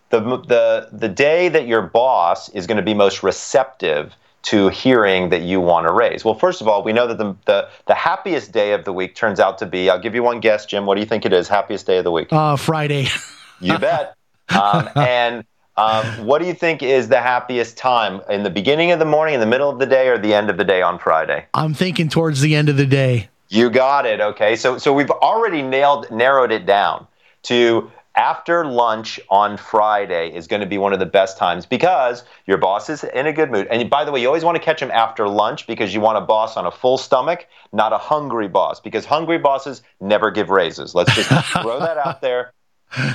the, 0.10 0.20
the, 0.20 0.90
the 0.92 1.08
day 1.08 1.48
that 1.48 1.66
your 1.66 1.82
boss 1.82 2.50
is 2.50 2.68
going 2.68 2.78
to 2.78 2.84
be 2.84 2.94
most 2.94 3.24
receptive 3.24 4.14
to 4.44 4.70
hearing 4.70 5.30
that 5.30 5.42
you 5.42 5.62
want 5.62 5.88
to 5.88 5.94
raise? 5.94 6.26
Well, 6.26 6.36
first 6.36 6.62
of 6.62 6.68
all, 6.68 6.84
we 6.84 6.94
know 6.94 7.08
that 7.08 7.18
the, 7.18 7.36
the, 7.46 7.70
the 7.88 7.94
happiest 7.94 8.52
day 8.52 8.74
of 8.74 8.86
the 8.86 8.94
week 8.94 9.16
turns 9.16 9.40
out 9.40 9.58
to 9.60 9.66
be, 9.66 9.90
I'll 9.90 10.00
give 10.00 10.16
you 10.16 10.24
one 10.24 10.40
guess, 10.40 10.66
Jim. 10.66 10.86
What 10.86 10.96
do 10.96 11.02
you 11.02 11.08
think 11.08 11.26
it 11.26 11.34
is? 11.34 11.48
Happiest 11.48 11.86
day 11.86 11.98
of 12.00 12.04
the 12.04 12.12
week? 12.12 12.32
Uh, 12.32 12.56
Friday. 12.56 13.08
You 13.64 13.78
bet. 13.78 14.16
Um, 14.50 14.90
and 14.96 15.46
um, 15.78 16.26
what 16.26 16.42
do 16.42 16.48
you 16.48 16.54
think 16.54 16.84
is 16.84 17.08
the 17.08 17.22
happiest 17.22 17.78
time? 17.78 18.22
In 18.30 18.44
the 18.44 18.50
beginning 18.50 18.92
of 18.92 19.00
the 19.00 19.06
morning, 19.06 19.36
in 19.36 19.40
the 19.40 19.46
middle 19.46 19.70
of 19.70 19.80
the 19.80 19.86
day, 19.86 20.08
or 20.10 20.18
the 20.18 20.34
end 20.34 20.50
of 20.50 20.58
the 20.58 20.64
day 20.64 20.82
on 20.82 21.00
Friday? 21.00 21.46
I'm 21.54 21.74
thinking 21.74 22.10
towards 22.10 22.42
the 22.42 22.56
end 22.56 22.70
of 22.70 22.78
the 22.78 22.86
day. 22.86 23.30
You 23.50 23.70
got 23.70 24.06
it. 24.06 24.20
Okay. 24.20 24.56
So 24.56 24.78
so 24.78 24.94
we've 24.94 25.12
already 25.12 25.62
nailed 25.62 26.10
narrowed 26.10 26.52
it 26.52 26.66
down 26.66 27.08
to 27.44 27.92
after 28.16 28.66
lunch 28.66 29.20
on 29.30 29.58
Friday 29.58 30.34
is 30.34 30.48
going 30.48 30.60
to 30.60 30.66
be 30.66 30.78
one 30.78 30.94
of 30.94 31.00
the 31.00 31.06
best 31.06 31.38
times 31.38 31.66
because 31.66 32.24
your 32.46 32.58
boss 32.58 32.90
is 32.90 33.04
in 33.04 33.28
a 33.28 33.34
good 33.34 33.52
mood. 33.52 33.68
And 33.72 33.90
by 33.90 34.04
the 34.04 34.12
way, 34.12 34.22
you 34.22 34.28
always 34.28 34.44
want 34.44 34.58
to 34.58 34.64
catch 34.64 34.82
him 34.82 34.92
after 34.92 35.28
lunch 35.28 35.66
because 35.66 35.94
you 35.94 36.02
want 36.02 36.18
a 36.18 36.22
boss 36.22 36.58
on 36.58 36.66
a 36.66 36.72
full 36.72 36.98
stomach, 36.98 37.48
not 37.72 37.94
a 37.94 37.98
hungry 37.98 38.48
boss, 38.48 38.80
because 38.80 39.06
hungry 39.06 39.38
bosses 39.38 39.82
never 40.02 40.30
give 40.30 40.50
raises. 40.50 40.94
Let's 40.94 41.16
just 41.16 41.30
throw 41.62 41.80
that 41.80 41.98
out 41.98 42.22
there 42.22 42.54
so 42.92 43.14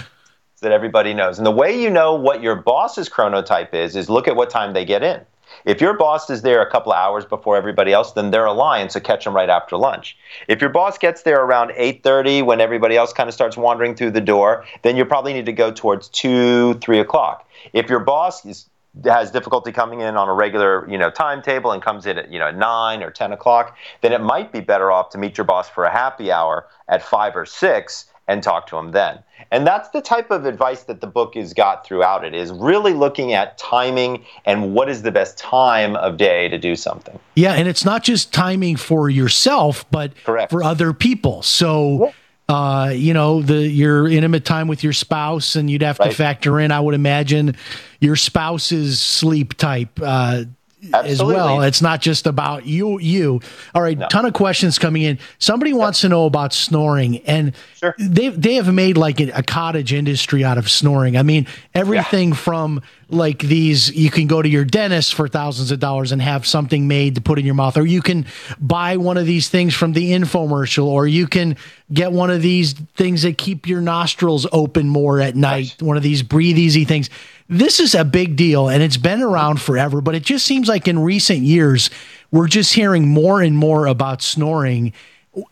that 0.62 0.72
everybody 0.72 1.12
knows. 1.12 1.38
And 1.38 1.46
the 1.46 1.50
way 1.50 1.80
you 1.80 1.90
know 1.90 2.14
what 2.14 2.42
your 2.42 2.56
boss's 2.56 3.08
chronotype 3.08 3.74
is, 3.74 3.96
is 3.96 4.08
look 4.08 4.26
at 4.26 4.36
what 4.36 4.48
time 4.48 4.72
they 4.72 4.84
get 4.84 5.02
in. 5.02 5.20
If 5.64 5.80
your 5.80 5.96
boss 5.96 6.30
is 6.30 6.42
there 6.42 6.62
a 6.62 6.70
couple 6.70 6.92
hours 6.92 7.24
before 7.24 7.56
everybody 7.56 7.92
else, 7.92 8.12
then 8.12 8.30
they're 8.30 8.44
a 8.44 8.52
lion, 8.52 8.90
so 8.90 9.00
catch 9.00 9.24
them 9.24 9.34
right 9.34 9.48
after 9.48 9.76
lunch. 9.76 10.16
If 10.48 10.60
your 10.60 10.70
boss 10.70 10.98
gets 10.98 11.22
there 11.22 11.42
around 11.42 11.70
8.30 11.70 12.44
when 12.44 12.60
everybody 12.60 12.96
else 12.96 13.12
kind 13.12 13.28
of 13.28 13.34
starts 13.34 13.56
wandering 13.56 13.94
through 13.94 14.12
the 14.12 14.20
door, 14.20 14.64
then 14.82 14.96
you 14.96 15.04
probably 15.04 15.32
need 15.32 15.46
to 15.46 15.52
go 15.52 15.70
towards 15.70 16.08
2, 16.08 16.74
3 16.74 17.00
o'clock. 17.00 17.48
If 17.72 17.88
your 17.88 18.00
boss 18.00 18.44
is, 18.44 18.68
has 19.04 19.30
difficulty 19.30 19.72
coming 19.72 20.00
in 20.00 20.16
on 20.16 20.28
a 20.28 20.34
regular 20.34 20.88
you 20.90 20.96
know 20.96 21.10
timetable 21.10 21.72
and 21.72 21.82
comes 21.82 22.06
in 22.06 22.16
at 22.16 22.30
you 22.30 22.38
know 22.38 22.50
9 22.50 23.02
or 23.02 23.10
10 23.10 23.32
o'clock, 23.32 23.76
then 24.00 24.12
it 24.12 24.20
might 24.20 24.52
be 24.52 24.60
better 24.60 24.90
off 24.90 25.10
to 25.10 25.18
meet 25.18 25.36
your 25.36 25.44
boss 25.44 25.68
for 25.68 25.84
a 25.84 25.92
happy 25.92 26.32
hour 26.32 26.66
at 26.88 27.02
5 27.02 27.36
or 27.36 27.46
6 27.46 28.06
and 28.28 28.42
talk 28.42 28.66
to 28.68 28.76
them 28.76 28.92
then. 28.92 29.18
And 29.50 29.66
that's 29.66 29.88
the 29.90 30.00
type 30.00 30.30
of 30.30 30.44
advice 30.44 30.84
that 30.84 31.00
the 31.00 31.06
book 31.06 31.34
has 31.34 31.54
got 31.54 31.86
throughout 31.86 32.24
it 32.24 32.34
is 32.34 32.50
really 32.50 32.92
looking 32.92 33.32
at 33.32 33.56
timing 33.58 34.24
and 34.44 34.74
what 34.74 34.88
is 34.88 35.02
the 35.02 35.12
best 35.12 35.38
time 35.38 35.94
of 35.96 36.16
day 36.16 36.48
to 36.48 36.58
do 36.58 36.74
something. 36.74 37.18
Yeah, 37.36 37.52
and 37.52 37.68
it's 37.68 37.84
not 37.84 38.02
just 38.02 38.32
timing 38.32 38.76
for 38.76 39.08
yourself, 39.08 39.88
but 39.90 40.12
Correct. 40.24 40.50
for 40.50 40.64
other 40.64 40.92
people. 40.92 41.42
So 41.42 42.12
uh, 42.48 42.92
you 42.94 43.12
know, 43.12 43.42
the 43.42 43.66
your 43.66 44.08
intimate 44.08 44.44
time 44.44 44.68
with 44.68 44.84
your 44.84 44.92
spouse, 44.92 45.56
and 45.56 45.68
you'd 45.68 45.82
have 45.82 45.98
Right. 45.98 46.10
to 46.10 46.16
factor 46.16 46.60
in, 46.60 46.70
I 46.70 46.78
would 46.78 46.94
imagine, 46.94 47.56
your 48.00 48.14
spouse's 48.14 49.00
sleep 49.00 49.54
type 49.54 49.98
uh, 50.00 50.44
as 50.92 51.22
well. 51.22 51.62
It's 51.62 51.82
not 51.82 52.00
just 52.00 52.26
about 52.26 52.66
you. 52.66 52.98
You. 52.98 53.40
All 53.74 53.82
right, 53.82 53.98
ton 54.10 54.24
of 54.26 54.32
questions 54.32 54.78
coming 54.78 55.02
in. 55.02 55.18
Somebody 55.38 55.72
wants 55.72 56.00
to 56.02 56.08
know 56.08 56.26
about 56.26 56.52
snoring, 56.52 57.18
and 57.26 57.54
they 57.98 58.28
they 58.28 58.54
have 58.54 58.72
made 58.72 58.96
like 58.96 59.20
a, 59.20 59.30
a 59.30 59.42
cottage 59.42 59.92
industry 59.92 60.44
out 60.44 60.58
of 60.58 60.70
snoring. 60.70 61.16
I 61.16 61.22
mean, 61.22 61.46
everything 61.74 62.32
from 62.32 62.82
like 63.08 63.38
these, 63.38 63.94
you 63.94 64.10
can 64.10 64.26
go 64.26 64.42
to 64.42 64.48
your 64.48 64.64
dentist 64.64 65.14
for 65.14 65.28
thousands 65.28 65.70
of 65.70 65.78
dollars 65.78 66.10
and 66.10 66.20
have 66.20 66.44
something 66.44 66.88
made 66.88 67.14
to 67.14 67.20
put 67.20 67.38
in 67.38 67.46
your 67.46 67.54
mouth, 67.54 67.76
or 67.76 67.86
you 67.86 68.02
can 68.02 68.26
buy 68.60 68.96
one 68.96 69.16
of 69.16 69.26
these 69.26 69.48
things 69.48 69.74
from 69.74 69.92
the 69.92 70.12
infomercial, 70.12 70.86
or 70.86 71.06
you 71.06 71.26
can 71.28 71.56
get 71.92 72.10
one 72.10 72.30
of 72.30 72.42
these 72.42 72.72
things 72.72 73.22
that 73.22 73.38
keep 73.38 73.68
your 73.68 73.80
nostrils 73.80 74.46
open 74.50 74.88
more 74.88 75.20
at 75.20 75.36
night. 75.36 75.80
One 75.80 75.96
of 75.96 76.02
these 76.02 76.22
breathe 76.22 76.58
easy 76.58 76.84
things. 76.84 77.08
This 77.48 77.78
is 77.78 77.94
a 77.94 78.04
big 78.04 78.36
deal 78.36 78.68
and 78.68 78.82
it's 78.82 78.96
been 78.96 79.22
around 79.22 79.60
forever, 79.60 80.00
but 80.00 80.14
it 80.14 80.22
just 80.24 80.44
seems 80.44 80.68
like 80.68 80.88
in 80.88 80.98
recent 80.98 81.40
years, 81.40 81.90
we're 82.32 82.48
just 82.48 82.74
hearing 82.74 83.06
more 83.08 83.40
and 83.40 83.56
more 83.56 83.86
about 83.86 84.20
snoring. 84.20 84.92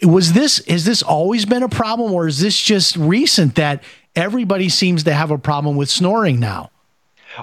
Was 0.03 0.33
this, 0.33 0.65
has 0.67 0.85
this 0.85 1.03
always 1.03 1.45
been 1.45 1.63
a 1.63 1.69
problem 1.69 2.13
or 2.13 2.27
is 2.27 2.41
this 2.41 2.61
just 2.61 2.97
recent 2.97 3.55
that 3.57 3.85
everybody 4.17 4.69
seems 4.69 5.05
to 5.05 5.15
have 5.15 5.31
a 5.31 5.39
problem 5.39 5.77
with 5.77 5.89
snoring 5.89 6.41
now? 6.41 6.71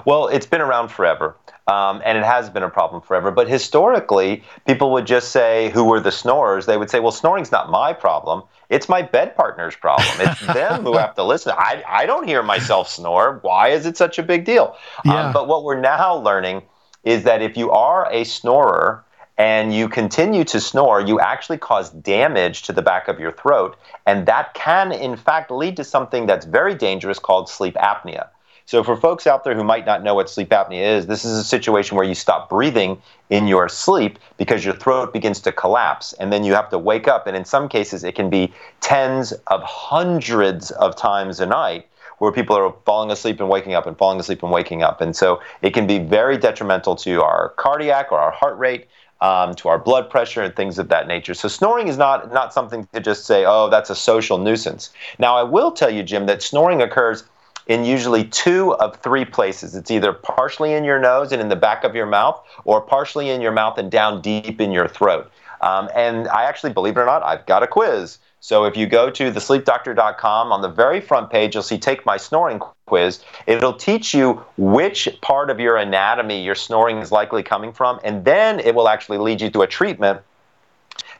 Well, 0.04 0.28
it's 0.28 0.46
been 0.46 0.60
around 0.60 0.88
forever. 0.88 1.36
Um, 1.68 2.02
and 2.04 2.18
it 2.18 2.24
has 2.24 2.50
been 2.50 2.64
a 2.64 2.68
problem 2.68 3.02
forever. 3.02 3.30
But 3.30 3.48
historically, 3.48 4.42
people 4.66 4.90
would 4.92 5.06
just 5.06 5.30
say, 5.30 5.70
who 5.70 5.84
were 5.84 6.00
the 6.00 6.10
snorers? 6.10 6.66
They 6.66 6.76
would 6.76 6.90
say, 6.90 6.98
well, 6.98 7.12
snoring's 7.12 7.52
not 7.52 7.70
my 7.70 7.92
problem. 7.92 8.42
It's 8.68 8.88
my 8.88 9.02
bed 9.02 9.36
partner's 9.36 9.76
problem. 9.76 10.08
It's 10.18 10.40
them 10.46 10.82
who 10.82 10.96
have 10.96 11.14
to 11.14 11.22
listen. 11.22 11.52
I, 11.56 11.84
I 11.86 12.06
don't 12.06 12.26
hear 12.26 12.42
myself 12.42 12.88
snore. 12.88 13.38
Why 13.42 13.68
is 13.68 13.86
it 13.86 13.96
such 13.96 14.18
a 14.18 14.22
big 14.22 14.44
deal? 14.44 14.76
Yeah. 15.04 15.26
Um, 15.26 15.32
but 15.32 15.46
what 15.46 15.62
we're 15.62 15.80
now 15.80 16.16
learning 16.16 16.62
is 17.04 17.24
that 17.24 17.42
if 17.42 17.56
you 17.56 17.70
are 17.70 18.10
a 18.10 18.24
snorer 18.24 19.04
and 19.38 19.74
you 19.74 19.88
continue 19.88 20.44
to 20.44 20.60
snore, 20.60 21.00
you 21.00 21.18
actually 21.20 21.58
cause 21.58 21.90
damage 21.90 22.62
to 22.62 22.72
the 22.72 22.82
back 22.82 23.08
of 23.08 23.18
your 23.18 23.32
throat. 23.32 23.76
And 24.06 24.26
that 24.26 24.54
can, 24.54 24.92
in 24.92 25.16
fact, 25.16 25.50
lead 25.50 25.76
to 25.76 25.84
something 25.84 26.26
that's 26.26 26.46
very 26.46 26.74
dangerous 26.74 27.18
called 27.18 27.48
sleep 27.48 27.74
apnea. 27.74 28.28
So, 28.72 28.82
for 28.82 28.96
folks 28.96 29.26
out 29.26 29.44
there 29.44 29.54
who 29.54 29.64
might 29.64 29.84
not 29.84 30.02
know 30.02 30.14
what 30.14 30.30
sleep 30.30 30.48
apnea 30.48 30.96
is, 30.96 31.06
this 31.06 31.26
is 31.26 31.36
a 31.36 31.44
situation 31.44 31.94
where 31.94 32.06
you 32.06 32.14
stop 32.14 32.48
breathing 32.48 33.02
in 33.28 33.46
your 33.46 33.68
sleep 33.68 34.18
because 34.38 34.64
your 34.64 34.72
throat 34.72 35.12
begins 35.12 35.40
to 35.40 35.52
collapse. 35.52 36.14
And 36.14 36.32
then 36.32 36.42
you 36.42 36.54
have 36.54 36.70
to 36.70 36.78
wake 36.78 37.06
up. 37.06 37.26
And 37.26 37.36
in 37.36 37.44
some 37.44 37.68
cases, 37.68 38.02
it 38.02 38.14
can 38.14 38.30
be 38.30 38.50
tens 38.80 39.32
of 39.48 39.62
hundreds 39.62 40.70
of 40.70 40.96
times 40.96 41.38
a 41.38 41.44
night 41.44 41.86
where 42.16 42.32
people 42.32 42.56
are 42.56 42.74
falling 42.86 43.10
asleep 43.10 43.40
and 43.40 43.50
waking 43.50 43.74
up 43.74 43.86
and 43.86 43.98
falling 43.98 44.18
asleep 44.18 44.42
and 44.42 44.50
waking 44.50 44.82
up. 44.82 45.02
And 45.02 45.14
so 45.14 45.42
it 45.60 45.74
can 45.74 45.86
be 45.86 45.98
very 45.98 46.38
detrimental 46.38 46.96
to 46.96 47.22
our 47.22 47.50
cardiac 47.58 48.10
or 48.10 48.18
our 48.18 48.30
heart 48.30 48.56
rate. 48.56 48.88
Um, 49.20 49.54
to 49.54 49.68
our 49.68 49.78
blood 49.78 50.10
pressure 50.10 50.42
and 50.42 50.56
things 50.56 50.80
of 50.80 50.88
that 50.88 51.06
nature. 51.06 51.32
So 51.32 51.46
snoring 51.46 51.86
is 51.86 51.96
not 51.96 52.32
not 52.32 52.52
something 52.52 52.88
to 52.92 52.98
just 52.98 53.24
say, 53.24 53.44
oh, 53.46 53.70
that's 53.70 53.88
a 53.88 53.94
social 53.94 54.36
nuisance. 54.36 54.90
Now 55.20 55.36
I 55.36 55.44
will 55.44 55.70
tell 55.70 55.90
you, 55.90 56.02
Jim, 56.02 56.26
that 56.26 56.42
snoring 56.42 56.82
occurs 56.82 57.22
in 57.66 57.84
usually 57.84 58.24
two 58.24 58.74
of 58.74 58.96
three 58.96 59.24
places. 59.24 59.74
It's 59.74 59.90
either 59.90 60.12
partially 60.12 60.72
in 60.72 60.84
your 60.84 60.98
nose 60.98 61.32
and 61.32 61.40
in 61.40 61.48
the 61.48 61.56
back 61.56 61.84
of 61.84 61.94
your 61.94 62.06
mouth, 62.06 62.42
or 62.64 62.80
partially 62.80 63.30
in 63.30 63.40
your 63.40 63.52
mouth 63.52 63.78
and 63.78 63.90
down 63.90 64.20
deep 64.20 64.60
in 64.60 64.72
your 64.72 64.88
throat. 64.88 65.30
Um, 65.60 65.88
and 65.94 66.28
I 66.28 66.44
actually, 66.44 66.72
believe 66.72 66.96
it 66.96 67.00
or 67.00 67.06
not, 67.06 67.22
I've 67.22 67.46
got 67.46 67.62
a 67.62 67.66
quiz. 67.66 68.18
So 68.40 68.64
if 68.64 68.76
you 68.76 68.86
go 68.86 69.08
to 69.08 69.30
thesleepdoctor.com, 69.30 70.50
on 70.50 70.62
the 70.62 70.68
very 70.68 71.00
front 71.00 71.30
page, 71.30 71.54
you'll 71.54 71.62
see 71.62 71.78
Take 71.78 72.04
My 72.04 72.16
Snoring 72.16 72.60
Quiz. 72.86 73.22
It'll 73.46 73.72
teach 73.72 74.12
you 74.12 74.44
which 74.56 75.08
part 75.20 75.48
of 75.48 75.60
your 75.60 75.76
anatomy 75.76 76.42
your 76.42 76.56
snoring 76.56 76.98
is 76.98 77.12
likely 77.12 77.44
coming 77.44 77.72
from, 77.72 78.00
and 78.02 78.24
then 78.24 78.58
it 78.58 78.74
will 78.74 78.88
actually 78.88 79.18
lead 79.18 79.40
you 79.40 79.50
to 79.50 79.62
a 79.62 79.66
treatment 79.68 80.20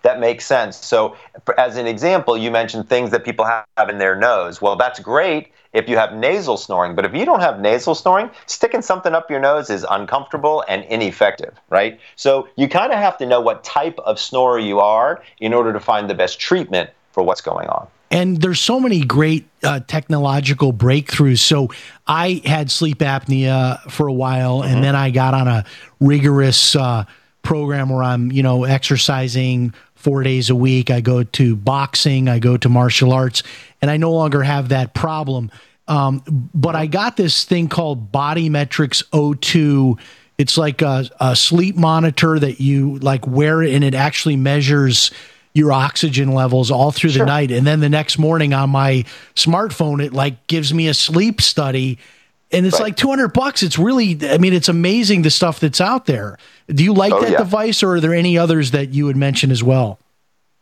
that 0.03 0.19
makes 0.19 0.45
sense. 0.45 0.77
So, 0.77 1.17
as 1.57 1.77
an 1.77 1.87
example, 1.87 2.37
you 2.37 2.51
mentioned 2.51 2.89
things 2.89 3.13
that 3.13 3.25
people 3.25 3.45
have 3.45 3.89
in 3.89 3.99
their 3.99 4.17
nose. 4.17 4.61
Well, 4.61 4.75
that's 4.75 4.99
great 4.99 5.53
if 5.73 5.89
you 5.89 5.97
have 5.97 6.15
nasal 6.15 6.57
snoring, 6.57 6.95
but 6.95 7.05
if 7.05 7.15
you 7.15 7.25
don't 7.25 7.41
have 7.41 7.61
nasal 7.61 7.95
snoring, 7.95 8.31
sticking 8.47 8.83
something 8.83 9.15
up 9.15 9.31
your 9.31 9.41
nose 9.41 9.71
is 9.71 9.87
uncomfortable 9.91 10.65
and 10.69 10.85
ineffective, 10.85 11.55
right? 11.71 11.99
So, 12.17 12.49
you 12.57 12.69
kind 12.69 12.93
of 12.93 12.99
have 12.99 13.17
to 13.19 13.27
know 13.27 13.41
what 13.41 13.65
type 13.65 13.99
of 14.01 14.19
snorer 14.19 14.59
you 14.59 14.81
are 14.81 15.23
in 15.39 15.55
order 15.55 15.73
to 15.73 15.81
find 15.81 16.11
the 16.11 16.15
best 16.15 16.39
treatment 16.39 16.91
for 17.13 17.23
what's 17.23 17.41
going 17.41 17.69
on. 17.69 17.87
And 18.11 18.43
there's 18.43 18.61
so 18.61 18.79
many 18.79 19.03
great 19.05 19.49
uh, 19.63 19.81
technological 19.87 20.73
breakthroughs. 20.73 21.39
So 21.39 21.71
I 22.07 22.43
had 22.45 22.71
sleep 22.71 22.99
apnea 22.99 23.81
for 23.91 24.07
a 24.07 24.13
while, 24.13 24.61
Mm-hmm. 24.61 24.75
and 24.75 24.85
then 24.85 24.95
I 24.95 25.11
got 25.11 25.33
on 25.33 25.49
a 25.49 25.65
rigorous 26.01 26.77
uh, 26.77 27.05
program 27.43 27.89
where 27.89 28.03
I'm, 28.03 28.31
you 28.31 28.43
know, 28.43 28.65
exercising 28.65 29.73
four 29.95 30.23
days 30.23 30.51
a 30.51 30.55
week. 30.55 30.91
I 30.91 31.01
go 31.01 31.23
to 31.23 31.57
boxing, 31.57 32.29
I 32.29 32.39
go 32.39 32.57
to 32.59 32.69
martial 32.69 33.13
arts, 33.13 33.43
and 33.83 33.91
I 33.91 33.97
no 33.99 34.13
longer 34.13 34.43
have 34.43 34.71
that 34.71 34.95
problem. 34.95 35.51
Um, 35.89 36.23
but 36.55 36.77
I 36.77 36.87
got 36.87 37.17
this 37.17 37.45
thing 37.45 37.69
called 37.69 38.13
Body 38.13 38.49
Metrics 38.49 39.03
O2. 39.13 39.99
It's 40.39 40.57
like 40.57 40.81
a, 40.81 41.05
a 41.21 41.37
sleep 41.37 41.77
monitor 41.77 42.39
that 42.39 42.61
you 42.61 42.99
like 43.01 43.27
wear 43.27 43.63
it, 43.63 43.75
and 43.75 43.85
it 43.85 43.95
actually 43.95 44.37
measures 44.37 45.11
your 45.55 45.71
oxygen 45.73 46.33
levels 46.33 46.71
all 46.71 46.93
through 46.93 47.11
the 47.11 47.27
night. 47.27 47.51
And 47.51 47.67
then 47.67 47.81
the 47.81 47.91
next 47.91 48.19
morning 48.19 48.55
on 48.55 48.71
my 48.71 49.05
smartphone, 49.35 50.03
it 50.03 50.15
like 50.15 50.47
gives 50.47 50.73
me 50.73 50.89
a 50.89 50.95
sleep 50.95 51.43
study. 51.43 51.99
And 52.53 52.65
it's 52.65 52.81
like 52.81 52.97
200 52.97 53.29
bucks. 53.35 53.63
It's 53.63 53.79
really, 53.79 54.19
I 54.31 54.39
mean, 54.39 54.53
it's 54.55 54.69
amazing 54.71 55.23
the 55.23 55.31
stuff 55.31 55.61
that's 55.61 55.81
out 55.81 56.07
there. 56.07 56.39
Do 56.69 56.83
you 56.85 56.95
like 56.95 57.13
Oh, 57.13 57.21
that 57.21 57.33
yeah. 57.33 57.39
device 57.39 57.83
or 57.83 57.97
are 57.97 58.01
there 58.01 58.15
any 58.15 58.39
others 58.39 58.71
that 58.71 58.95
you 58.95 59.05
would 59.07 59.17
mention 59.17 59.51
as 59.51 59.63
well? 59.63 59.99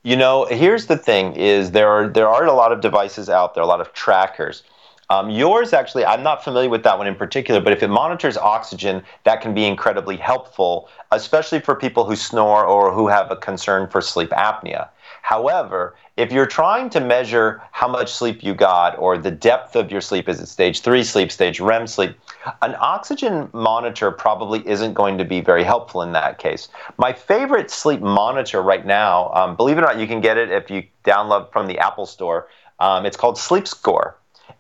You 0.03 0.17
know, 0.17 0.47
here's 0.47 0.87
the 0.87 0.97
thing: 0.97 1.35
is 1.35 1.73
there 1.73 1.89
are 1.89 2.09
there 2.09 2.29
are 2.29 2.47
a 2.47 2.53
lot 2.55 2.73
of 2.73 2.81
devices 2.81 3.29
out 3.29 3.55
there, 3.55 3.63
a 3.63 3.67
lot 3.67 3.83
of 3.83 3.93
trackers. 3.93 4.63
Um, 5.11 5.29
yours 5.29 5.73
actually, 5.73 6.07
I'm 6.07 6.23
not 6.23 6.43
familiar 6.43 6.71
with 6.71 6.85
that 6.85 6.97
one 6.97 7.07
in 7.07 7.17
particular, 7.17 7.61
but 7.61 7.73
if 7.73 7.83
it 7.83 7.89
monitors 7.89 8.39
oxygen, 8.39 9.03
that 9.25 9.43
can 9.43 9.53
be 9.53 9.67
incredibly 9.67 10.17
helpful, 10.17 10.89
especially 11.11 11.59
for 11.59 11.75
people 11.75 12.05
who 12.05 12.15
snore 12.15 12.65
or 12.65 12.93
who 12.93 13.09
have 13.09 13.31
a 13.31 13.37
concern 13.37 13.89
for 13.89 14.01
sleep 14.01 14.31
apnea. 14.31 14.89
However, 15.23 15.97
if 16.17 16.33
you're 16.33 16.47
trying 16.47 16.91
to 16.91 17.01
measure 17.01 17.61
how 17.73 17.89
much 17.89 18.13
sleep 18.13 18.43
you 18.43 18.55
got 18.55 18.97
or 18.99 19.19
the 19.19 19.33
depth 19.33 19.75
of 19.75 19.91
your 19.91 20.01
sleep, 20.01 20.29
is 20.29 20.41
it 20.41 20.47
stage 20.47 20.81
three 20.81 21.05
sleep, 21.05 21.33
stage 21.33 21.61
REM 21.61 21.87
sleep, 21.87 22.17
an 22.63 22.75
oxygen 22.79 23.49
monitor 23.53 24.11
probably 24.11 24.67
isn't 24.67 24.95
going 24.95 25.19
to 25.19 25.25
be 25.25 25.41
very 25.41 25.65
helpful 25.65 26.03
in 26.03 26.13
that 26.13 26.39
case. 26.39 26.69
My 26.97 27.13
favorite 27.13 27.71
sleep 27.71 28.01
monitor 28.01 28.63
right 28.63 28.85
now, 28.85 29.33
um, 29.35 29.57
believe 29.57 29.77
it 29.79 29.81
or 29.81 29.85
not, 29.85 29.99
you 29.99 30.07
can 30.07 30.21
get 30.21 30.39
it 30.39 30.51
if 30.51 30.71
you 30.71 30.85
download 31.05 31.53
from 31.53 31.67
the 31.67 31.79
Apple 31.79 32.07
Store. 32.07 32.49
Um, 32.79 33.05
it's 33.05 33.17
called 33.17 33.39
Sleep 33.39 33.69
Score. 33.69 34.17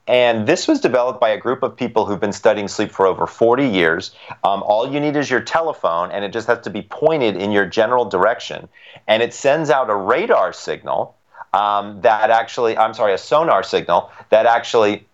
And 0.07 0.47
this 0.47 0.66
was 0.66 0.81
developed 0.81 1.20
by 1.20 1.31
a 1.31 1.39
group 1.39 1.62
of 1.62 1.76
people 1.76 2.05
who've 2.05 2.20
been 2.20 2.33
studying 2.33 2.68
sleep 2.68 2.91
for 2.91 3.07
over 3.07 3.26
40 3.26 3.66
years. 3.66 4.12
Um, 4.45 4.62
all 4.64 4.91
you 4.91 4.99
need 4.99 5.16
is 5.16 5.31
your 5.31 5.41
telephone, 5.41 6.11
and 6.11 6.24
it 6.24 6.33
just 6.33 6.47
has 6.49 6.61
to 6.61 6.70
be 6.70 6.83
pointed 6.83 7.37
in 7.37 7.53
your 7.53 7.66
general 7.66 8.05
direction. 8.05 8.68
And 9.07 9.22
it 9.22 9.33
sends 9.33 9.70
out 9.70 9.89
a 9.89 9.95
radar 9.95 10.53
signal 10.53 11.16
um, 11.53 12.01
that 12.03 12.31
actually, 12.31 12.76
I'm 12.76 12.95
sorry, 12.95 13.14
a 13.14 13.18
sonar 13.18 13.62
signal 13.62 14.11
that 14.31 14.47
actually 14.47 15.07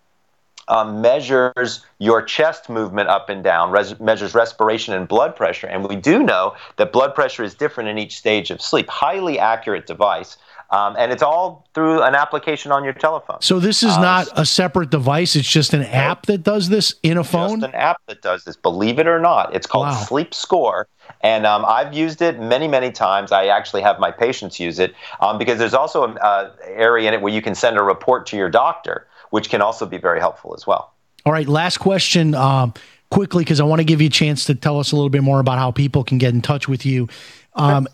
um, 0.67 1.01
measures 1.01 1.85
your 1.99 2.21
chest 2.21 2.69
movement 2.69 3.09
up 3.09 3.29
and 3.29 3.43
down, 3.43 3.71
res- 3.71 3.99
measures 3.99 4.33
respiration 4.33 4.93
and 4.93 5.07
blood 5.07 5.35
pressure. 5.35 5.67
And 5.67 5.87
we 5.87 5.95
do 5.95 6.21
know 6.23 6.55
that 6.77 6.91
blood 6.91 7.15
pressure 7.15 7.43
is 7.43 7.55
different 7.55 7.89
in 7.89 7.97
each 7.97 8.17
stage 8.17 8.51
of 8.51 8.61
sleep. 8.61 8.89
Highly 8.89 9.39
accurate 9.39 9.87
device. 9.87 10.37
Um, 10.69 10.97
and 10.99 11.13
it's 11.13 11.23
all 11.23 11.65
through 11.73 12.01
an 12.03 12.13
application 12.13 12.73
on 12.73 12.83
your 12.83 12.91
telephone. 12.91 13.39
So 13.39 13.57
this 13.57 13.83
is 13.83 13.95
Uh, 13.95 14.01
not 14.01 14.27
a 14.35 14.45
separate 14.45 14.89
device. 14.89 15.37
It's 15.37 15.47
just 15.47 15.73
an 15.73 15.83
app 15.83 16.25
that 16.25 16.43
does 16.43 16.67
this 16.67 16.95
in 17.03 17.17
a 17.17 17.23
phone. 17.23 17.61
Just 17.61 17.73
an 17.73 17.79
app 17.79 18.01
that 18.07 18.21
does 18.21 18.43
this. 18.43 18.57
Believe 18.57 18.99
it 18.99 19.07
or 19.07 19.17
not, 19.17 19.55
it's 19.55 19.65
called 19.65 19.87
Wow. 19.87 19.93
Sleep 19.93 20.33
Score, 20.33 20.89
and 21.21 21.45
um, 21.45 21.63
I've 21.65 21.93
used 21.93 22.21
it 22.21 22.37
many, 22.41 22.67
many 22.67 22.91
times. 22.91 23.31
I 23.31 23.45
actually 23.45 23.81
have 23.83 23.97
my 23.97 24.11
patients 24.11 24.59
use 24.59 24.77
it 24.77 24.93
um, 25.21 25.37
because 25.37 25.57
there's 25.57 25.73
also 25.73 26.03
an 26.03 26.17
uh, 26.21 26.49
area 26.65 27.07
in 27.07 27.13
it 27.13 27.21
where 27.21 27.33
you 27.33 27.41
can 27.41 27.55
send 27.55 27.77
a 27.77 27.81
report 27.81 28.25
to 28.25 28.35
your 28.35 28.49
doctor, 28.49 29.06
which 29.29 29.49
can 29.49 29.61
also 29.61 29.85
be 29.85 29.97
very 29.97 30.19
helpful 30.19 30.53
as 30.55 30.65
well. 30.65 30.93
All 31.25 31.33
right, 31.33 31.47
last 31.47 31.77
question, 31.77 32.35
um, 32.35 32.73
quickly, 33.11 33.43
because 33.43 33.59
I 33.59 33.63
want 33.63 33.79
to 33.79 33.85
give 33.85 34.01
you 34.01 34.07
a 34.07 34.11
chance 34.11 34.45
to 34.45 34.55
tell 34.55 34.79
us 34.79 34.91
a 34.91 34.95
little 34.95 35.09
bit 35.09 35.23
more 35.23 35.39
about 35.39 35.57
how 35.57 35.71
people 35.71 36.03
can 36.03 36.17
get 36.17 36.33
in 36.33 36.41
touch 36.41 36.67
with 36.67 36.85
you. 36.85 37.07
Um, 37.55 37.87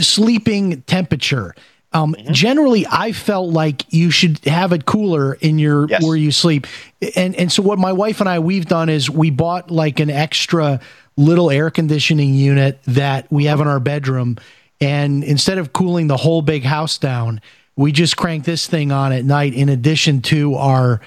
sleeping 0.00 0.82
temperature. 0.82 1.54
Um, 1.92 2.14
Mm-hmm. 2.14 2.32
Generally, 2.32 2.86
I 2.90 3.12
felt 3.12 3.50
like 3.50 3.90
you 3.92 4.10
should 4.10 4.44
have 4.44 4.72
it 4.72 4.84
cooler 4.84 5.34
in 5.34 5.58
your 5.58 5.86
where 6.00 6.16
you 6.16 6.30
sleep, 6.30 6.66
and 7.14 7.34
and 7.36 7.50
so 7.50 7.62
what 7.62 7.78
my 7.78 7.92
wife 7.92 8.20
and 8.20 8.28
I 8.28 8.38
we've 8.38 8.66
done 8.66 8.88
is 8.88 9.08
we 9.08 9.30
bought 9.30 9.70
like 9.70 10.00
an 10.00 10.10
extra 10.10 10.80
little 11.16 11.50
air 11.50 11.70
conditioning 11.70 12.34
unit 12.34 12.82
that 12.86 13.30
we 13.32 13.44
have 13.44 13.60
in 13.60 13.68
our 13.68 13.80
bedroom, 13.80 14.36
and 14.80 15.24
instead 15.24 15.56
of 15.58 15.72
cooling 15.72 16.08
the 16.08 16.16
whole 16.16 16.42
big 16.42 16.64
house 16.64 16.98
down, 16.98 17.40
we 17.76 17.92
just 17.92 18.16
crank 18.16 18.44
this 18.44 18.66
thing 18.66 18.90
on 18.90 19.12
at 19.12 19.24
night. 19.24 19.54
In 19.54 19.68
addition 19.68 20.22
to 20.22 20.54
our 20.56 21.00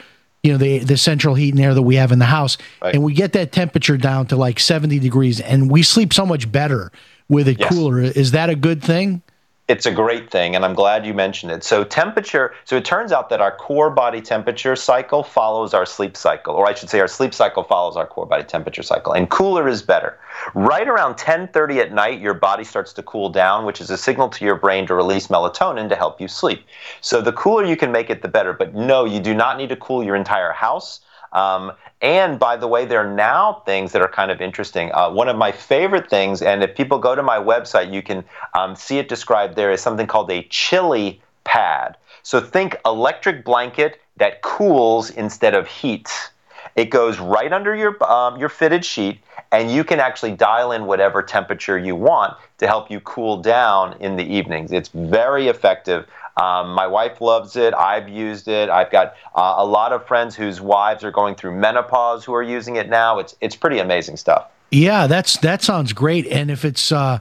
you 0.44 0.52
know 0.54 0.58
the 0.58 0.80
the 0.80 0.96
central 0.98 1.36
heat 1.36 1.54
and 1.54 1.60
air 1.64 1.74
that 1.74 1.82
we 1.82 1.96
have 1.96 2.12
in 2.14 2.20
the 2.20 2.26
house 2.26 2.58
and 2.94 3.04
we 3.04 3.14
get 3.14 3.34
that 3.34 3.52
temperature 3.52 3.98
down 3.98 4.26
to 4.28 4.38
like 4.38 4.58
70 4.60 4.98
degrees 5.00 5.42
and 5.42 5.70
we 5.70 5.84
sleep 5.84 6.14
so 6.14 6.26
much 6.26 6.50
better 6.50 6.94
with 7.28 7.50
it 7.50 7.60
Yes. 7.60 7.68
cooler 7.70 8.00
is 8.00 8.32
that 8.32 8.50
a 8.50 8.56
good 8.56 8.82
thing 8.82 9.22
It's 9.70 9.86
a 9.86 9.92
great 9.92 10.32
thing, 10.32 10.56
and 10.56 10.66
I'm 10.66 10.74
glad 10.74 11.06
you 11.06 11.14
mentioned 11.14 11.52
it. 11.52 11.64
So, 11.64 11.84
temperature, 11.84 12.56
so 12.66 12.78
it 12.78 12.86
turns 12.86 13.12
out 13.12 13.30
that 13.30 13.40
our 13.40 13.56
core 13.56 13.92
body 13.92 14.20
temperature 14.20 14.76
cycle 14.76 15.22
follows 15.22 15.76
our 15.76 15.86
sleep 15.86 16.18
cycle, 16.18 16.56
or 16.56 16.68
I 16.68 16.74
should 16.74 16.90
say, 16.90 17.00
our 17.00 17.08
sleep 17.08 17.36
cycle 17.36 17.64
follows 17.64 17.96
our 17.96 18.08
core 18.08 18.26
body 18.26 18.44
temperature 18.44 18.82
cycle, 18.82 19.14
and 19.14 19.30
cooler 19.30 19.68
is 19.68 19.84
better. 19.84 20.18
Right 20.56 20.88
around 20.88 21.18
10:30 21.18 21.82
at 21.82 21.94
night, 21.94 22.20
your 22.20 22.34
body 22.34 22.64
starts 22.64 22.94
to 22.94 23.04
cool 23.04 23.30
down, 23.30 23.64
which 23.64 23.80
is 23.80 23.92
a 23.92 23.98
signal 23.98 24.28
to 24.30 24.44
your 24.44 24.56
brain 24.56 24.88
to 24.88 24.96
release 24.96 25.28
melatonin 25.28 25.88
to 25.90 25.96
help 25.96 26.20
you 26.20 26.28
sleep. 26.28 26.66
So, 27.02 27.22
the 27.22 27.34
cooler 27.34 27.64
you 27.64 27.78
can 27.78 27.92
make 27.92 28.10
it, 28.10 28.24
the 28.24 28.28
better. 28.28 28.54
But 28.54 28.74
no, 28.74 29.06
you 29.06 29.20
do 29.20 29.36
not 29.36 29.56
need 29.60 29.70
to 29.70 29.76
cool 29.76 30.04
your 30.04 30.16
entire 30.16 30.52
house. 30.52 31.02
Um, 31.34 31.74
and 32.02 32.40
by 32.40 32.56
the 32.58 32.68
way, 32.68 32.86
there 32.86 33.00
are 33.00 33.14
now 33.14 33.62
things 33.66 33.92
that 33.92 34.02
are 34.02 34.08
kind 34.08 34.32
of 34.32 34.42
interesting. 34.42 34.92
Uh, 34.94 35.10
one 35.12 35.28
of 35.28 35.38
my 35.38 35.52
favorite 35.52 36.10
things, 36.10 36.42
and 36.42 36.64
if 36.64 36.76
people 36.76 36.98
go 36.98 37.16
to 37.16 37.24
my 37.24 37.38
website, 37.38 37.92
you 37.92 38.02
can 38.02 38.24
um, 38.54 38.76
see 38.76 39.00
it 39.00 39.10
described 39.10 39.56
there, 39.56 39.72
is 39.72 39.82
something 39.82 40.08
called 40.08 40.32
a 40.32 40.44
chili 40.44 41.22
pad. 41.44 41.98
So 42.24 42.40
think 42.40 42.78
electric 42.86 43.44
blanket 43.44 44.00
that 44.18 44.42
cools 44.42 45.10
instead 45.10 45.56
of 45.56 45.68
heats. 45.68 46.30
It 46.76 46.86
goes 46.86 47.20
right 47.20 47.52
under 47.52 47.76
your 47.76 48.02
um, 48.04 48.40
your 48.40 48.50
fitted 48.50 48.86
sheet, 48.86 49.20
and 49.52 49.72
you 49.72 49.84
can 49.84 50.00
actually 50.00 50.32
dial 50.32 50.72
in 50.72 50.86
whatever 50.86 51.22
temperature 51.22 51.78
you 51.78 51.96
want 51.96 52.38
to 52.60 52.68
help 52.68 52.90
you 52.92 53.00
cool 53.02 53.42
down 53.42 53.98
in 54.00 54.16
the 54.16 54.24
evenings. 54.24 54.72
It's 54.72 54.90
very 54.90 55.48
effective. 55.48 56.08
Um, 56.38 56.72
my 56.72 56.88
wife 56.88 57.20
loves 57.20 57.56
it. 57.58 57.74
I've 57.74 58.08
used 58.08 58.48
it. 58.48 58.70
I've 58.70 58.92
got 58.92 59.16
uh, 59.36 59.56
a 59.58 59.66
lot 59.66 59.92
of 59.92 60.08
friends 60.08 60.36
whose 60.36 60.62
wives 60.62 61.04
are 61.04 61.12
going 61.12 61.36
through 61.36 61.56
menopause 61.60 62.24
who 62.24 62.34
are 62.34 62.44
using 62.44 62.78
it 62.78 62.88
now. 62.88 63.20
It's 63.20 63.36
it's 63.42 63.56
pretty 63.56 63.80
amazing 63.80 64.18
stuff. 64.18 64.48
yeah 64.72 65.08
that's 65.08 65.38
that 65.40 65.62
sounds 65.64 65.94
great 65.94 66.28
and 66.28 66.52
if 66.52 66.64
it's 66.64 66.92
uh 66.92 67.20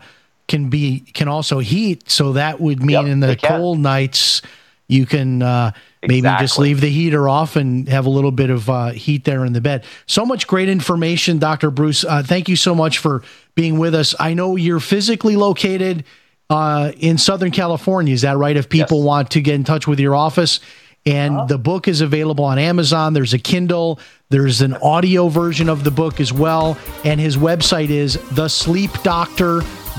can 0.49 0.68
be 0.68 1.01
can 1.14 1.28
also 1.28 1.59
heat 1.59 2.11
so 2.11 2.32
that 2.32 2.61
would 2.61 2.82
mean 2.82 3.07
in 3.07 3.20
the 3.20 3.36
cold 3.36 3.78
nights 3.78 4.42
you 4.86 5.07
can 5.07 5.42
uh 5.42 5.70
maybe 6.03 6.28
just 6.38 6.59
leave 6.59 6.80
the 6.80 6.88
heater 6.88 7.28
off 7.28 7.57
and 7.57 7.88
have 7.88 8.07
a 8.07 8.11
little 8.11 8.30
bit 8.30 8.51
of 8.51 8.68
uh, 8.70 8.90
heat 8.90 9.24
there 9.24 9.44
in 9.44 9.53
the 9.53 9.61
bed 9.61 9.84
so 10.07 10.24
much 10.24 10.46
great 10.46 10.68
information 10.68 11.38
dr 11.38 11.70
breus 11.72 12.05
uh, 12.09 12.22
thank 12.22 12.49
you 12.49 12.57
so 12.57 12.74
much 12.74 12.99
for 12.99 13.22
being 13.55 13.78
with 13.78 13.94
us 13.94 14.14
i 14.20 14.34
know 14.34 14.57
you're 14.57 14.80
physically 14.80 15.36
located 15.36 16.05
uh, 16.51 16.92
in 16.96 17.18
Southern 17.18 17.51
California. 17.51 18.14
Is 18.14 18.22
that 18.22 18.38
right? 18.38 18.57
If 18.57 18.70
people 18.70 19.03
want 19.03 19.32
to 19.32 19.42
get 19.42 19.55
in 19.55 19.64
touch 19.64 19.86
with 19.86 20.01
your 20.01 20.16
office, 20.16 20.61
and 21.07 21.49
the 21.49 21.59
book 21.59 21.88
is 21.88 22.01
available 22.03 22.44
on 22.44 22.59
Amazon. 22.59 23.14
There's 23.14 23.32
a 23.32 23.38
Kindle. 23.38 23.99
There's 24.28 24.61
an 24.61 24.74
audio 24.74 25.28
version 25.28 25.70
of 25.70 25.82
the 25.82 25.90
book 25.90 26.20
as 26.20 26.32
well. 26.32 26.76
And 27.05 27.18
his 27.18 27.36
website 27.36 27.88
is 27.88 28.18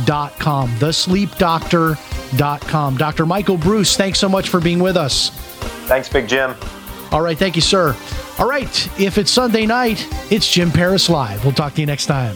thesleepdoctor.com. 0.06 0.70
Thesleepdoctor.com. 0.76 2.98
Dr. 2.98 3.26
Michael 3.26 3.58
Breus, 3.58 3.96
thanks 3.96 4.20
so 4.20 4.30
much 4.30 4.50
for 4.50 4.60
being 4.60 4.80
with 4.80 4.98
us. 4.98 5.30
Thanks, 5.88 6.10
Big 6.10 6.28
Jim. 6.28 6.56
All 7.12 7.22
right. 7.22 7.38
Thank 7.38 7.56
you, 7.56 7.62
sir. 7.62 7.96
All 8.38 8.48
right. 8.48 9.00
If 9.00 9.18
it's 9.18 9.32
Sunday 9.32 9.66
night, 9.66 10.08
it's 10.32 10.52
Jim 10.52 10.72
Paris 10.72 11.10
Live. 11.10 11.44
We'll 11.44 11.54
talk 11.54 11.74
to 11.74 11.82
you 11.82 11.88
next 11.88 12.06
time. 12.06 12.36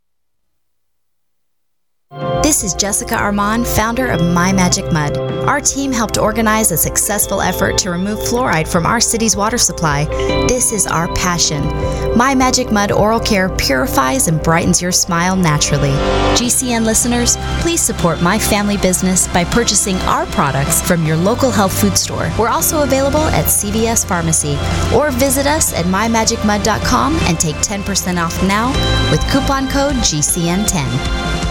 This 2.43 2.65
is 2.65 2.73
Jessica 2.73 3.15
Armand, 3.15 3.65
founder 3.65 4.07
of 4.07 4.19
My 4.33 4.51
Magic 4.51 4.91
Mud. 4.91 5.17
Our 5.47 5.61
team 5.61 5.93
helped 5.93 6.17
organize 6.17 6.69
a 6.69 6.75
successful 6.75 7.41
effort 7.41 7.77
to 7.77 7.89
remove 7.89 8.19
fluoride 8.19 8.67
from 8.67 8.85
our 8.85 8.99
city's 8.99 9.37
water 9.37 9.57
supply. 9.57 10.03
This 10.49 10.73
is 10.73 10.87
our 10.87 11.07
passion. 11.13 11.63
My 12.17 12.35
Magic 12.35 12.69
Mud 12.69 12.91
Oral 12.91 13.21
Care 13.21 13.47
purifies 13.55 14.27
and 14.27 14.43
brightens 14.43 14.81
your 14.81 14.91
smile 14.91 15.37
naturally. 15.37 15.91
GCN 16.35 16.83
listeners, 16.83 17.37
please 17.61 17.81
support 17.81 18.21
my 18.21 18.37
family 18.37 18.75
business 18.75 19.29
by 19.29 19.45
purchasing 19.45 19.95
our 19.99 20.25
products 20.25 20.81
from 20.81 21.05
your 21.05 21.15
local 21.15 21.49
health 21.49 21.79
food 21.79 21.97
store. 21.97 22.29
We're 22.37 22.49
also 22.49 22.83
available 22.83 23.23
at 23.29 23.45
CVS 23.45 24.05
Pharmacy 24.05 24.57
or 24.93 25.11
visit 25.11 25.47
us 25.47 25.73
at 25.73 25.85
mymagicmud.com 25.85 27.15
and 27.21 27.39
take 27.39 27.55
10% 27.55 28.21
off 28.21 28.43
now 28.43 28.67
with 29.11 29.25
coupon 29.31 29.69
code 29.69 29.95
GCN10. 29.95 31.50